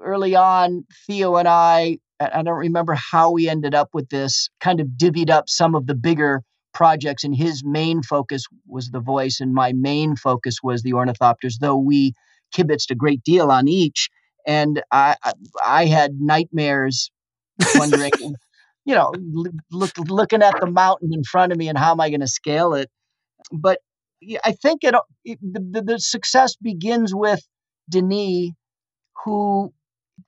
early 0.00 0.34
on, 0.34 0.84
Theo 1.06 1.36
and 1.36 1.48
I 1.48 1.98
I 2.20 2.42
don't 2.42 2.58
remember 2.58 2.94
how 2.94 3.30
we 3.30 3.48
ended 3.48 3.74
up 3.74 3.90
with 3.92 4.08
this, 4.08 4.50
kind 4.60 4.80
of 4.80 4.88
divvied 4.96 5.30
up 5.30 5.48
some 5.48 5.74
of 5.74 5.86
the 5.86 5.94
bigger 5.94 6.42
projects, 6.74 7.24
and 7.24 7.34
his 7.34 7.62
main 7.64 8.02
focus 8.02 8.44
was 8.66 8.90
the 8.90 9.00
voice, 9.00 9.40
and 9.40 9.54
my 9.54 9.72
main 9.72 10.16
focus 10.16 10.58
was 10.62 10.82
the 10.82 10.92
ornithopters, 10.92 11.58
though 11.60 11.76
we 11.76 12.14
kibitzed 12.54 12.90
a 12.90 12.94
great 12.94 13.22
deal 13.22 13.50
on 13.50 13.68
each. 13.68 14.08
And 14.46 14.82
I, 14.90 15.16
I 15.64 15.86
had 15.86 16.20
nightmares 16.20 17.10
wondering, 17.74 18.12
you 18.84 18.94
know, 18.94 19.12
look, 19.70 19.92
looking 19.98 20.42
at 20.42 20.58
the 20.60 20.70
mountain 20.70 21.12
in 21.12 21.22
front 21.24 21.52
of 21.52 21.58
me 21.58 21.68
and 21.68 21.76
how 21.76 21.92
am 21.92 22.00
I 22.00 22.08
going 22.08 22.20
to 22.20 22.28
scale 22.28 22.74
it? 22.74 22.90
But 23.52 23.80
I 24.44 24.52
think 24.52 24.84
it, 24.84 24.94
it 25.24 25.38
the, 25.40 25.82
the 25.82 25.98
success 25.98 26.56
begins 26.56 27.14
with 27.14 27.46
Denis, 27.88 28.50
who 29.24 29.72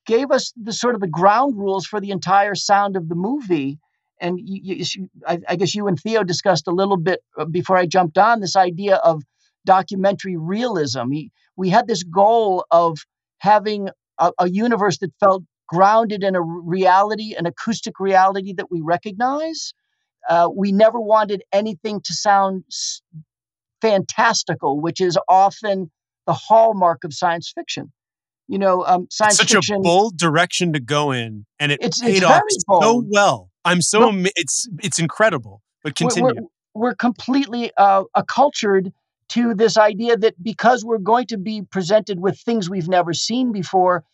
gave 0.06 0.30
us 0.30 0.52
the 0.60 0.72
sort 0.72 0.94
of 0.94 1.00
the 1.00 1.08
ground 1.08 1.56
rules 1.56 1.86
for 1.86 2.00
the 2.00 2.10
entire 2.10 2.54
sound 2.54 2.96
of 2.96 3.08
the 3.08 3.14
movie. 3.14 3.78
And 4.20 4.38
you, 4.38 4.76
you, 4.76 5.08
I, 5.26 5.38
I, 5.48 5.56
guess 5.56 5.74
you 5.74 5.86
and 5.88 5.98
Theo 5.98 6.22
discussed 6.22 6.68
a 6.68 6.72
little 6.72 6.98
bit 6.98 7.20
uh, 7.38 7.46
before 7.46 7.78
I 7.78 7.86
jumped 7.86 8.18
on 8.18 8.40
this 8.40 8.54
idea 8.54 8.96
of 8.96 9.22
documentary 9.64 10.36
realism. 10.36 11.10
we 11.56 11.68
had 11.68 11.86
this 11.86 12.02
goal 12.02 12.64
of 12.70 12.98
having 13.38 13.88
a, 14.18 14.32
a 14.38 14.48
universe 14.48 14.98
that 14.98 15.10
felt 15.20 15.42
grounded 15.68 16.22
in 16.22 16.34
a 16.34 16.42
reality, 16.42 17.34
an 17.36 17.46
acoustic 17.46 18.00
reality 18.00 18.52
that 18.52 18.70
we 18.70 18.80
recognize. 18.80 19.72
Uh, 20.28 20.48
we 20.54 20.72
never 20.72 21.00
wanted 21.00 21.42
anything 21.52 22.00
to 22.02 22.12
sound 22.12 22.64
fantastical, 23.80 24.80
which 24.80 25.00
is 25.00 25.18
often 25.28 25.90
the 26.26 26.32
hallmark 26.32 27.04
of 27.04 27.14
science 27.14 27.50
fiction. 27.54 27.92
You 28.48 28.58
know, 28.58 28.84
um, 28.84 29.06
science 29.10 29.36
such 29.36 29.52
fiction, 29.52 29.76
a 29.76 29.80
bold 29.80 30.18
direction 30.18 30.72
to 30.72 30.80
go 30.80 31.12
in, 31.12 31.46
and 31.60 31.70
it 31.70 31.78
it's, 31.80 32.00
paid 32.00 32.16
it's 32.16 32.24
off 32.24 32.42
bold. 32.66 32.82
so 32.82 33.04
well. 33.08 33.50
I'm 33.64 33.80
so 33.80 34.10
it's 34.34 34.68
it's 34.82 34.98
incredible. 34.98 35.62
But 35.84 35.94
continue. 35.94 36.34
We're, 36.34 36.42
we're 36.74 36.94
completely 36.94 37.70
uh, 37.76 38.04
accultured 38.14 38.92
to 39.30 39.54
this 39.54 39.76
idea 39.76 40.16
that 40.16 40.34
because 40.42 40.84
we're 40.84 40.98
going 40.98 41.26
to 41.26 41.38
be 41.38 41.62
presented 41.62 42.20
with 42.20 42.38
things 42.38 42.68
we've 42.68 42.88
never 42.88 43.12
seen 43.12 43.52
before, 43.52 44.04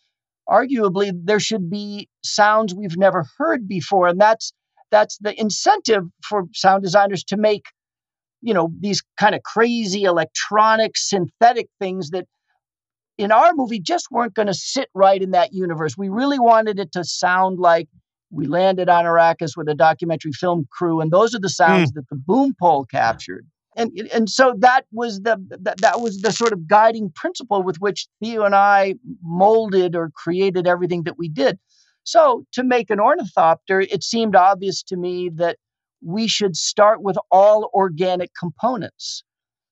arguably 0.47 1.11
there 1.13 1.39
should 1.39 1.69
be 1.69 2.07
sounds 2.23 2.73
we've 2.73 2.97
never 2.97 3.25
heard 3.37 3.67
before, 3.67 4.07
and 4.07 4.19
that's 4.19 4.53
that's 4.91 5.17
the 5.17 5.39
incentive 5.39 6.03
for 6.23 6.45
sound 6.53 6.83
designers 6.83 7.23
to 7.25 7.37
make 7.37 7.65
you 8.41 8.53
know 8.53 8.71
these 8.79 9.01
kind 9.19 9.35
of 9.35 9.43
crazy 9.43 10.03
electronic 10.03 10.91
synthetic 10.95 11.67
things 11.79 12.11
that 12.11 12.25
in 13.17 13.31
our 13.31 13.51
movie 13.55 13.79
just 13.79 14.07
weren't 14.11 14.35
going 14.35 14.47
to 14.47 14.53
sit 14.53 14.89
right 14.93 15.21
in 15.21 15.31
that 15.31 15.51
universe. 15.51 15.95
We 15.97 16.09
really 16.09 16.39
wanted 16.39 16.79
it 16.79 16.91
to 16.91 17.03
sound 17.03 17.57
like 17.57 17.87
we 18.29 18.45
landed 18.45 18.89
on 18.89 19.05
Arrakis 19.05 19.57
with 19.57 19.67
a 19.67 19.73
documentary 19.73 20.31
film 20.33 20.67
crew, 20.71 21.01
and 21.01 21.11
those 21.11 21.33
are 21.33 21.39
the 21.39 21.49
sounds 21.49 21.91
mm. 21.91 21.95
that 21.95 22.09
the 22.09 22.15
boom 22.15 22.53
pole 22.59 22.85
captured. 22.85 23.47
And, 23.77 23.91
and 24.13 24.29
so 24.29 24.55
that 24.59 24.85
was 24.91 25.21
the 25.21 25.37
that, 25.61 25.79
that 25.81 26.01
was 26.01 26.21
the 26.21 26.31
sort 26.31 26.51
of 26.51 26.67
guiding 26.67 27.11
principle 27.15 27.63
with 27.63 27.77
which 27.77 28.07
Theo 28.21 28.43
and 28.43 28.55
I 28.55 28.95
molded 29.23 29.95
or 29.95 30.11
created 30.15 30.67
everything 30.67 31.03
that 31.03 31.17
we 31.17 31.29
did. 31.29 31.59
So 32.03 32.45
to 32.53 32.63
make 32.63 32.89
an 32.89 32.99
ornithopter, 32.99 33.81
it 33.81 34.03
seemed 34.03 34.35
obvious 34.35 34.81
to 34.83 34.97
me 34.97 35.29
that 35.35 35.57
we 36.03 36.27
should 36.27 36.55
start 36.55 37.01
with 37.01 37.17
all 37.31 37.69
organic 37.73 38.31
components 38.37 39.23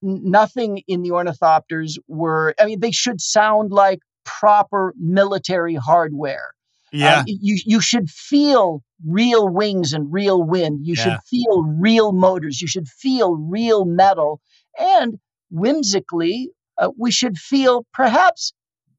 nothing 0.06 0.84
in 0.88 1.02
the 1.02 1.10
ornithopters 1.10 1.98
were, 2.08 2.54
I 2.60 2.66
mean, 2.66 2.80
they 2.80 2.92
should 2.92 3.20
sound 3.22 3.72
like 3.72 4.00
proper 4.24 4.94
military 4.98 5.76
hardware. 5.76 6.52
Yeah. 6.96 7.20
Uh, 7.20 7.24
you, 7.28 7.60
you 7.66 7.82
should 7.82 8.10
feel 8.10 8.84
real 9.06 9.50
wings 9.50 9.94
and 9.94 10.12
real 10.12 10.42
wind. 10.42 10.86
You 10.86 10.96
yeah. 10.98 11.04
should 11.04 11.20
feel 11.30 11.64
real 11.64 12.12
motors. 12.12 12.62
You 12.62 12.68
should 12.68 12.88
feel 12.88 13.36
real 13.36 13.86
metal. 13.86 14.42
And 14.80 15.20
whimsically, 15.50 16.50
uh, 16.78 16.90
we 16.98 17.12
should 17.12 17.38
feel 17.38 17.86
perhaps 17.94 18.54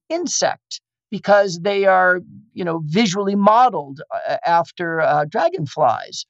insect 0.08 0.80
because 1.10 1.60
they 1.62 1.84
are, 1.84 2.20
you 2.52 2.64
know, 2.64 2.82
visually 2.84 3.34
modeled 3.34 4.00
uh, 4.28 4.36
after 4.46 5.00
uh, 5.00 5.24
dragonflies. 5.24 6.26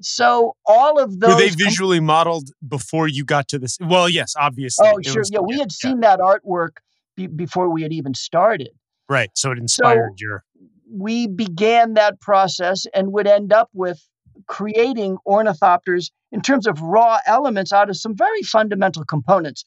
So 0.00 0.56
all 0.66 0.98
of 0.98 1.20
those 1.20 1.34
were 1.34 1.40
they 1.40 1.50
visually 1.50 1.98
com- 1.98 2.06
modeled 2.06 2.50
before 2.66 3.08
you 3.08 3.24
got 3.24 3.48
to 3.48 3.58
this? 3.58 3.78
Well, 3.80 4.08
yes, 4.08 4.34
obviously. 4.36 4.88
Oh, 4.88 5.00
sure. 5.02 5.20
Was, 5.20 5.30
yeah, 5.32 5.40
we 5.40 5.58
had 5.58 5.70
seen 5.70 6.00
that 6.00 6.18
artwork 6.18 6.78
be- 7.16 7.28
before 7.28 7.68
we 7.68 7.82
had 7.82 7.92
even 7.92 8.14
started. 8.14 8.70
Right. 9.08 9.30
So 9.34 9.50
it 9.52 9.58
inspired 9.58 10.14
so 10.18 10.24
your. 10.24 10.44
We 10.92 11.26
began 11.26 11.94
that 11.94 12.20
process 12.20 12.86
and 12.94 13.12
would 13.12 13.26
end 13.26 13.52
up 13.52 13.70
with 13.72 14.00
creating 14.46 15.18
ornithopters 15.26 16.10
in 16.30 16.40
terms 16.40 16.66
of 16.66 16.80
raw 16.80 17.18
elements 17.26 17.72
out 17.72 17.90
of 17.90 17.96
some 17.96 18.16
very 18.16 18.42
fundamental 18.42 19.04
components. 19.04 19.64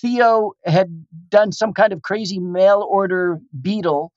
Theo 0.00 0.52
had 0.64 1.04
done 1.28 1.52
some 1.52 1.72
kind 1.72 1.92
of 1.92 2.02
crazy 2.02 2.38
mail 2.38 2.86
order 2.88 3.40
beetle 3.60 4.12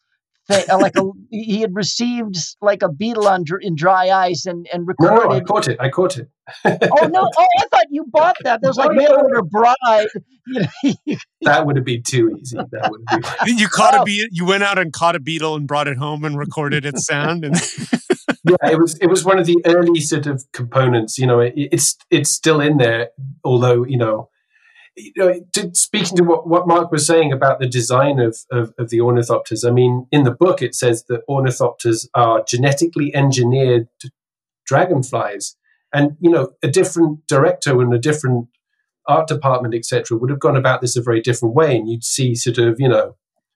thing, 0.48 0.66
uh, 0.70 0.80
like 0.80 0.96
a, 0.98 1.04
he 1.30 1.62
had 1.62 1.76
received 1.76 2.36
like 2.62 2.82
a 2.82 2.90
beetle 2.90 3.28
on 3.28 3.44
in 3.62 3.76
dry 3.76 4.10
ice 4.10 4.46
and 4.46 4.68
and 4.74 4.88
recorded. 4.88 5.30
No, 5.30 5.32
I 5.32 5.40
caught 5.42 5.68
it. 5.68 5.78
I 5.80 5.90
caught 5.90 6.18
it. 6.18 6.30
oh 6.66 7.08
no! 7.08 7.30
Oh, 7.38 7.48
I 7.60 7.66
thought 7.72 7.86
you 7.90 8.06
bought 8.08 8.36
that. 8.44 8.62
There 8.62 8.70
was 8.70 8.78
like 8.78 8.92
mail 8.92 9.16
order 9.18 9.42
bride. 9.42 10.08
that 11.42 11.66
would 11.66 11.76
have 11.76 11.86
been 11.86 12.04
too 12.04 12.38
easy. 12.40 12.58
That 12.58 12.92
would 12.92 13.02
have 13.10 13.22
been. 13.46 13.58
you 13.58 13.68
caught 13.68 13.96
oh. 13.96 14.02
a 14.02 14.06
beetle. 14.06 14.30
You 14.32 14.46
went 14.46 14.64
out 14.64 14.78
and 14.78 14.92
caught 14.92 15.16
a 15.16 15.20
beetle 15.20 15.56
and 15.56 15.68
brought 15.68 15.88
it 15.88 15.98
home 15.98 16.26
and 16.26 16.38
recorded 16.38 16.86
its 16.86 17.06
sound. 17.06 17.46
And 17.46 17.56
yeah, 18.44 18.72
it 18.72 18.80
was 18.80 18.98
it 19.00 19.08
was 19.08 19.24
one 19.24 19.40
of 19.40 19.46
the 19.46 19.62
early 19.66 20.02
sort 20.02 20.28
of 20.28 20.44
components. 20.52 21.18
You 21.18 21.28
know, 21.28 21.40
it, 21.40 21.54
it's 21.56 21.98
it's 22.10 22.32
still 22.32 22.60
in 22.60 22.78
there, 22.78 23.10
although 23.44 23.86
you 23.86 23.98
know 23.98 24.30
you 24.96 25.12
know, 25.16 25.34
to, 25.54 25.74
speaking 25.74 26.18
to 26.18 26.24
what, 26.24 26.48
what 26.48 26.68
Mark 26.68 26.92
was 26.92 27.06
saying 27.06 27.32
about 27.32 27.60
the 27.60 27.68
design 27.68 28.20
of, 28.20 28.38
of, 28.52 28.74
of, 28.78 28.90
the 28.90 29.00
ornithopters, 29.00 29.68
I 29.68 29.72
mean, 29.72 30.08
in 30.12 30.24
the 30.24 30.32
book 30.32 30.62
it 30.62 30.76
says 30.76 31.06
that 31.10 31.28
ornithopters 31.28 32.08
are 32.14 32.44
genetically 32.48 33.14
engineered 33.16 33.88
dragonflies. 34.66 35.56
And, 35.94 36.18
you 36.20 36.30
know, 36.30 36.54
a 36.64 36.68
different 36.68 37.26
director 37.28 37.82
and 37.82 37.94
a 37.94 38.00
different 38.00 38.48
art 39.08 39.28
department, 39.28 39.76
etc., 39.76 40.18
would 40.18 40.30
have 40.30 40.40
gone 40.40 40.56
about 40.56 40.82
this 40.82 40.96
a 40.96 41.02
very 41.02 41.22
different 41.22 41.56
way. 41.56 41.76
And 41.76 41.90
you'd 41.90 42.04
see 42.04 42.36
sort 42.36 42.58
of, 42.58 42.80
you 42.80 42.90
know, 42.90 43.16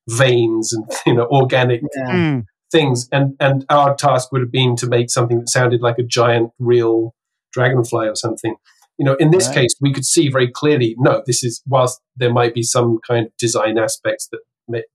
veins 0.09 0.73
and, 0.73 0.85
you 1.05 1.13
know, 1.13 1.27
organic 1.27 1.81
yeah. 1.95 2.11
Hmm. 2.11 2.39
things. 2.71 3.07
And, 3.11 3.35
and 3.39 3.65
our 3.69 3.95
task 3.95 4.31
would 4.31 4.41
have 4.41 4.51
been 4.51 4.75
to 4.77 4.87
make 4.87 5.09
something 5.09 5.39
that 5.39 5.49
sounded 5.49 5.81
like 5.81 5.97
a 5.97 6.03
giant, 6.03 6.51
real 6.59 7.15
dragonfly 7.51 8.07
or 8.07 8.15
something. 8.15 8.55
You 8.97 9.05
know, 9.05 9.15
in 9.15 9.31
this 9.31 9.47
right. 9.47 9.55
case, 9.55 9.75
we 9.79 9.93
could 9.93 10.05
see 10.05 10.29
very 10.29 10.49
clearly. 10.49 10.95
No, 10.97 11.21
this 11.25 11.43
is 11.43 11.61
whilst 11.67 12.01
there 12.15 12.33
might 12.33 12.53
be 12.53 12.63
some 12.63 12.99
kind 13.07 13.27
of 13.27 13.37
design 13.37 13.77
aspects 13.77 14.27
that 14.31 14.39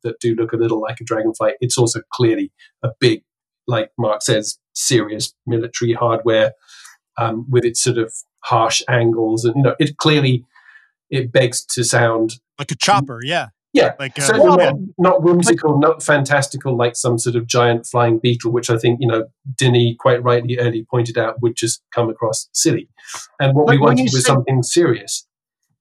that 0.03 0.21
do 0.21 0.35
look 0.35 0.53
a 0.53 0.57
little 0.57 0.81
like 0.81 1.01
a 1.01 1.05
dragonfly. 1.05 1.53
It's 1.61 1.79
also 1.79 2.01
clearly 2.13 2.53
a 2.83 2.91
big, 3.01 3.23
like 3.67 3.91
Mark 3.99 4.23
says, 4.23 4.59
serious 4.75 5.33
military 5.47 5.95
hardware 5.95 6.53
um, 7.19 7.47
with 7.49 7.65
its 7.65 7.83
sort 7.83 7.99
of 7.99 8.13
harsh 8.41 8.83
angles, 8.89 9.45
and 9.45 9.57
you 9.57 9.63
know, 9.63 9.75
it 9.79 9.97
clearly 9.97 10.45
it 11.11 11.33
begs 11.33 11.65
to 11.67 11.85
sound 11.85 12.35
like 12.59 12.71
a 12.71 12.77
chopper. 12.77 13.21
Yeah, 13.23 13.49
yeah, 13.73 13.95
like 13.99 14.19
uh, 14.19 14.23
certainly 14.23 14.57
not, 14.57 14.75
not 14.99 15.23
whimsical, 15.23 15.79
not 15.79 16.03
fantastical, 16.03 16.77
like 16.77 16.95
some 16.95 17.19
sort 17.19 17.37
of 17.37 17.47
giant 17.47 17.87
flying 17.87 18.19
beetle, 18.19 18.53
which 18.53 18.69
I 18.69 18.77
think 18.77 19.01
you 19.01 19.09
know 19.09 19.27
Denis 19.57 19.95
quite 19.99 20.23
rightly 20.23 20.59
early 20.59 20.87
pointed 20.91 21.17
out 21.17 21.41
would 21.41 21.57
just 21.57 21.83
come 21.95 22.11
across 22.11 22.49
silly. 22.53 22.89
And 23.41 23.55
what 23.55 23.69
we 23.69 23.79
wanted 23.79 24.05
was 24.05 24.13
say, 24.13 24.21
something 24.21 24.63
serious. 24.63 25.27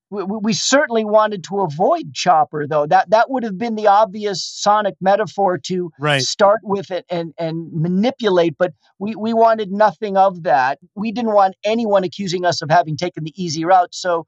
We, 0.09 0.23
we, 0.23 0.53
certainly 0.53 1.05
wanted 1.05 1.43
to 1.45 1.61
avoid 1.61 2.13
chopper, 2.13 2.65
though. 2.65 2.85
That 2.85 3.09
that 3.09 3.29
would 3.29 3.43
have 3.43 3.57
been 3.57 3.75
the 3.75 3.87
obvious 3.87 4.45
sonic 4.45 4.95
metaphor 5.01 5.57
to 5.65 5.91
right. 5.99 6.21
start 6.21 6.61
with 6.63 6.91
it 6.91 7.05
and 7.09 7.33
and 7.37 7.71
manipulate. 7.73 8.55
But 8.57 8.73
we 8.99 9.15
we 9.15 9.33
wanted 9.33 9.71
nothing 9.71 10.15
of 10.15 10.43
that. 10.43 10.79
We 10.95 11.11
didn't 11.11 11.33
want 11.33 11.55
anyone 11.65 12.05
accusing 12.05 12.45
us 12.45 12.61
of 12.61 12.69
having 12.69 12.95
taken 12.95 13.25
the 13.25 13.33
easy 13.41 13.65
route. 13.65 13.93
So 13.93 14.27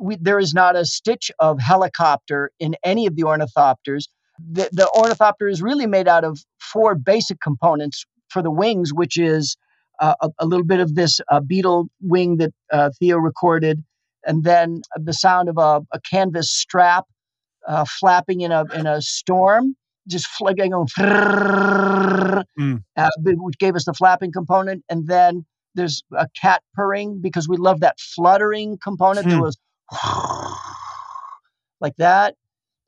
we, 0.00 0.16
there 0.16 0.38
is 0.38 0.54
not 0.54 0.76
a 0.76 0.84
stitch 0.84 1.30
of 1.38 1.60
helicopter 1.60 2.50
in 2.58 2.76
any 2.84 3.06
of 3.06 3.16
the 3.16 3.22
ornithopters. 3.22 4.04
The, 4.38 4.68
the 4.72 4.90
ornithopter 4.96 5.48
is 5.48 5.62
really 5.62 5.86
made 5.86 6.08
out 6.08 6.24
of 6.24 6.38
four 6.60 6.94
basic 6.94 7.40
components 7.40 8.04
for 8.28 8.42
the 8.42 8.50
wings, 8.50 8.92
which 8.92 9.18
is 9.18 9.56
uh, 10.00 10.14
a, 10.20 10.30
a, 10.40 10.46
little 10.46 10.64
bit 10.64 10.80
of 10.80 10.94
this 10.94 11.20
uh, 11.30 11.40
beetle 11.40 11.88
wing 12.00 12.36
that 12.36 12.52
uh, 12.72 12.90
Theo 12.98 13.16
recorded, 13.18 13.82
and 14.24 14.44
then 14.44 14.82
the 14.96 15.12
sound 15.12 15.48
of 15.48 15.58
a, 15.58 15.80
a 15.92 16.00
canvas 16.00 16.50
strap 16.50 17.04
uh, 17.66 17.84
flapping 17.84 18.42
in 18.42 18.52
a 18.52 18.64
in 18.74 18.86
a 18.86 19.02
storm, 19.02 19.74
just 20.06 20.28
flapping 20.28 20.70
going, 20.70 20.86
mm. 22.58 22.82
which 23.24 23.58
gave 23.58 23.74
us 23.74 23.86
the 23.86 23.94
flapping 23.94 24.30
component, 24.30 24.84
and 24.88 25.08
then 25.08 25.44
there's 25.74 26.02
a 26.16 26.28
cat 26.40 26.62
purring 26.74 27.20
because 27.20 27.48
we 27.48 27.56
love 27.56 27.80
that 27.80 27.98
fluttering 27.98 28.78
component. 28.82 29.26
Hmm. 29.26 29.30
There 29.30 29.42
was 29.42 29.56
like 31.80 31.96
that. 31.96 32.34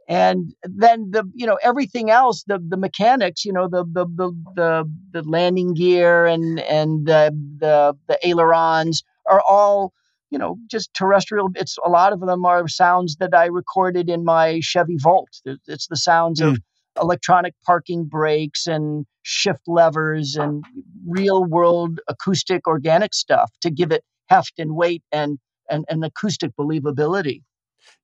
and 0.08 0.54
then 0.64 1.10
the 1.12 1.24
you 1.34 1.46
know 1.46 1.58
everything 1.62 2.10
else 2.10 2.42
the 2.44 2.58
the 2.68 2.76
mechanics 2.76 3.44
you 3.44 3.52
know 3.52 3.68
the 3.68 3.84
the 3.84 4.04
the 4.16 4.28
the, 4.56 4.92
the 5.12 5.22
landing 5.22 5.72
gear 5.74 6.26
and 6.26 6.60
and 6.60 7.06
the, 7.06 7.30
the 7.58 7.94
the 8.08 8.18
ailerons 8.26 9.02
are 9.26 9.42
all 9.48 9.92
you 10.30 10.38
know 10.38 10.56
just 10.68 10.92
terrestrial 10.94 11.48
it's 11.54 11.76
a 11.84 11.88
lot 11.88 12.12
of 12.12 12.20
them 12.20 12.44
are 12.44 12.66
sounds 12.68 13.16
that 13.16 13.34
i 13.34 13.46
recorded 13.46 14.08
in 14.08 14.24
my 14.24 14.58
chevy 14.60 14.96
volt 14.98 15.28
it's 15.44 15.86
the 15.88 15.96
sounds 15.96 16.40
mm. 16.40 16.48
of 16.48 16.52
hmm. 16.54 17.02
electronic 17.02 17.54
parking 17.64 18.04
brakes 18.04 18.66
and 18.66 19.06
shift 19.22 19.62
levers 19.66 20.36
and 20.36 20.64
real 21.06 21.44
world 21.44 22.00
acoustic 22.08 22.66
organic 22.66 23.12
stuff 23.14 23.50
to 23.60 23.70
give 23.70 23.92
it 23.92 24.02
heft 24.28 24.58
and 24.58 24.74
weight 24.74 25.02
and 25.12 25.38
and, 25.70 25.84
and 25.88 26.04
acoustic 26.04 26.52
believability 26.58 27.42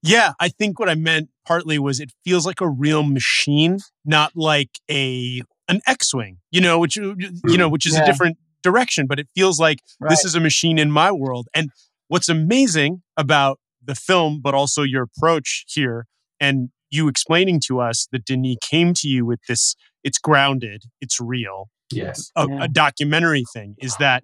yeah, 0.03 0.33
I 0.41 0.49
think 0.49 0.79
what 0.79 0.89
I 0.89 0.95
meant 0.95 1.31
partly 1.47 1.79
was 1.79 2.01
it 2.01 2.13
feels 2.25 2.47
like 2.47 2.61
a 2.61 2.69
real 2.69 3.03
machine, 3.03 3.79
not 4.05 4.33
like 4.35 4.71
a 4.91 5.43
an 5.69 5.81
X-wing, 5.87 6.39
you 6.51 6.61
know, 6.61 6.79
which 6.79 6.97
you 6.97 7.17
know, 7.59 7.69
which 7.69 7.87
is 7.87 7.95
yeah. 7.95 8.03
a 8.03 8.07
different 8.07 8.39
direction, 8.63 9.07
but 9.07 9.19
it 9.19 9.29
feels 9.35 9.59
like 9.59 9.79
right. 10.01 10.11
this 10.11 10.25
is 10.25 10.35
a 10.35 10.41
machine 10.41 10.79
in 10.79 10.91
my 10.91 11.11
world. 11.11 11.49
And 11.55 11.71
what's 12.09 12.29
amazing 12.29 13.03
about 13.17 13.59
the 13.85 13.95
film, 13.95 14.41
but 14.43 14.55
also 14.55 14.83
your 14.83 15.05
approach 15.05 15.65
here, 15.69 16.07
and 16.41 16.71
you 16.91 17.09
explaining 17.09 17.61
to 17.67 17.81
us 17.81 18.07
that 18.13 18.25
Denis 18.25 18.57
came 18.61 18.95
to 18.95 19.09
you 19.09 19.27
with 19.27 19.41
this, 19.49 19.75
it's 20.05 20.19
grounded, 20.19 20.85
it's 21.01 21.21
real, 21.21 21.69
yes, 21.93 22.31
a, 22.37 22.47
yeah. 22.49 22.65
a 22.65 22.69
documentary 22.69 23.45
thing, 23.53 23.75
is 23.79 23.97
that 23.97 24.23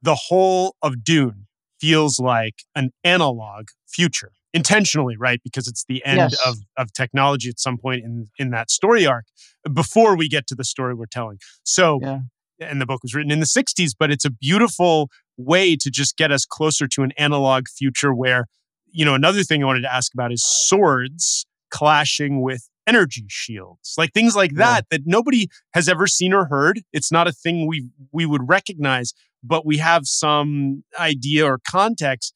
the 0.00 0.14
whole 0.14 0.74
of 0.82 1.04
Dune 1.04 1.47
feels 1.80 2.18
like 2.18 2.62
an 2.74 2.90
analog 3.04 3.68
future 3.86 4.32
intentionally, 4.54 5.16
right? 5.16 5.40
Because 5.42 5.68
it's 5.68 5.84
the 5.88 6.04
end 6.04 6.18
yes. 6.18 6.38
of, 6.46 6.58
of 6.76 6.92
technology 6.92 7.48
at 7.48 7.60
some 7.60 7.78
point 7.78 8.04
in, 8.04 8.26
in 8.38 8.50
that 8.50 8.70
story 8.70 9.06
arc 9.06 9.24
before 9.72 10.16
we 10.16 10.28
get 10.28 10.46
to 10.48 10.54
the 10.54 10.64
story 10.64 10.94
we're 10.94 11.06
telling. 11.06 11.38
So, 11.62 11.98
yeah. 12.02 12.20
and 12.60 12.80
the 12.80 12.86
book 12.86 13.02
was 13.02 13.14
written 13.14 13.30
in 13.30 13.40
the 13.40 13.46
60s, 13.46 13.90
but 13.98 14.10
it's 14.10 14.24
a 14.24 14.30
beautiful 14.30 15.10
way 15.36 15.76
to 15.76 15.90
just 15.90 16.16
get 16.16 16.32
us 16.32 16.44
closer 16.44 16.86
to 16.88 17.02
an 17.02 17.12
analog 17.18 17.68
future 17.68 18.14
where, 18.14 18.46
you 18.90 19.04
know, 19.04 19.14
another 19.14 19.42
thing 19.42 19.62
I 19.62 19.66
wanted 19.66 19.82
to 19.82 19.92
ask 19.92 20.12
about 20.14 20.32
is 20.32 20.42
swords 20.42 21.46
clashing 21.70 22.40
with 22.40 22.68
energy 22.86 23.26
shields 23.28 23.94
like 23.98 24.14
things 24.14 24.34
like 24.34 24.54
that 24.54 24.86
yeah. 24.90 24.96
that 24.96 25.02
nobody 25.04 25.46
has 25.74 25.90
ever 25.90 26.06
seen 26.06 26.32
or 26.32 26.46
heard 26.46 26.80
it's 26.94 27.12
not 27.12 27.28
a 27.28 27.32
thing 27.32 27.66
we 27.66 27.86
we 28.12 28.24
would 28.24 28.48
recognize 28.48 29.12
but 29.42 29.64
we 29.64 29.78
have 29.78 30.06
some 30.06 30.82
idea 30.98 31.44
or 31.44 31.58
context 31.66 32.34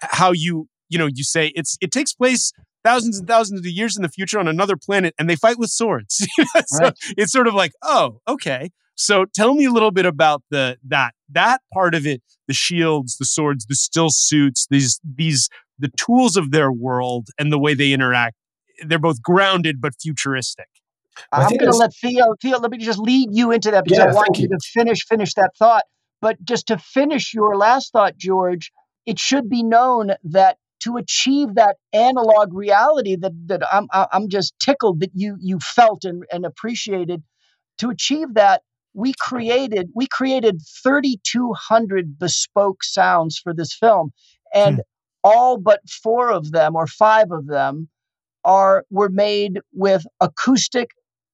how 0.00 0.32
you 0.32 0.68
you 0.90 0.98
know, 0.98 1.06
you 1.06 1.24
say 1.24 1.52
it's 1.54 1.78
it 1.80 1.90
takes 1.90 2.12
place 2.12 2.52
thousands 2.84 3.18
and 3.18 3.28
thousands 3.28 3.60
of 3.60 3.66
years 3.66 3.96
in 3.96 4.02
the 4.02 4.08
future 4.08 4.38
on 4.38 4.48
another 4.48 4.76
planet 4.76 5.14
and 5.18 5.30
they 5.30 5.36
fight 5.36 5.58
with 5.58 5.70
swords. 5.70 6.26
so 6.66 6.84
right. 6.84 6.94
it's 7.16 7.32
sort 7.32 7.46
of 7.46 7.54
like, 7.54 7.72
oh, 7.82 8.20
okay. 8.28 8.70
So 8.96 9.24
tell 9.34 9.54
me 9.54 9.64
a 9.64 9.70
little 9.70 9.92
bit 9.92 10.04
about 10.04 10.42
the 10.50 10.76
that 10.88 11.14
that 11.30 11.62
part 11.72 11.94
of 11.94 12.06
it, 12.06 12.22
the 12.48 12.54
shields, 12.54 13.16
the 13.16 13.24
swords, 13.24 13.64
the 13.66 13.76
still 13.76 14.10
suits, 14.10 14.66
these 14.68 15.00
these 15.02 15.48
the 15.78 15.90
tools 15.96 16.36
of 16.36 16.50
their 16.50 16.70
world 16.70 17.28
and 17.38 17.50
the 17.50 17.58
way 17.58 17.72
they 17.72 17.92
interact. 17.92 18.36
They're 18.84 18.98
both 18.98 19.22
grounded 19.22 19.80
but 19.80 19.92
futuristic. 20.00 20.66
I'm 21.32 21.48
going 21.56 21.70
to 21.70 21.76
let 21.76 21.92
Theo, 21.94 22.34
Theo, 22.40 22.58
let 22.58 22.70
me 22.70 22.78
just 22.78 22.98
lead 22.98 23.28
you 23.32 23.52
into 23.52 23.70
that 23.70 23.84
because 23.84 23.98
yeah, 23.98 24.10
I 24.10 24.14
want 24.14 24.38
you, 24.38 24.44
you 24.44 24.48
to 24.48 24.58
finish 24.72 25.04
finish 25.06 25.34
that 25.34 25.50
thought. 25.58 25.82
But 26.20 26.42
just 26.44 26.66
to 26.68 26.78
finish 26.78 27.34
your 27.34 27.56
last 27.56 27.92
thought, 27.92 28.16
George, 28.16 28.72
it 29.06 29.18
should 29.18 29.48
be 29.48 29.62
known 29.62 30.12
that 30.24 30.58
to 30.80 30.96
achieve 30.96 31.54
that 31.54 31.76
analog 31.92 32.54
reality 32.54 33.16
that 33.16 33.32
that 33.46 33.62
I'm 33.72 33.86
I'm 33.92 34.28
just 34.28 34.54
tickled 34.58 35.00
that 35.00 35.10
you 35.14 35.36
you 35.40 35.58
felt 35.58 36.04
and, 36.04 36.24
and 36.32 36.44
appreciated. 36.44 37.22
To 37.78 37.88
achieve 37.88 38.34
that, 38.34 38.62
we 38.92 39.14
created 39.18 39.90
we 39.94 40.06
created 40.06 40.60
3,200 40.82 42.18
bespoke 42.18 42.82
sounds 42.82 43.38
for 43.38 43.54
this 43.54 43.74
film, 43.74 44.12
and 44.54 44.76
hmm. 44.76 44.80
all 45.24 45.58
but 45.58 45.80
four 45.88 46.30
of 46.30 46.52
them 46.52 46.76
or 46.76 46.86
five 46.86 47.30
of 47.30 47.46
them 47.46 47.88
are 48.44 48.84
were 48.90 49.10
made 49.10 49.60
with 49.72 50.04
acoustic 50.20 50.90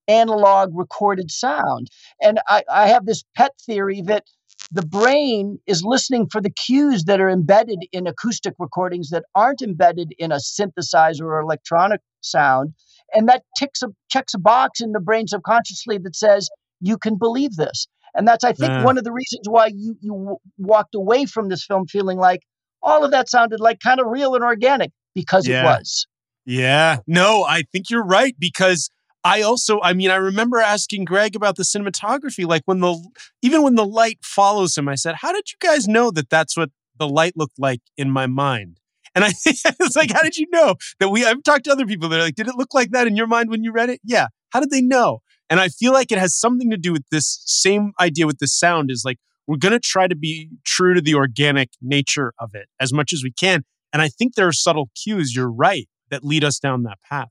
analog 0.09 0.71
recorded 0.77 1.31
sound. 1.31 1.89
And 2.21 2.41
I, 2.49 2.63
I 2.71 2.89
have 2.89 3.07
this 3.07 3.25
pet 3.35 3.53
theory 3.65 4.03
that 4.03 4.25
the 4.71 4.85
brain 4.85 5.59
is 5.67 5.83
listening 5.85 6.27
for 6.31 6.41
the 6.41 6.51
cues 6.51 7.05
that 7.05 7.21
are 7.21 7.31
embedded 7.31 7.79
in 7.93 8.07
acoustic 8.07 8.55
recordings 8.59 9.11
that 9.11 9.25
aren't 9.35 9.63
embedded 9.63 10.13
in 10.19 10.33
a 10.33 10.37
synthesizer 10.37 11.23
or 11.23 11.41
electronic 11.41 12.01
sound. 12.21 12.75
And 13.13 13.29
that 13.29 13.43
ticks 13.57 13.83
a, 13.83 13.89
checks 14.11 14.35
a 14.35 14.39
box 14.39 14.81
in 14.81 14.93
the 14.93 15.01
brain 15.01 15.29
subconsciously 15.29 15.99
that 15.99 16.17
says, 16.17 16.49
you 16.81 16.99
can 16.99 17.17
believe 17.17 17.57
this. 17.57 17.87
And 18.15 18.27
that's, 18.27 18.45
I 18.45 18.53
think, 18.53 18.73
uh. 18.73 18.83
one 18.83 18.99
of 18.99 19.05
the 19.05 19.13
reasons 19.13 19.49
why 19.49 19.69
you, 19.69 19.97
you 20.01 20.13
w- 20.13 20.37
walked 20.59 20.95
away 20.95 21.27
from 21.27 21.49
this 21.49 21.65
film 21.65 21.87
feeling 21.87 22.19
like 22.19 22.41
all 22.83 23.05
of 23.05 23.11
that 23.13 23.29
sounded 23.29 23.61
like 23.61 23.79
kind 23.81 24.01
of 24.01 24.07
real 24.07 24.35
and 24.35 24.45
organic 24.45 24.91
because 25.15 25.47
yeah. 25.47 25.63
it 25.63 25.65
was. 25.65 26.07
Yeah. 26.45 26.99
No, 27.07 27.45
I 27.45 27.63
think 27.73 27.91
you're 27.91 28.05
right 28.05 28.35
because 28.39 28.91
I 29.27 29.43
also, 29.43 29.81
I 29.83 29.93
mean, 29.93 30.09
I 30.09 30.17
remember 30.17 30.61
asking 30.61 31.05
Greig 31.05 31.35
about 31.35 31.57
the 31.57 31.65
cinematography. 31.65 32.47
Like 32.47 32.63
when 32.67 32.79
the, 32.79 32.97
even 33.43 33.65
when 33.65 33.75
the 33.75 33.85
light 33.85 34.21
follows 34.23 34.79
him, 34.79 34.89
I 34.89 34.95
said, 34.95 35.17
How 35.17 35.33
did 35.33 35.51
you 35.51 35.57
guys 35.61 35.89
know 35.89 36.13
that 36.13 36.31
that's 36.31 36.57
what 36.57 36.71
the 36.97 37.09
light 37.09 37.33
looked 37.37 37.59
like 37.59 37.81
in 37.97 38.09
my 38.09 38.29
mind? 38.29 38.79
And 39.17 39.25
I 39.25 39.33
it's 39.45 39.97
like, 39.97 40.13
How 40.13 40.23
did 40.23 40.37
you 40.37 40.47
know 40.53 40.77
that 41.01 41.09
we, 41.09 41.27
I've 41.27 41.43
talked 41.43 41.65
to 41.65 41.73
other 41.73 41.87
people 41.87 42.09
that 42.11 42.21
are 42.21 42.23
like, 42.23 42.37
Did 42.37 42.47
it 42.47 42.55
look 42.55 42.73
like 42.73 42.91
that 42.93 43.09
in 43.09 43.17
your 43.17 43.27
mind 43.27 43.51
when 43.51 43.65
you 43.65 43.73
read 43.73 43.91
it? 43.91 44.01
Yeah. 44.05 44.29
How 44.51 44.61
did 44.61 44.71
they 44.71 44.81
know? 44.81 45.23
And 45.51 45.59
I 45.59 45.71
feel 45.71 45.93
like 45.93 46.13
it 46.13 46.19
has 46.19 46.39
something 46.39 46.71
to 46.71 46.77
do 46.77 46.93
with 46.93 47.05
this 47.11 47.43
same 47.47 47.95
idea 48.01 48.29
with 48.29 48.39
the 48.39 48.47
sound 48.47 48.93
is 48.93 49.03
like, 49.05 49.19
we're 49.49 49.57
going 49.57 49.73
to 49.73 49.81
try 49.81 50.07
to 50.07 50.17
be 50.17 50.51
true 50.65 50.95
to 50.95 51.01
the 51.01 51.15
organic 51.15 51.71
nature 51.83 52.33
of 52.39 52.51
it 52.55 52.69
as 52.81 52.93
much 52.93 53.13
as 53.13 53.25
we 53.25 53.33
can. 53.33 53.65
And 53.93 54.01
I 54.03 54.09
think 54.09 54.35
there 54.35 54.47
are 54.47 54.53
subtle 54.53 54.91
cues, 54.95 55.35
you're 55.35 55.51
right, 55.51 55.89
that 56.11 56.25
lead 56.25 56.45
us 56.45 56.59
down 56.61 56.85
that 56.85 56.99
path. 57.09 57.31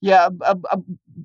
Yeah, 0.00 0.30
uh, 0.40 0.54
uh, 0.70 0.76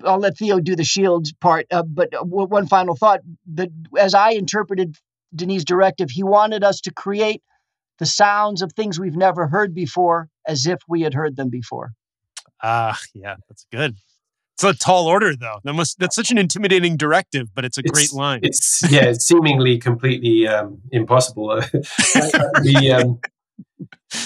I'll 0.04 0.18
let 0.18 0.36
Theo 0.36 0.60
do 0.60 0.76
the 0.76 0.84
shields 0.84 1.32
part. 1.32 1.66
Uh, 1.70 1.82
but 1.82 2.14
uh, 2.14 2.22
one 2.22 2.66
final 2.66 2.94
thought: 2.94 3.20
that 3.54 3.70
as 3.98 4.14
I 4.14 4.32
interpreted 4.32 4.96
Denis' 5.34 5.64
directive, 5.64 6.10
he 6.10 6.22
wanted 6.22 6.62
us 6.62 6.80
to 6.82 6.92
create 6.92 7.42
the 7.98 8.06
sounds 8.06 8.60
of 8.60 8.72
things 8.72 9.00
we've 9.00 9.16
never 9.16 9.46
heard 9.46 9.74
before, 9.74 10.28
as 10.46 10.66
if 10.66 10.78
we 10.88 11.00
had 11.00 11.14
heard 11.14 11.36
them 11.36 11.48
before. 11.48 11.92
Ah, 12.62 12.90
uh, 12.90 12.96
yeah, 13.14 13.36
that's 13.48 13.66
good. 13.72 13.96
It's 14.54 14.64
a 14.64 14.72
tall 14.72 15.06
order, 15.06 15.36
though. 15.36 15.58
That 15.64 15.74
must 15.74 15.98
that's 15.98 16.16
such 16.16 16.30
an 16.30 16.38
intimidating 16.38 16.96
directive, 16.96 17.48
but 17.54 17.64
it's 17.64 17.78
a 17.78 17.82
it's, 17.82 17.90
great 17.90 18.12
line. 18.12 18.40
It's 18.42 18.82
yeah, 18.90 19.04
it's 19.04 19.26
seemingly 19.26 19.78
completely 19.78 20.48
um, 20.48 20.80
impossible. 20.92 21.48
the 21.70 22.98
um, 22.98 23.20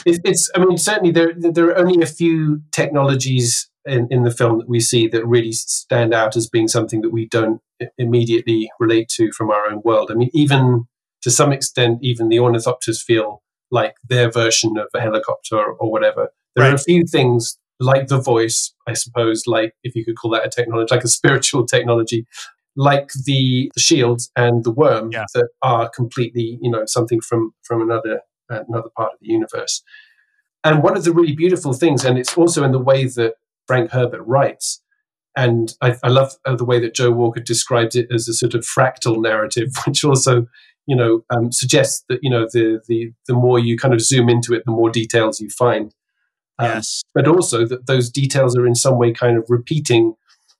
it, 0.07 0.21
it's 0.25 0.51
I 0.55 0.65
mean 0.65 0.79
certainly 0.79 1.11
there 1.13 1.35
there 1.37 1.67
are 1.67 1.79
only 1.79 2.03
a 2.03 2.07
few 2.07 2.63
technologies 2.73 3.70
in, 3.87 4.09
in 4.11 4.25
the 4.25 4.31
film 4.31 4.59
that 4.59 4.69
we 4.69 4.81
see 4.81 5.09
that 5.09 5.27
really 5.27 5.53
stand 5.53 6.13
out 6.15 6.37
as 6.37 6.49
being 6.49 6.69
something 6.69 7.01
that 7.01 7.13
we 7.13 7.27
don't 7.27 7.61
immediately 7.99 8.71
relate 8.79 9.09
to 9.09 9.33
from 9.33 9.51
our 9.51 9.67
own 9.67 9.81
world. 9.85 10.11
I 10.11 10.15
mean, 10.15 10.31
even 10.33 10.87
to 11.23 11.31
some 11.31 11.53
extent, 11.53 11.99
even 12.03 12.29
the 12.29 12.37
ornithopters 12.37 13.03
feel 13.03 13.43
like 13.71 13.95
their 14.09 14.31
version 14.31 14.77
of 14.77 14.89
a 14.95 15.01
helicopter 15.01 15.63
or 15.63 15.91
whatever. 15.91 16.33
There 16.57 16.65
right. 16.65 16.73
are 16.73 16.77
a 16.77 16.79
few 16.79 17.05
things 17.07 17.59
like 17.79 18.09
the 18.09 18.21
voice, 18.21 18.75
I 18.87 18.93
suppose, 18.93 19.45
like 19.47 19.75
if 19.83 19.95
you 19.95 20.05
could 20.05 20.17
call 20.17 20.33
that 20.33 20.45
a 20.45 20.51
technology, 20.51 20.95
like 20.95 21.05
a 21.05 21.09
spiritual 21.09 21.67
technology, 21.67 22.27
like 22.77 23.11
the, 23.25 23.71
the 23.75 23.81
shields 23.81 24.31
and 24.37 24.65
the 24.65 24.71
worm 24.71 25.11
yeah. 25.13 25.25
that 25.35 25.49
are 25.63 25.89
completely, 25.89 26.59
you 26.61 26.71
know, 26.71 26.85
something 26.87 27.21
from 27.21 27.55
from 27.63 27.81
another 27.81 28.21
another 28.49 28.91
part 28.97 29.13
of 29.13 29.19
the 29.21 29.29
universe. 29.29 29.83
And 30.63 30.83
one 30.83 30.97
of 30.97 31.05
the 31.05 31.13
really 31.13 31.35
beautiful 31.35 31.73
things, 31.73 32.05
and 32.05 32.19
it's 32.19 32.37
also 32.37 32.65
in 32.65 32.73
the 32.73 32.79
way 32.79 33.07
that 33.07 33.35
Frank 33.71 33.93
Herbert 33.93 34.25
writes. 34.25 34.83
And 35.37 35.73
I, 35.81 35.95
I 36.03 36.09
love 36.09 36.33
uh, 36.45 36.57
the 36.57 36.65
way 36.65 36.81
that 36.81 36.93
Joe 36.93 37.13
Walker 37.13 37.39
describes 37.39 37.95
it 37.95 38.09
as 38.13 38.27
a 38.27 38.35
sort 38.35 38.53
of 38.55 38.63
fractal 38.63 39.23
narrative, 39.23 39.69
which 39.87 40.03
also, 40.03 40.49
you 40.89 40.97
know, 40.97 41.25
um, 41.31 41.53
suggests 41.53 42.05
that 42.09 42.19
you 42.21 42.29
know 42.29 42.49
the 42.53 42.81
the 42.89 43.13
the 43.29 43.35
more 43.35 43.61
you 43.61 43.79
kind 43.79 43.95
of 43.95 44.01
zoom 44.01 44.29
into 44.29 44.53
it, 44.55 44.65
the 44.65 44.73
more 44.73 44.91
details 44.91 45.41
you 45.41 45.49
find. 45.51 45.95
Um, 46.59 46.67
yes. 46.67 47.05
But 47.15 47.29
also 47.29 47.65
that 47.65 47.87
those 47.87 48.11
details 48.11 48.57
are 48.57 48.67
in 48.67 48.75
some 48.75 48.99
way 48.99 49.13
kind 49.13 49.39
of 49.39 49.45
repeating. 49.49 50.15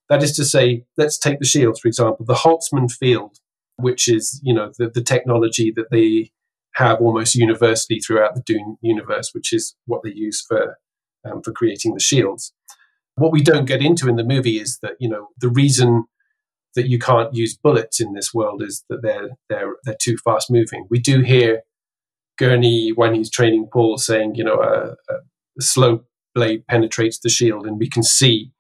That 0.09 0.23
is 0.23 0.37
to 0.37 0.45
say, 0.45 0.85
let's 0.97 1.19
take 1.19 1.41
the 1.41 1.45
shields, 1.45 1.81
for 1.81 1.89
example, 1.89 2.25
the 2.25 2.35
Holtzman 2.35 2.93
field, 2.93 3.39
which 3.77 4.07
is, 4.07 4.41
you 4.45 4.55
know, 4.55 4.71
the, 4.79 4.89
the 4.89 5.03
technology 5.03 5.73
that 5.75 5.91
they 5.91 6.31
have 6.75 7.01
almost 7.01 7.35
universally 7.35 7.99
throughout 7.99 8.37
the 8.37 8.43
Dune 8.43 8.77
universe, 8.81 9.31
which 9.35 9.53
is 9.53 9.75
what 9.87 10.03
they 10.05 10.13
use 10.13 10.41
for 10.41 10.77
um, 11.25 11.43
for 11.43 11.53
creating 11.53 11.95
the 11.95 12.01
shields. 12.01 12.53
What 13.21 13.33
we 13.33 13.43
don't 13.43 13.67
get 13.67 13.83
into 13.83 14.09
in 14.09 14.17
the 14.17 14.25
movie 14.25 14.59
is 14.59 14.79
that 14.83 14.95
you 14.99 15.09
know 15.09 15.29
the 15.41 15.51
reason 15.51 16.05
that 16.75 16.89
you 16.89 16.99
can't 16.99 17.35
use 17.35 17.57
bullets 17.57 18.01
in 18.01 18.15
this 18.15 18.33
world 18.33 18.63
is 18.63 18.85
that 18.89 19.03
they're 19.03 19.31
they're 19.49 19.75
they're 19.85 19.97
too 20.01 20.17
fast 20.25 20.51
moving. 20.51 20.87
We 20.91 20.99
do 21.01 21.21
hear 21.21 21.63
Gurney 22.39 22.91
when 22.95 23.15
he's 23.15 23.31
training 23.31 23.69
Paul 23.73 23.99
saying, 23.99 24.37
you 24.37 24.45
know, 24.45 24.61
a, 24.63 24.97
a 25.13 25.63
slow 25.63 26.05
blade 26.35 26.67
penetrates 26.67 27.19
the 27.19 27.29
shield, 27.29 27.67
and 27.67 27.79
we 27.79 27.91
can 27.91 28.03
see 28.03 28.53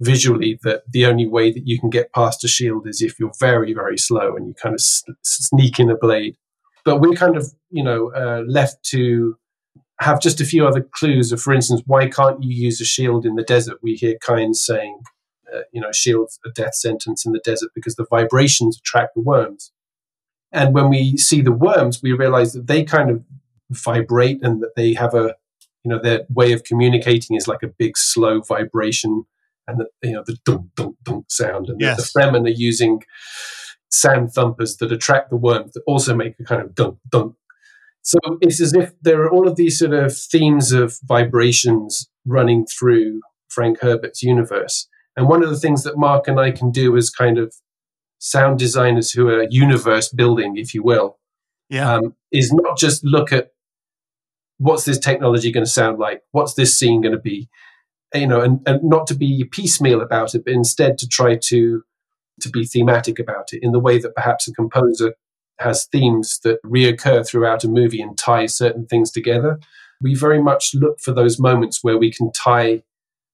visually 0.00 0.58
that 0.64 0.82
the 0.92 1.06
only 1.06 1.28
way 1.28 1.52
that 1.52 1.62
you 1.64 1.78
can 1.78 1.90
get 1.90 2.12
past 2.12 2.42
a 2.44 2.48
shield 2.48 2.88
is 2.88 3.00
if 3.00 3.20
you're 3.20 3.32
very, 3.38 3.72
very 3.72 3.96
slow 3.96 4.34
and 4.34 4.48
you 4.48 4.54
kind 4.60 4.74
of 4.74 4.80
s- 4.80 5.04
sneak 5.22 5.78
in 5.78 5.90
a 5.90 5.96
blade. 5.96 6.34
But 6.84 7.00
we're 7.00 7.14
kind 7.14 7.36
of, 7.36 7.52
you 7.70 7.84
know, 7.84 8.10
uh, 8.12 8.42
left 8.48 8.82
to 8.86 9.36
have 10.02 10.20
just 10.20 10.40
a 10.40 10.44
few 10.44 10.66
other 10.66 10.82
clues 10.82 11.32
of, 11.32 11.40
for 11.40 11.52
instance, 11.52 11.82
why 11.86 12.08
can't 12.08 12.42
you 12.42 12.54
use 12.54 12.80
a 12.80 12.84
shield 12.84 13.24
in 13.24 13.36
the 13.36 13.42
desert? 13.42 13.78
We 13.82 13.94
hear 13.94 14.16
Kynes 14.22 14.56
saying, 14.56 15.00
uh, 15.52 15.60
you 15.72 15.80
know, 15.80 15.92
shields 15.92 16.38
a 16.44 16.50
death 16.50 16.74
sentence 16.74 17.24
in 17.26 17.32
the 17.32 17.40
desert 17.44 17.70
because 17.74 17.96
the 17.96 18.06
vibrations 18.08 18.78
attract 18.78 19.14
the 19.14 19.22
worms. 19.22 19.72
And 20.52 20.74
when 20.74 20.90
we 20.90 21.16
see 21.16 21.40
the 21.40 21.52
worms, 21.52 22.02
we 22.02 22.12
realize 22.12 22.52
that 22.52 22.66
they 22.66 22.84
kind 22.84 23.10
of 23.10 23.24
vibrate 23.70 24.42
and 24.42 24.62
that 24.62 24.76
they 24.76 24.92
have 24.94 25.14
a, 25.14 25.34
you 25.84 25.88
know, 25.88 25.98
their 25.98 26.22
way 26.28 26.52
of 26.52 26.64
communicating 26.64 27.36
is 27.36 27.48
like 27.48 27.62
a 27.62 27.68
big 27.68 27.96
slow 27.96 28.40
vibration 28.40 29.24
and 29.66 29.80
the, 29.80 29.86
you 30.02 30.12
know, 30.12 30.22
the 30.26 30.36
dunk, 30.44 30.66
dunk, 30.76 30.96
dunk 31.02 31.26
sound. 31.28 31.68
And 31.68 31.80
yes. 31.80 31.96
the, 31.96 32.02
the 32.02 32.26
Fremen 32.26 32.46
are 32.46 32.50
using 32.50 33.02
sand 33.90 34.32
thumpers 34.32 34.76
that 34.78 34.92
attract 34.92 35.30
the 35.30 35.36
worms 35.36 35.72
that 35.72 35.82
also 35.86 36.14
make 36.14 36.34
a 36.40 36.44
kind 36.44 36.62
of 36.62 36.74
dunk, 36.74 36.98
dunk. 37.10 37.34
So 38.02 38.18
it's 38.40 38.60
as 38.60 38.74
if 38.74 38.92
there 39.00 39.22
are 39.22 39.30
all 39.30 39.48
of 39.48 39.56
these 39.56 39.78
sort 39.78 39.94
of 39.94 40.16
themes 40.16 40.72
of 40.72 40.98
vibrations 41.04 42.08
running 42.26 42.66
through 42.66 43.20
Frank 43.48 43.80
Herbert's 43.80 44.22
universe. 44.22 44.88
And 45.16 45.28
one 45.28 45.42
of 45.42 45.50
the 45.50 45.58
things 45.58 45.84
that 45.84 45.98
Mark 45.98 46.26
and 46.26 46.40
I 46.40 46.50
can 46.50 46.70
do 46.70 46.96
as 46.96 47.10
kind 47.10 47.38
of 47.38 47.54
sound 48.18 48.58
designers 48.58 49.12
who 49.12 49.28
are 49.28 49.46
universe 49.50 50.08
building, 50.08 50.56
if 50.56 50.74
you 50.74 50.82
will, 50.82 51.18
yeah. 51.68 51.94
Um, 51.94 52.14
is 52.30 52.52
not 52.52 52.76
just 52.76 53.02
look 53.02 53.32
at 53.32 53.48
what's 54.58 54.84
this 54.84 54.98
technology 54.98 55.50
going 55.50 55.64
to 55.64 55.70
sound 55.70 55.98
like, 55.98 56.20
what's 56.32 56.52
this 56.54 56.78
scene 56.78 57.00
going 57.00 57.14
to 57.14 57.20
be, 57.20 57.48
you 58.14 58.26
know, 58.26 58.42
and, 58.42 58.60
and 58.66 58.82
not 58.84 59.06
to 59.06 59.14
be 59.14 59.44
piecemeal 59.50 60.02
about 60.02 60.34
it, 60.34 60.44
but 60.44 60.52
instead 60.52 60.98
to 60.98 61.08
try 61.08 61.36
to 61.44 61.82
to 62.40 62.50
be 62.50 62.64
thematic 62.64 63.18
about 63.18 63.52
it 63.52 63.62
in 63.62 63.72
the 63.72 63.78
way 63.78 63.98
that 63.98 64.14
perhaps 64.14 64.48
a 64.48 64.52
composer 64.52 65.14
has 65.62 65.86
themes 65.86 66.38
that 66.44 66.62
reoccur 66.64 67.26
throughout 67.26 67.64
a 67.64 67.68
movie 67.68 68.00
and 68.00 68.16
tie 68.16 68.46
certain 68.46 68.86
things 68.86 69.10
together. 69.10 69.58
We 70.00 70.14
very 70.14 70.42
much 70.42 70.74
look 70.74 71.00
for 71.00 71.12
those 71.12 71.38
moments 71.38 71.80
where 71.82 71.98
we 71.98 72.12
can 72.12 72.32
tie 72.32 72.82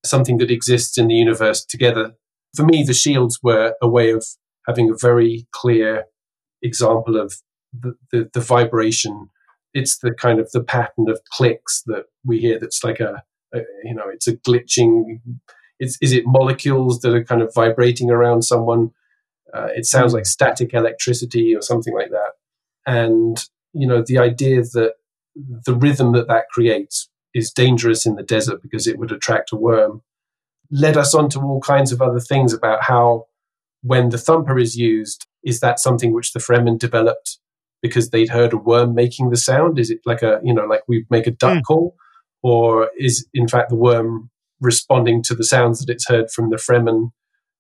something 0.05 0.39
that 0.39 0.51
exists 0.51 0.99
in 0.99 1.09
the 1.09 1.15
universe 1.15 1.65
together. 1.65 2.15
For 2.55 2.65
me, 2.65 2.83
the 2.83 2.95
shields 2.95 3.41
were 3.43 3.75
a 3.83 3.89
way 3.89 4.11
of 4.11 4.25
having 4.67 4.91
a 4.91 4.97
very 4.97 5.47
clear 5.53 6.05
example 6.63 7.17
of 7.17 7.35
the, 7.73 7.95
the, 8.13 8.31
the 8.33 8.41
vibration. 8.41 9.31
It's 9.75 9.99
the 9.99 10.13
kind 10.13 10.41
of 10.41 10.51
the 10.53 10.63
pattern 10.63 11.09
of 11.09 11.21
clicks 11.33 11.83
that 11.87 12.05
we 12.25 12.39
hear 12.41 12.59
that's 12.59 12.83
like 12.85 13.01
a, 13.01 13.23
a 13.55 13.61
you 13.85 13.95
know, 13.95 14.09
it's 14.09 14.27
a 14.27 14.37
glitching. 14.37 15.21
It's, 15.79 15.97
is 16.01 16.13
it 16.13 16.25
molecules 16.27 17.01
that 17.01 17.15
are 17.15 17.25
kind 17.25 17.43
of 17.43 17.53
vibrating 17.55 18.11
around 18.11 18.43
someone? 18.43 18.91
Uh, 19.55 19.69
it 19.75 19.87
sounds 19.87 20.13
like 20.13 20.27
static 20.27 20.75
electricity 20.75 21.55
or 21.55 21.63
something 21.63 21.95
like 21.95 22.11
that. 22.11 22.33
And, 22.87 23.43
you 23.73 23.87
know, 23.87 24.03
the 24.07 24.19
idea 24.19 24.63
that 24.63 24.95
the 25.35 25.75
rhythm 25.75 26.13
that 26.13 26.29
that 26.29 26.49
creates 26.51 27.09
is 27.35 27.53
dangerous 27.53 28.07
in 28.07 28.17
the 28.17 28.23
desert 28.23 28.63
because 28.63 28.87
it 28.87 28.99
would 28.99 29.13
attract 29.13 29.53
a 29.53 29.57
worm 29.57 30.03
led 30.71 30.97
us 30.97 31.15
on 31.15 31.29
to 31.31 31.41
all 31.41 31.61
kinds 31.61 31.93
of 31.93 32.03
other 32.03 32.21
things 32.21 32.53
about 32.53 32.83
how 32.83 33.27
when 33.83 34.11
the 34.11 34.19
thumper 34.19 34.59
is 34.59 34.77
used 34.77 35.27
is 35.45 35.61
that 35.61 35.79
something 35.79 36.13
which 36.13 36.33
the 36.33 36.41
fremen 36.41 36.79
developed 36.79 37.39
because 37.81 38.11
they'd 38.11 38.29
heard 38.29 38.53
a 38.53 38.57
worm 38.57 38.95
making 38.95 39.31
the 39.31 39.37
sound 39.37 39.79
is 39.79 39.91
it 39.91 40.01
like 40.05 40.23
a 40.23 40.41
you 40.43 40.53
know 40.53 40.65
like 40.65 40.83
we 40.89 41.07
make 41.11 41.27
a 41.27 41.31
duck 41.31 41.59
mm. 41.59 41.63
call 41.63 41.95
or 42.43 42.91
is 42.99 43.27
in 43.33 43.49
fact 43.49 43.71
the 43.71 43.77
worm 43.77 44.31
responding 44.61 45.23
to 45.23 45.35
the 45.35 45.45
sounds 45.45 45.81
that 45.81 45.93
it's 45.93 46.09
heard 46.09 46.31
from 46.31 46.51
the 46.51 46.57
fremen 46.57 47.13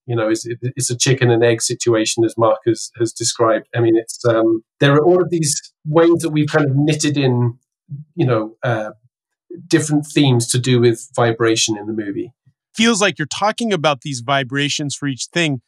you 0.08 0.16
know 0.16 0.28
is 0.28 0.44
it, 0.44 0.58
it's 0.74 0.90
a 0.90 0.96
chicken 0.96 1.30
and 1.30 1.44
egg 1.44 1.62
situation 1.62 2.24
as 2.24 2.36
mark 2.36 2.58
has, 2.66 2.90
has 2.98 3.12
described 3.12 3.68
i 3.76 3.80
mean 3.80 3.96
it's 3.96 4.24
um, 4.24 4.64
there 4.80 4.94
are 4.94 5.04
all 5.04 5.22
of 5.22 5.30
these 5.30 5.72
ways 5.86 6.18
that 6.22 6.30
we've 6.30 6.48
kind 6.48 6.68
of 6.68 6.74
knitted 6.74 7.16
in 7.16 7.58
you 8.16 8.26
know 8.26 8.56
uh, 8.62 8.90
different 9.66 10.06
themes 10.06 10.46
to 10.48 10.58
do 10.58 10.80
with 10.80 11.08
vibration 11.14 11.76
in 11.76 11.86
the 11.86 11.92
movie. 11.92 12.32
Feels 12.74 13.00
like 13.00 13.18
you're 13.18 13.26
talking 13.26 13.72
about 13.72 14.02
these 14.02 14.20
vibrations 14.20 14.94
for 14.94 15.08
each 15.08 15.26
thing. 15.32 15.60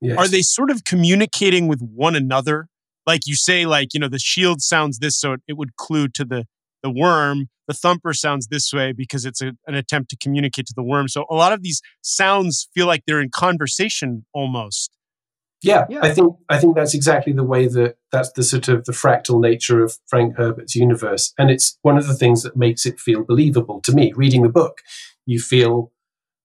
Yes. 0.00 0.18
Are 0.18 0.28
they 0.28 0.42
sort 0.42 0.70
of 0.70 0.84
communicating 0.84 1.68
with 1.68 1.80
one 1.80 2.16
another? 2.16 2.68
Like 3.06 3.26
you 3.26 3.36
say, 3.36 3.66
like, 3.66 3.94
you 3.94 4.00
know, 4.00 4.08
the 4.08 4.18
shield 4.18 4.60
sounds 4.60 4.98
this, 4.98 5.16
so 5.18 5.36
it 5.46 5.56
would 5.56 5.76
clue 5.76 6.08
to 6.08 6.24
the 6.24 6.46
the 6.86 7.00
worm. 7.00 7.48
The 7.68 7.74
thumper 7.74 8.12
sounds 8.12 8.46
this 8.46 8.72
way 8.72 8.92
because 8.92 9.26
it's 9.26 9.42
a, 9.42 9.52
an 9.66 9.74
attempt 9.74 10.10
to 10.10 10.16
communicate 10.16 10.66
to 10.66 10.74
the 10.76 10.84
worm. 10.84 11.08
So 11.08 11.26
a 11.28 11.34
lot 11.34 11.52
of 11.52 11.62
these 11.62 11.82
sounds 12.00 12.68
feel 12.74 12.86
like 12.86 13.02
they're 13.06 13.20
in 13.20 13.30
conversation 13.30 14.24
almost. 14.32 14.92
Yeah, 15.62 15.86
yeah, 15.88 16.00
I 16.02 16.12
think 16.12 16.36
I 16.48 16.58
think 16.58 16.76
that's 16.76 16.94
exactly 16.94 17.32
the 17.32 17.42
way 17.42 17.66
that 17.66 17.96
that's 18.12 18.30
the 18.32 18.42
sort 18.42 18.68
of 18.68 18.84
the 18.84 18.92
fractal 18.92 19.40
nature 19.40 19.82
of 19.82 19.96
Frank 20.06 20.36
Herbert's 20.36 20.76
universe, 20.76 21.32
and 21.38 21.50
it's 21.50 21.78
one 21.82 21.96
of 21.96 22.06
the 22.06 22.14
things 22.14 22.42
that 22.42 22.56
makes 22.56 22.84
it 22.84 23.00
feel 23.00 23.24
believable 23.24 23.80
to 23.84 23.92
me. 23.92 24.12
Reading 24.14 24.42
the 24.42 24.50
book, 24.50 24.82
you 25.24 25.40
feel 25.40 25.92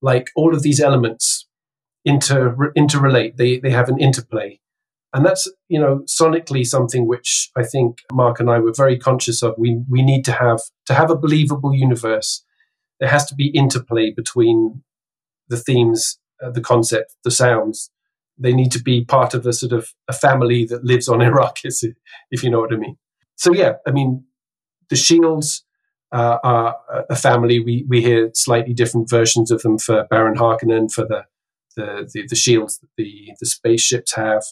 like 0.01 0.31
all 0.35 0.55
of 0.55 0.63
these 0.63 0.79
elements 0.79 1.45
inter 2.05 2.55
interrelate. 2.77 3.35
They 3.35 3.59
they 3.59 3.71
have 3.71 3.89
an 3.89 3.99
interplay, 3.99 4.60
and 5.13 5.25
that's 5.25 5.51
you 5.67 5.79
know 5.79 6.03
sonically 6.07 6.65
something 6.65 7.07
which 7.07 7.49
I 7.55 7.63
think 7.63 7.99
Mark 8.11 8.39
and 8.39 8.49
I 8.49 8.59
were 8.59 8.73
very 8.75 8.97
conscious 8.97 9.43
of. 9.43 9.55
We 9.57 9.81
we 9.89 10.01
need 10.01 10.25
to 10.25 10.31
have 10.31 10.61
to 10.87 10.93
have 10.93 11.11
a 11.11 11.17
believable 11.17 11.73
universe. 11.73 12.43
There 12.99 13.09
has 13.09 13.25
to 13.27 13.35
be 13.35 13.47
interplay 13.47 14.11
between 14.11 14.83
the 15.47 15.57
themes, 15.57 16.19
uh, 16.43 16.51
the 16.51 16.61
concept, 16.61 17.15
the 17.23 17.31
sounds 17.31 17.89
they 18.41 18.53
need 18.53 18.71
to 18.71 18.81
be 18.81 19.05
part 19.05 19.33
of 19.33 19.45
a 19.45 19.53
sort 19.53 19.71
of 19.71 19.89
a 20.07 20.13
family 20.13 20.65
that 20.65 20.83
lives 20.83 21.07
on 21.07 21.19
Arrakis, 21.19 21.83
if 22.31 22.43
you 22.43 22.49
know 22.49 22.59
what 22.59 22.73
I 22.73 22.77
mean. 22.77 22.97
So 23.35 23.53
yeah, 23.53 23.73
I 23.87 23.91
mean, 23.91 24.25
the 24.89 24.95
Shields 24.95 25.63
uh, 26.11 26.37
are 26.43 26.75
a 27.09 27.15
family. 27.15 27.59
We 27.59 27.85
we 27.87 28.01
hear 28.01 28.31
slightly 28.33 28.73
different 28.73 29.09
versions 29.09 29.51
of 29.51 29.61
them 29.61 29.77
for 29.77 30.05
Baron 30.09 30.37
Harkonnen, 30.37 30.91
for 30.91 31.05
the 31.05 31.25
the 31.75 32.09
the, 32.13 32.27
the 32.27 32.35
shields 32.35 32.79
that 32.79 32.89
the 32.97 33.31
the 33.39 33.45
spaceships 33.45 34.15
have. 34.15 34.43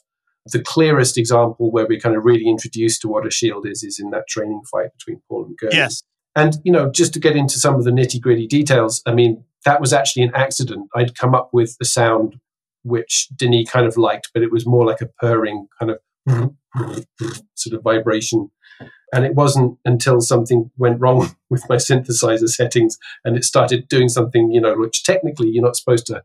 The 0.51 0.61
clearest 0.61 1.17
example 1.17 1.71
where 1.71 1.85
we're 1.87 1.99
kind 1.99 2.15
of 2.15 2.25
really 2.25 2.47
introduced 2.47 3.01
to 3.01 3.07
what 3.07 3.27
a 3.27 3.31
shield 3.31 3.67
is 3.67 3.83
is 3.83 3.99
in 3.99 4.09
that 4.11 4.27
training 4.27 4.61
fight 4.71 4.89
between 4.97 5.21
Paul 5.27 5.45
and 5.45 5.57
Gurney. 5.57 5.75
Yes. 5.75 6.01
And 6.35 6.57
you 6.63 6.71
know, 6.71 6.91
just 6.91 7.13
to 7.13 7.19
get 7.19 7.35
into 7.35 7.59
some 7.59 7.75
of 7.75 7.83
the 7.83 7.91
nitty 7.91 8.21
gritty 8.21 8.47
details, 8.47 9.01
I 9.05 9.13
mean, 9.13 9.43
that 9.65 9.81
was 9.81 9.93
actually 9.93 10.23
an 10.23 10.31
accident. 10.33 10.89
I'd 10.95 11.17
come 11.17 11.35
up 11.35 11.49
with 11.53 11.77
the 11.77 11.85
sound 11.85 12.39
which 12.83 13.27
Denis 13.35 13.69
kind 13.69 13.85
of 13.85 13.97
liked, 13.97 14.29
but 14.33 14.43
it 14.43 14.51
was 14.51 14.65
more 14.65 14.85
like 14.85 15.01
a 15.01 15.09
purring 15.19 15.67
kind 15.79 15.91
of 15.91 15.99
sort 17.55 17.75
of 17.75 17.83
vibration. 17.83 18.51
And 19.11 19.25
it 19.25 19.35
wasn't 19.35 19.77
until 19.85 20.21
something 20.21 20.71
went 20.77 21.01
wrong 21.01 21.35
with 21.49 21.67
my 21.67 21.75
synthesizer 21.75 22.47
settings 22.47 22.97
and 23.25 23.35
it 23.35 23.43
started 23.43 23.87
doing 23.87 24.07
something, 24.07 24.51
you 24.51 24.61
know, 24.61 24.75
which 24.77 25.03
technically 25.03 25.49
you're 25.49 25.63
not 25.63 25.75
supposed 25.75 26.05
to 26.07 26.23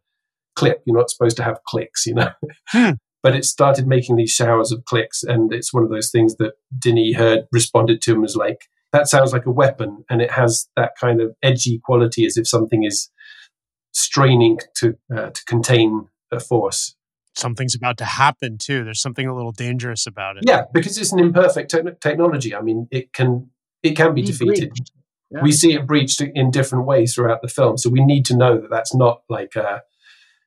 clip, 0.55 0.83
you're 0.85 0.97
not 0.97 1.11
supposed 1.11 1.37
to 1.39 1.43
have 1.43 1.65
clicks, 1.67 2.07
you 2.07 2.15
know. 2.15 2.31
Hmm. 2.69 2.93
But 3.25 3.35
it 3.35 3.47
started 3.47 3.89
making 3.89 4.16
these 4.16 4.31
showers 4.31 4.70
of 4.70 4.85
clicks. 4.85 5.22
And 5.25 5.51
it's 5.51 5.72
one 5.72 5.83
of 5.83 5.89
those 5.89 6.11
things 6.11 6.37
that 6.37 6.53
Denis 6.79 7.16
heard, 7.16 7.47
responded 7.51 8.03
to, 8.03 8.12
and 8.12 8.20
was 8.20 8.37
like, 8.37 8.68
that 8.93 9.09
sounds 9.09 9.33
like 9.33 9.47
a 9.47 9.51
weapon. 9.51 10.05
And 10.11 10.20
it 10.20 10.31
has 10.31 10.68
that 10.77 10.93
kind 11.01 11.22
of 11.22 11.35
edgy 11.43 11.81
quality 11.83 12.27
as 12.27 12.37
if 12.37 12.47
something 12.47 12.85
is 12.85 13.11
straining 13.93 14.59
to, 14.77 14.99
uh, 15.11 15.31
to 15.31 15.45
contain 15.47 16.09
a 16.31 16.39
force. 16.39 16.97
Something's 17.35 17.75
about 17.75 17.97
to 17.99 18.05
happen 18.05 18.59
too. 18.59 18.85
There's 18.85 19.01
something 19.01 19.27
a 19.27 19.35
little 19.35 19.53
dangerous 19.53 20.07
about 20.07 20.37
it. 20.37 20.45
Yeah, 20.47 20.64
because 20.75 20.99
it's 20.99 21.12
an 21.12 21.18
imperfect 21.18 21.70
te- 21.70 21.81
technology. 22.01 22.55
I 22.55 22.61
mean, 22.61 22.89
it 22.91 23.14
can 23.14 23.51
it 23.83 23.97
can 23.97 24.14
be, 24.14 24.20
be 24.20 24.27
defeated. 24.29 24.72
Yeah. 25.31 25.43
We 25.43 25.51
see 25.51 25.72
it 25.72 25.87
breached 25.87 26.20
in 26.20 26.51
different 26.51 26.85
ways 26.85 27.14
throughout 27.14 27.43
the 27.43 27.49
film, 27.49 27.77
so 27.79 27.91
we 27.91 28.05
need 28.05 28.25
to 28.27 28.37
know 28.37 28.61
that 28.61 28.70
that's 28.70 28.95
not 28.95 29.22
like 29.29 29.57
a, 29.57 29.83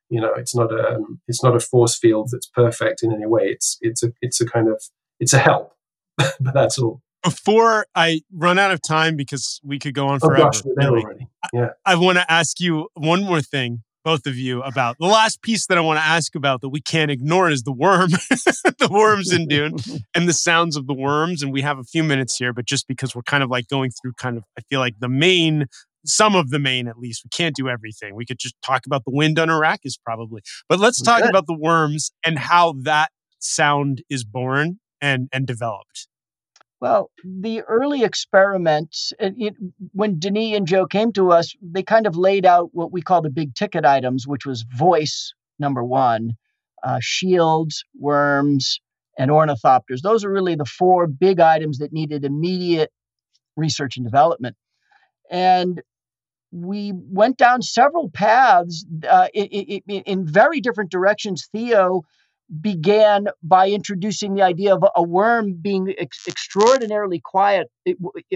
you 0.10 0.22
know, 0.22 0.34
it's 0.36 0.56
not 0.56 0.72
a 0.72 1.00
it's 1.28 1.44
not 1.44 1.56
a 1.56 1.60
force 1.60 1.98
field 1.98 2.30
that's 2.32 2.48
perfect 2.48 3.04
in 3.04 3.14
any 3.14 3.26
way. 3.26 3.44
It's 3.44 3.78
it's 3.82 4.04
a 4.04 4.12
it's 4.22 4.42
a 4.42 4.46
kind 4.46 4.68
of 4.68 4.82
it's 5.20 5.34
a 5.34 5.40
help, 5.40 5.74
but 6.18 6.54
that's 6.54 6.78
all 6.78 7.02
before 7.24 7.86
I 7.96 8.22
run 8.34 8.58
out 8.60 8.72
of 8.72 8.82
time 8.82 9.16
because 9.16 9.60
we 9.64 9.80
could 9.80 9.94
go 9.94 10.08
on 10.08 10.20
forever. 10.20 10.44
Oh 10.44 10.46
gosh, 10.46 10.62
really, 10.76 11.02
already. 11.04 11.28
Yeah. 11.54 11.70
I, 11.86 11.94
I 11.94 11.96
want 11.96 12.18
to 12.18 12.32
ask 12.32 12.60
you 12.60 12.88
one 12.94 13.24
more 13.24 13.42
thing 13.42 13.84
both 14.08 14.26
of 14.26 14.38
you 14.38 14.64
about 14.64 14.96
the 15.00 15.06
last 15.06 15.42
piece 15.42 15.68
that 15.68 15.78
I 15.78 15.82
want 15.82 16.00
to 16.00 16.06
ask 16.06 16.34
about 16.34 16.62
that 16.62 16.70
we 16.70 16.80
can't 16.80 17.12
ignore 17.12 17.50
is 17.50 17.64
the 17.64 17.74
worm, 17.74 18.10
the 18.30 18.88
worms 18.90 19.34
in 19.34 19.50
Dune 19.50 19.76
and 20.16 20.30
the 20.30 20.34
sounds 20.34 20.78
of 20.78 20.88
the 20.88 20.94
worms. 20.94 21.44
And 21.44 21.52
we 21.52 21.62
have 21.64 21.78
a 21.78 21.84
few 21.84 22.06
minutes 22.06 22.38
here, 22.38 22.54
but 22.54 22.64
just 22.64 22.88
because 22.88 23.14
we're 23.14 23.24
kind 23.24 23.44
of 23.44 23.50
like 23.50 23.68
going 23.68 23.92
through 23.92 24.14
kind 24.14 24.38
of, 24.38 24.46
I 24.58 24.62
feel 24.70 24.80
like 24.80 24.94
the 25.00 25.10
main, 25.10 25.66
some 26.06 26.36
of 26.36 26.50
the 26.50 26.60
main 26.60 26.88
at 26.88 26.98
least, 26.98 27.24
we 27.24 27.30
can't 27.30 27.56
do 27.56 27.68
everything. 27.70 28.16
We 28.16 28.26
could 28.26 28.40
just 28.40 28.56
talk 28.66 28.86
about 28.86 29.04
the 29.06 29.12
wind 29.12 29.40
on 29.40 29.50
Arrakis 29.50 29.94
probably, 30.04 30.42
but 30.70 30.80
let's 30.80 31.02
talk 31.02 31.24
about 31.24 31.48
the 31.48 31.58
worms 31.58 32.12
and 32.26 32.38
how 32.38 32.76
that 32.84 33.12
sound 33.40 34.04
is 34.10 34.24
born 34.24 34.80
and 35.02 35.30
and 35.32 35.46
developed. 35.46 36.08
Well, 36.80 37.10
the 37.24 37.62
early 37.62 38.04
experiments, 38.04 39.12
it, 39.20 39.34
it, 39.38 39.56
when 39.94 40.20
Denis 40.20 40.56
and 40.56 40.68
Joe 40.68 40.86
came 40.86 41.12
to 41.14 41.32
us, 41.32 41.56
they 41.60 41.82
kind 41.82 42.06
of 42.06 42.16
laid 42.16 42.46
out 42.46 42.70
what 42.72 42.92
we 42.92 43.02
call 43.02 43.24
the 43.24 43.32
big 43.32 43.56
ticket 43.56 43.84
items, 43.84 44.28
which 44.28 44.46
was 44.46 44.62
voice, 44.62 45.34
number 45.58 45.84
one, 45.84 46.34
uh, 46.84 47.00
shields, 47.02 47.84
worms, 48.00 48.80
and 49.18 49.32
ornithopters. 49.32 50.02
Those 50.04 50.24
are 50.24 50.32
really 50.32 50.54
the 50.54 50.66
four 50.66 51.08
big 51.08 51.40
items 51.40 51.80
that 51.80 51.92
needed 51.92 52.24
immediate 52.24 52.92
research 53.56 53.98
and 53.98 54.06
development. 54.06 54.56
And 55.30 55.82
we 56.52 56.94
went 56.96 57.38
down 57.38 57.62
several 57.62 58.10
paths 58.10 58.86
uh, 59.08 59.28
in, 59.34 59.46
in, 59.46 60.02
in, 60.02 60.26
very 60.26 60.62
different 60.62 60.92
directions. 60.92 61.48
Theo 61.52 62.04
began 62.62 63.28
by 63.44 63.70
introducing 63.70 64.36
the 64.36 64.42
idea 64.42 64.74
of 64.74 64.84
a 64.96 65.04
worm 65.04 65.60
being 65.62 65.94
ex- 65.98 66.28
extraordinarily 66.28 67.20
quiet 67.24 67.68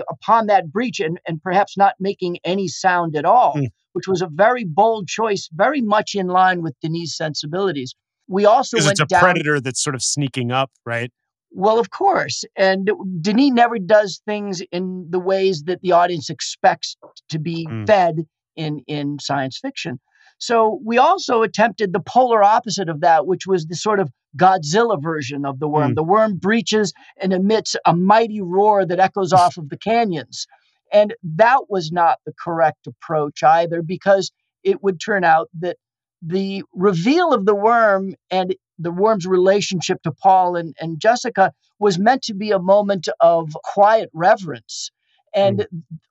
upon 0.09 0.47
that 0.47 0.71
breach 0.71 0.99
and, 0.99 1.19
and 1.25 1.41
perhaps 1.41 1.77
not 1.77 1.95
making 1.99 2.37
any 2.43 2.67
sound 2.67 3.15
at 3.15 3.23
all, 3.23 3.55
mm. 3.55 3.67
which 3.93 4.07
was 4.07 4.21
a 4.21 4.27
very 4.27 4.65
bold 4.65 5.07
choice, 5.07 5.49
very 5.53 5.81
much 5.81 6.13
in 6.13 6.27
line 6.27 6.61
with 6.61 6.75
Denis's 6.81 7.15
sensibilities. 7.15 7.95
We 8.27 8.45
also 8.45 8.77
went 8.77 8.91
it's 8.91 8.99
a 8.99 9.05
down, 9.05 9.21
predator 9.21 9.61
that's 9.61 9.81
sort 9.81 9.95
of 9.95 10.03
sneaking 10.03 10.51
up, 10.51 10.71
right? 10.85 11.11
Well, 11.51 11.79
of 11.79 11.89
course. 11.89 12.43
And 12.55 12.89
Denis 13.19 13.51
never 13.51 13.77
does 13.77 14.21
things 14.25 14.61
in 14.71 15.07
the 15.09 15.19
ways 15.19 15.63
that 15.63 15.81
the 15.81 15.91
audience 15.91 16.29
expects 16.29 16.95
to 17.29 17.39
be 17.39 17.67
mm. 17.69 17.85
fed 17.85 18.25
in, 18.55 18.79
in 18.87 19.17
science 19.19 19.59
fiction. 19.61 19.99
So 20.37 20.79
we 20.83 20.97
also 20.97 21.43
attempted 21.43 21.93
the 21.93 21.99
polar 21.99 22.41
opposite 22.41 22.89
of 22.89 23.01
that, 23.01 23.27
which 23.27 23.45
was 23.45 23.65
the 23.65 23.75
sort 23.75 23.99
of 23.99 24.09
Godzilla 24.37 25.01
version 25.01 25.45
of 25.45 25.59
the 25.59 25.67
worm. 25.67 25.91
Mm. 25.91 25.95
The 25.95 26.03
worm 26.03 26.37
breaches 26.37 26.93
and 27.21 27.33
emits 27.33 27.75
a 27.85 27.95
mighty 27.95 28.41
roar 28.41 28.85
that 28.85 28.99
echoes 28.99 29.33
off 29.33 29.57
of 29.57 29.69
the 29.69 29.77
canyons. 29.77 30.47
And 30.91 31.13
that 31.35 31.69
was 31.69 31.91
not 31.91 32.19
the 32.25 32.33
correct 32.39 32.87
approach 32.87 33.43
either, 33.43 33.81
because 33.81 34.31
it 34.63 34.81
would 34.81 34.99
turn 34.99 35.23
out 35.23 35.49
that 35.59 35.77
the 36.21 36.63
reveal 36.73 37.33
of 37.33 37.45
the 37.45 37.55
worm 37.55 38.15
and 38.29 38.55
the 38.81 38.91
worm's 38.91 39.25
relationship 39.25 40.01
to 40.03 40.11
Paul 40.11 40.55
and, 40.55 40.75
and 40.79 40.99
Jessica 40.99 41.51
was 41.79 41.97
meant 41.97 42.23
to 42.23 42.33
be 42.33 42.51
a 42.51 42.59
moment 42.59 43.07
of 43.19 43.55
quiet 43.63 44.09
reverence 44.13 44.91
and 45.33 45.59
mm. 45.59 45.65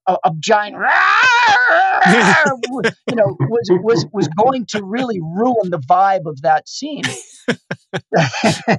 a, 0.06 0.16
a, 0.24 0.32
giant 0.38 0.76
you 3.08 3.16
know 3.16 3.36
was 3.40 3.68
was 3.82 4.06
was 4.12 4.28
going 4.28 4.64
to 4.66 4.82
really 4.82 5.20
ruin 5.20 5.70
the 5.70 5.78
vibe 5.78 6.26
of 6.26 6.40
that 6.40 6.66
scene 6.68 7.02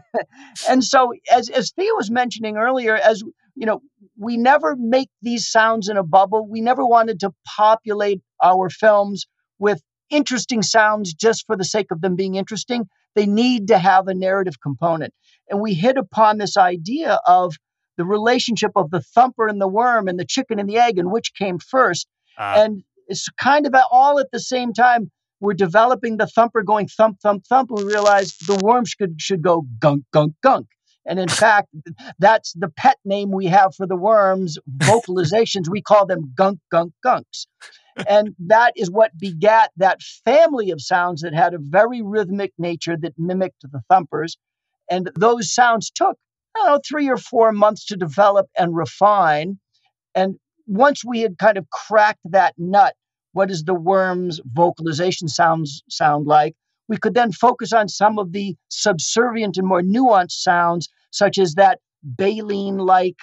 and 0.70 0.84
so 0.84 1.14
as 1.32 1.50
as 1.50 1.72
Theo 1.72 1.96
was 1.96 2.10
mentioning 2.10 2.58
earlier 2.58 2.96
as 2.96 3.22
you 3.56 3.68
know 3.68 3.82
we 4.18 4.36
never 4.38 4.76
make 4.76 5.10
these 5.22 5.48
sounds 5.48 5.90
in 5.90 5.98
a 5.98 6.04
bubble 6.04 6.48
we 6.48 6.62
never 6.62 6.84
wanted 6.86 7.20
to 7.20 7.32
populate 7.46 8.22
our 8.44 8.70
films 8.70 9.28
with 9.60 9.82
interesting 10.12 10.62
sounds 10.62 11.14
just 11.14 11.46
for 11.48 11.56
the 11.56 11.64
sake 11.64 11.88
of 11.92 12.02
them 12.02 12.16
being 12.16 12.36
interesting. 12.36 12.88
They 13.16 13.26
need 13.26 13.68
to 13.68 13.78
have 13.78 14.08
a 14.08 14.14
narrative 14.14 14.60
component. 14.62 15.14
And 15.50 15.60
we 15.60 15.74
hit 15.74 15.98
upon 15.98 16.38
this 16.38 16.58
idea 16.58 17.20
of 17.26 17.56
the 17.98 18.06
relationship 18.06 18.72
of 18.76 18.90
the 18.90 19.02
thumper 19.02 19.48
and 19.48 19.60
the 19.60 19.68
worm 19.68 20.08
and 20.08 20.20
the 20.20 20.26
chicken 20.26 20.60
and 20.60 20.70
the 20.70 20.78
egg 20.78 20.98
and 20.98 21.12
which 21.12 21.34
came 21.34 21.60
first. 21.60 22.08
Uh, 22.38 22.54
and 22.58 22.84
it's 23.08 23.28
kind 23.38 23.68
of 23.68 23.76
all 23.92 24.20
at 24.20 24.32
the 24.32 24.40
same 24.40 24.74
time. 24.74 25.12
We're 25.40 25.54
developing 25.54 26.18
the 26.18 26.28
thumper 26.28 26.62
going 26.62 26.88
thump, 26.88 27.20
thump, 27.22 27.46
thump. 27.48 27.72
And 27.72 27.80
we 27.80 27.92
realize 27.92 28.38
the 28.38 28.60
worm 28.64 28.86
should, 28.86 29.20
should 29.20 29.42
go 29.42 29.66
gunk, 29.80 30.04
gunk, 30.14 30.36
gunk. 30.42 30.68
And 31.06 31.20
in 31.20 31.28
fact, 31.44 31.70
that's 32.20 32.54
the 32.54 32.70
pet 32.70 32.98
name 33.04 33.32
we 33.32 33.48
have 33.48 33.76
for 33.76 33.88
the 33.88 33.96
worms, 33.96 34.58
vocalizations. 34.78 35.70
we 35.70 35.82
call 35.82 36.06
them 36.06 36.32
gunk, 36.36 36.60
gunk, 36.72 36.94
gunks 37.06 37.48
and 38.08 38.36
that 38.48 38.74
is 38.76 38.90
what 38.90 39.18
begat 39.18 39.72
that 39.78 40.02
family 40.26 40.72
of 40.72 40.82
sounds 40.82 41.22
that 41.22 41.34
had 41.34 41.54
a 41.54 41.60
very 41.60 42.02
rhythmic 42.02 42.54
nature 42.58 42.98
that 42.98 43.14
mimicked 43.18 43.62
the 43.64 43.82
thumpers. 43.90 44.38
And 44.90 45.10
those 45.16 45.54
sounds 45.54 45.90
took, 45.90 46.18
I 46.56 46.60
don't 46.60 46.68
know, 46.68 46.80
three 46.88 47.10
or 47.10 47.18
four 47.18 47.52
months 47.52 47.86
to 47.88 47.96
develop 47.96 48.48
and 48.58 48.76
refine. 48.76 49.60
And 50.16 50.36
once 50.68 51.04
we 51.06 51.22
had 51.22 51.38
kind 51.38 51.58
of 51.58 51.70
cracked 51.70 52.20
that 52.26 52.54
nut, 52.58 52.96
what 53.34 53.48
does 53.48 53.64
the 53.64 53.74
worm's 53.74 54.42
vocalization 54.46 55.28
sounds 55.28 55.84
sound 55.90 56.28
like? 56.28 56.56
We 56.90 56.98
could 56.98 57.14
then 57.14 57.32
focus 57.32 57.72
on 57.72 57.88
some 57.88 58.20
of 58.20 58.34
the 58.34 58.56
subservient 58.70 59.58
and 59.58 59.68
more 59.68 59.82
nuanced 59.82 60.42
sounds, 60.42 60.90
such 61.12 61.38
as 61.38 61.54
that 61.54 61.80
baleen 62.04 62.78
like, 62.78 63.16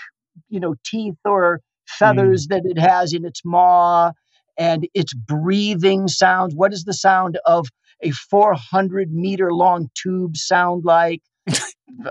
you 0.49 0.61
know, 0.61 0.74
teeth 0.85 1.18
or 1.24 1.61
feathers 1.87 2.47
mm. 2.47 2.51
that 2.51 2.62
it 2.64 2.79
has 2.79 3.12
in 3.12 3.24
its 3.26 3.43
maw 3.45 4.12
and 4.59 4.87
its 4.93 5.15
breathing 5.15 6.09
sounds. 6.09 6.55
What 6.55 6.73
does 6.73 6.85
the 6.85 6.93
sound 6.93 7.39
of 7.47 7.69
a 8.03 8.11
400 8.11 9.13
meter 9.13 9.53
long 9.53 9.89
tube 9.95 10.37
sound 10.37 10.85
like? 10.85 11.23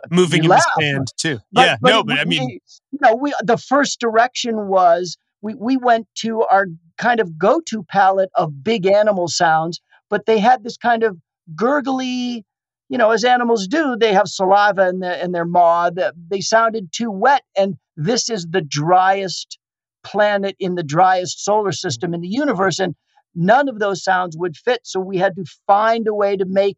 Moving 0.10 0.46
in 0.46 0.50
the 0.50 0.66
sand 0.80 1.08
too. 1.18 1.40
But, 1.52 1.62
yeah, 1.62 1.78
but 1.80 1.90
no, 1.90 2.04
but 2.04 2.20
I 2.20 2.26
mean, 2.26 2.60
you 2.92 3.00
know, 3.02 3.16
we 3.16 3.34
the 3.44 3.58
first 3.58 4.00
direction 4.00 4.68
was 4.68 5.18
we 5.42 5.54
we 5.54 5.78
went 5.78 6.08
to 6.20 6.42
our 6.44 6.66
kind 6.98 7.20
of 7.20 7.38
go 7.38 7.62
to 7.68 7.84
palette 7.84 8.32
of 8.36 8.64
big 8.64 8.88
animal 8.88 9.28
sounds, 9.28 9.80
but 10.10 10.26
they 10.26 10.40
had 10.40 10.64
this 10.64 10.78
kind 10.78 11.04
of 11.04 11.18
gurgly, 11.56 12.44
you 12.90 12.98
know, 12.98 13.12
as 13.12 13.24
animals 13.24 13.68
do, 13.68 13.96
they 14.00 14.14
have 14.14 14.28
saliva 14.28 14.90
in, 14.90 15.00
the, 15.00 15.24
in 15.24 15.32
their 15.32 15.46
maw. 15.46 15.92
That 15.92 16.16
they 16.30 16.42
sounded 16.42 16.92
too 16.92 17.12
wet, 17.12 17.44
and 17.56 17.76
this 17.96 18.30
is 18.30 18.48
the 18.50 18.62
driest 18.62 19.60
planet 20.08 20.56
in 20.60 20.76
the 20.76 20.84
driest 20.84 21.44
solar 21.44 21.72
system 21.72 22.14
in 22.14 22.22
the 22.22 22.28
universe. 22.28 22.80
And 22.80 22.96
none 23.36 23.70
of 23.70 23.80
those 23.80 24.04
sounds 24.04 24.38
would 24.38 24.56
fit. 24.56 24.82
So 24.84 25.00
we 25.00 25.18
had 25.18 25.36
to 25.36 25.46
find 25.68 26.08
a 26.08 26.14
way 26.14 26.38
to 26.38 26.46
make 26.46 26.78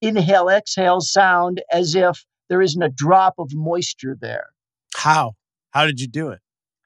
inhale, 0.00 0.48
exhale 0.48 1.00
sound 1.00 1.62
as 1.70 1.94
if 1.94 2.24
there 2.48 2.62
isn't 2.62 2.82
a 2.82 2.88
drop 2.88 3.34
of 3.38 3.50
moisture 3.52 4.16
there. 4.20 4.46
How? 4.94 5.32
How 5.70 5.86
did 5.86 6.00
you 6.00 6.06
do 6.06 6.28
it? 6.30 6.40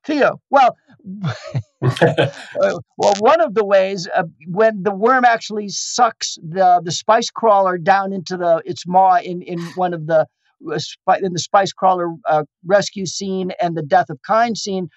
Theo, 0.05 0.41
well, 0.51 0.77
well, 1.81 3.15
one 3.19 3.41
of 3.41 3.55
the 3.55 3.65
ways 3.65 4.09
uh, 4.15 4.23
when 4.47 4.85
the 4.85 4.95
worm 4.95 5.25
actually 5.25 5.69
sucks 5.69 6.37
the 6.37 6.81
the 6.85 6.93
spice 6.93 7.29
crawler 7.29 7.77
down 7.77 8.13
into 8.13 8.37
the 8.37 8.63
its 8.65 8.87
maw 8.87 9.17
in 9.17 9.43
in 9.43 9.59
one 9.75 9.93
of 9.93 10.07
the 10.07 10.27
uh, 10.71 11.15
in 11.23 11.33
the 11.33 11.41
spice 11.41 11.73
crawler 11.73 12.15
uh, 12.29 12.45
rescue 12.65 13.05
scene 13.05 13.51
and 13.61 13.77
the 13.77 13.83
death 13.83 14.09
of 14.09 14.19
Kynes 14.23 14.59
scene, 14.59 14.89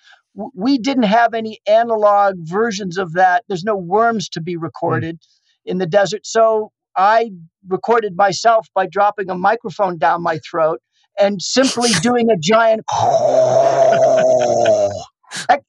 we 0.53 0.77
didn't 0.77 1.03
have 1.03 1.33
any 1.33 1.59
analog 1.67 2.35
versions 2.39 2.97
of 2.97 3.13
that. 3.13 3.43
There's 3.47 3.63
no 3.63 3.75
worms 3.75 4.29
to 4.29 4.41
be 4.41 4.55
recorded 4.55 5.17
mm. 5.17 5.27
in 5.65 5.77
the 5.77 5.85
desert. 5.85 6.25
So 6.25 6.71
I 6.95 7.31
recorded 7.67 8.15
myself 8.15 8.67
by 8.73 8.87
dropping 8.87 9.29
a 9.29 9.35
microphone 9.35 9.97
down 9.97 10.23
my 10.23 10.39
throat 10.49 10.81
and 11.19 11.41
simply 11.41 11.89
doing 12.01 12.29
a 12.29 12.37
giant 12.37 12.81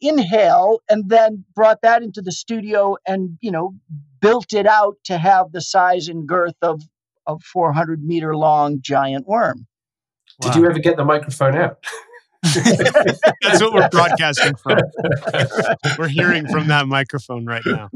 inhale 0.01 0.81
and 0.89 1.09
then 1.09 1.45
brought 1.55 1.83
that 1.83 2.03
into 2.03 2.23
the 2.23 2.33
studio 2.33 2.97
and, 3.07 3.39
you 3.41 3.51
know, 3.51 3.75
built 4.21 4.53
it 4.53 4.67
out 4.67 4.97
to 5.05 5.19
have 5.19 5.53
the 5.53 5.61
size 5.61 6.09
and 6.09 6.27
girth 6.27 6.57
of 6.63 6.81
a 7.27 7.39
400 7.39 8.03
meter 8.03 8.37
long 8.37 8.79
giant 8.81 9.27
worm. 9.27 9.67
Wow. 10.43 10.53
Did 10.53 10.61
you 10.61 10.67
ever 10.67 10.79
get 10.79 10.97
the 10.97 11.05
microphone 11.05 11.57
out? 11.57 11.85
That's 13.43 13.61
what 13.61 13.73
we're 13.75 13.89
broadcasting 13.91 14.55
from. 14.57 14.81
we're 15.99 16.09
hearing 16.09 16.47
from 16.47 16.69
that 16.69 16.87
microphone 16.87 17.45
right 17.45 17.63
now. 17.67 17.91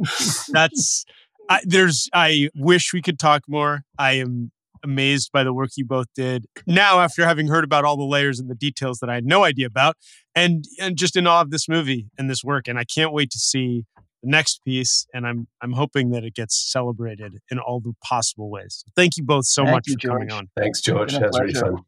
That's 0.50 1.04
I, 1.48 1.60
there's. 1.64 2.08
I 2.12 2.50
wish 2.54 2.92
we 2.92 3.02
could 3.02 3.18
talk 3.18 3.42
more. 3.48 3.84
I 3.98 4.12
am 4.12 4.50
amazed 4.82 5.30
by 5.32 5.44
the 5.44 5.52
work 5.52 5.70
you 5.76 5.84
both 5.84 6.06
did. 6.14 6.46
Now, 6.66 7.00
after 7.00 7.24
having 7.24 7.48
heard 7.48 7.64
about 7.64 7.84
all 7.84 7.96
the 7.96 8.04
layers 8.04 8.38
and 8.38 8.50
the 8.50 8.54
details 8.54 8.98
that 9.00 9.08
I 9.10 9.14
had 9.14 9.24
no 9.24 9.44
idea 9.44 9.66
about, 9.66 9.96
and 10.34 10.64
and 10.80 10.96
just 10.96 11.16
in 11.16 11.26
awe 11.26 11.40
of 11.40 11.50
this 11.50 11.68
movie 11.68 12.10
and 12.18 12.28
this 12.28 12.44
work, 12.44 12.68
and 12.68 12.78
I 12.78 12.84
can't 12.84 13.12
wait 13.12 13.30
to 13.30 13.38
see 13.38 13.84
the 14.22 14.30
next 14.30 14.62
piece. 14.64 15.06
And 15.12 15.26
I'm 15.26 15.48
I'm 15.60 15.72
hoping 15.72 16.10
that 16.10 16.24
it 16.24 16.34
gets 16.34 16.56
celebrated 16.56 17.38
in 17.50 17.58
all 17.58 17.80
the 17.80 17.94
possible 18.02 18.50
ways. 18.50 18.84
Thank 18.94 19.16
you 19.16 19.24
both 19.24 19.46
so 19.46 19.64
Thank 19.64 19.74
much 19.74 19.84
you, 19.88 19.94
for 19.94 20.00
George. 20.00 20.12
coming 20.12 20.32
on. 20.32 20.48
Thanks, 20.56 20.80
George. 20.80 21.12
That's 21.12 21.38
really 21.38 21.54
fun. 21.54 21.84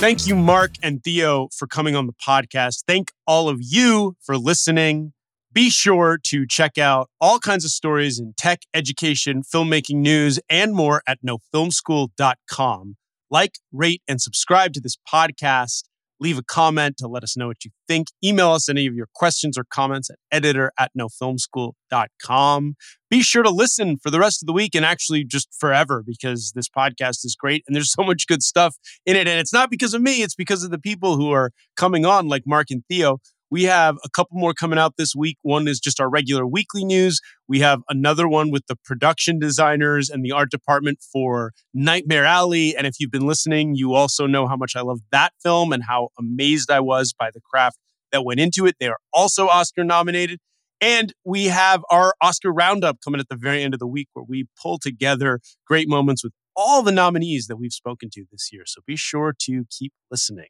Thank 0.00 0.26
you, 0.26 0.34
Mark 0.34 0.76
and 0.82 1.04
Theo, 1.04 1.48
for 1.54 1.66
coming 1.66 1.94
on 1.94 2.06
the 2.06 2.14
podcast. 2.14 2.84
Thank 2.86 3.12
all 3.26 3.50
of 3.50 3.58
you 3.60 4.16
for 4.22 4.38
listening. 4.38 5.12
Be 5.52 5.68
sure 5.68 6.18
to 6.24 6.46
check 6.46 6.78
out 6.78 7.10
all 7.20 7.38
kinds 7.38 7.66
of 7.66 7.70
stories 7.70 8.18
in 8.18 8.32
tech, 8.38 8.60
education, 8.72 9.42
filmmaking 9.42 9.96
news, 9.96 10.40
and 10.48 10.72
more 10.72 11.02
at 11.06 11.18
nofilmschool.com. 11.22 12.96
Like, 13.30 13.58
rate, 13.72 14.00
and 14.08 14.22
subscribe 14.22 14.72
to 14.72 14.80
this 14.80 14.96
podcast. 14.96 15.82
Leave 16.20 16.38
a 16.38 16.42
comment 16.42 16.96
to 16.98 17.08
let 17.08 17.22
us 17.22 17.36
know 17.36 17.48
what 17.48 17.64
you 17.64 17.70
think. 17.88 18.08
Email 18.22 18.50
us 18.52 18.68
any 18.68 18.86
of 18.86 18.94
your 18.94 19.08
questions 19.14 19.56
or 19.56 19.64
comments 19.70 20.10
at 20.10 20.18
editor 20.30 20.70
at 20.78 20.90
nofilmschool.com. 20.98 22.74
Be 23.10 23.22
sure 23.22 23.42
to 23.42 23.50
listen 23.50 23.96
for 24.02 24.10
the 24.10 24.20
rest 24.20 24.42
of 24.42 24.46
the 24.46 24.52
week 24.52 24.74
and 24.74 24.84
actually 24.84 25.24
just 25.24 25.48
forever 25.58 26.04
because 26.06 26.52
this 26.54 26.68
podcast 26.68 27.24
is 27.24 27.36
great 27.38 27.64
and 27.66 27.74
there's 27.74 27.92
so 27.98 28.02
much 28.02 28.26
good 28.26 28.42
stuff 28.42 28.76
in 29.06 29.16
it. 29.16 29.26
And 29.26 29.40
it's 29.40 29.52
not 29.52 29.70
because 29.70 29.94
of 29.94 30.02
me, 30.02 30.22
it's 30.22 30.34
because 30.34 30.62
of 30.62 30.70
the 30.70 30.78
people 30.78 31.16
who 31.16 31.30
are 31.32 31.50
coming 31.76 32.04
on, 32.04 32.28
like 32.28 32.42
Mark 32.46 32.66
and 32.70 32.84
Theo. 32.88 33.18
We 33.50 33.64
have 33.64 33.96
a 34.04 34.08
couple 34.08 34.38
more 34.38 34.54
coming 34.54 34.78
out 34.78 34.94
this 34.96 35.14
week. 35.14 35.36
One 35.42 35.66
is 35.66 35.80
just 35.80 36.00
our 36.00 36.08
regular 36.08 36.46
weekly 36.46 36.84
news. 36.84 37.20
We 37.48 37.60
have 37.60 37.82
another 37.88 38.28
one 38.28 38.50
with 38.50 38.66
the 38.68 38.76
production 38.84 39.40
designers 39.40 40.08
and 40.08 40.24
the 40.24 40.32
art 40.32 40.50
department 40.50 41.00
for 41.12 41.52
Nightmare 41.74 42.24
Alley. 42.24 42.76
And 42.76 42.86
if 42.86 42.94
you've 43.00 43.10
been 43.10 43.26
listening, 43.26 43.74
you 43.74 43.94
also 43.94 44.26
know 44.26 44.46
how 44.46 44.56
much 44.56 44.76
I 44.76 44.82
love 44.82 45.00
that 45.10 45.32
film 45.42 45.72
and 45.72 45.82
how 45.82 46.10
amazed 46.18 46.70
I 46.70 46.80
was 46.80 47.12
by 47.12 47.30
the 47.32 47.40
craft 47.40 47.78
that 48.12 48.24
went 48.24 48.38
into 48.38 48.66
it. 48.66 48.76
They 48.78 48.88
are 48.88 48.98
also 49.12 49.48
Oscar 49.48 49.82
nominated. 49.82 50.38
And 50.80 51.12
we 51.24 51.46
have 51.46 51.82
our 51.90 52.14
Oscar 52.22 52.52
roundup 52.52 52.98
coming 53.04 53.20
at 53.20 53.28
the 53.28 53.36
very 53.36 53.62
end 53.62 53.74
of 53.74 53.80
the 53.80 53.86
week 53.86 54.08
where 54.14 54.24
we 54.26 54.46
pull 54.62 54.78
together 54.78 55.40
great 55.66 55.88
moments 55.88 56.24
with 56.24 56.32
all 56.56 56.82
the 56.82 56.92
nominees 56.92 57.48
that 57.48 57.56
we've 57.56 57.72
spoken 57.72 58.10
to 58.12 58.24
this 58.30 58.50
year. 58.52 58.62
So 58.66 58.80
be 58.86 58.96
sure 58.96 59.34
to 59.40 59.64
keep 59.70 59.92
listening. 60.10 60.48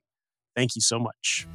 Thank 0.54 0.76
you 0.76 0.82
so 0.82 0.98
much. 0.98 1.46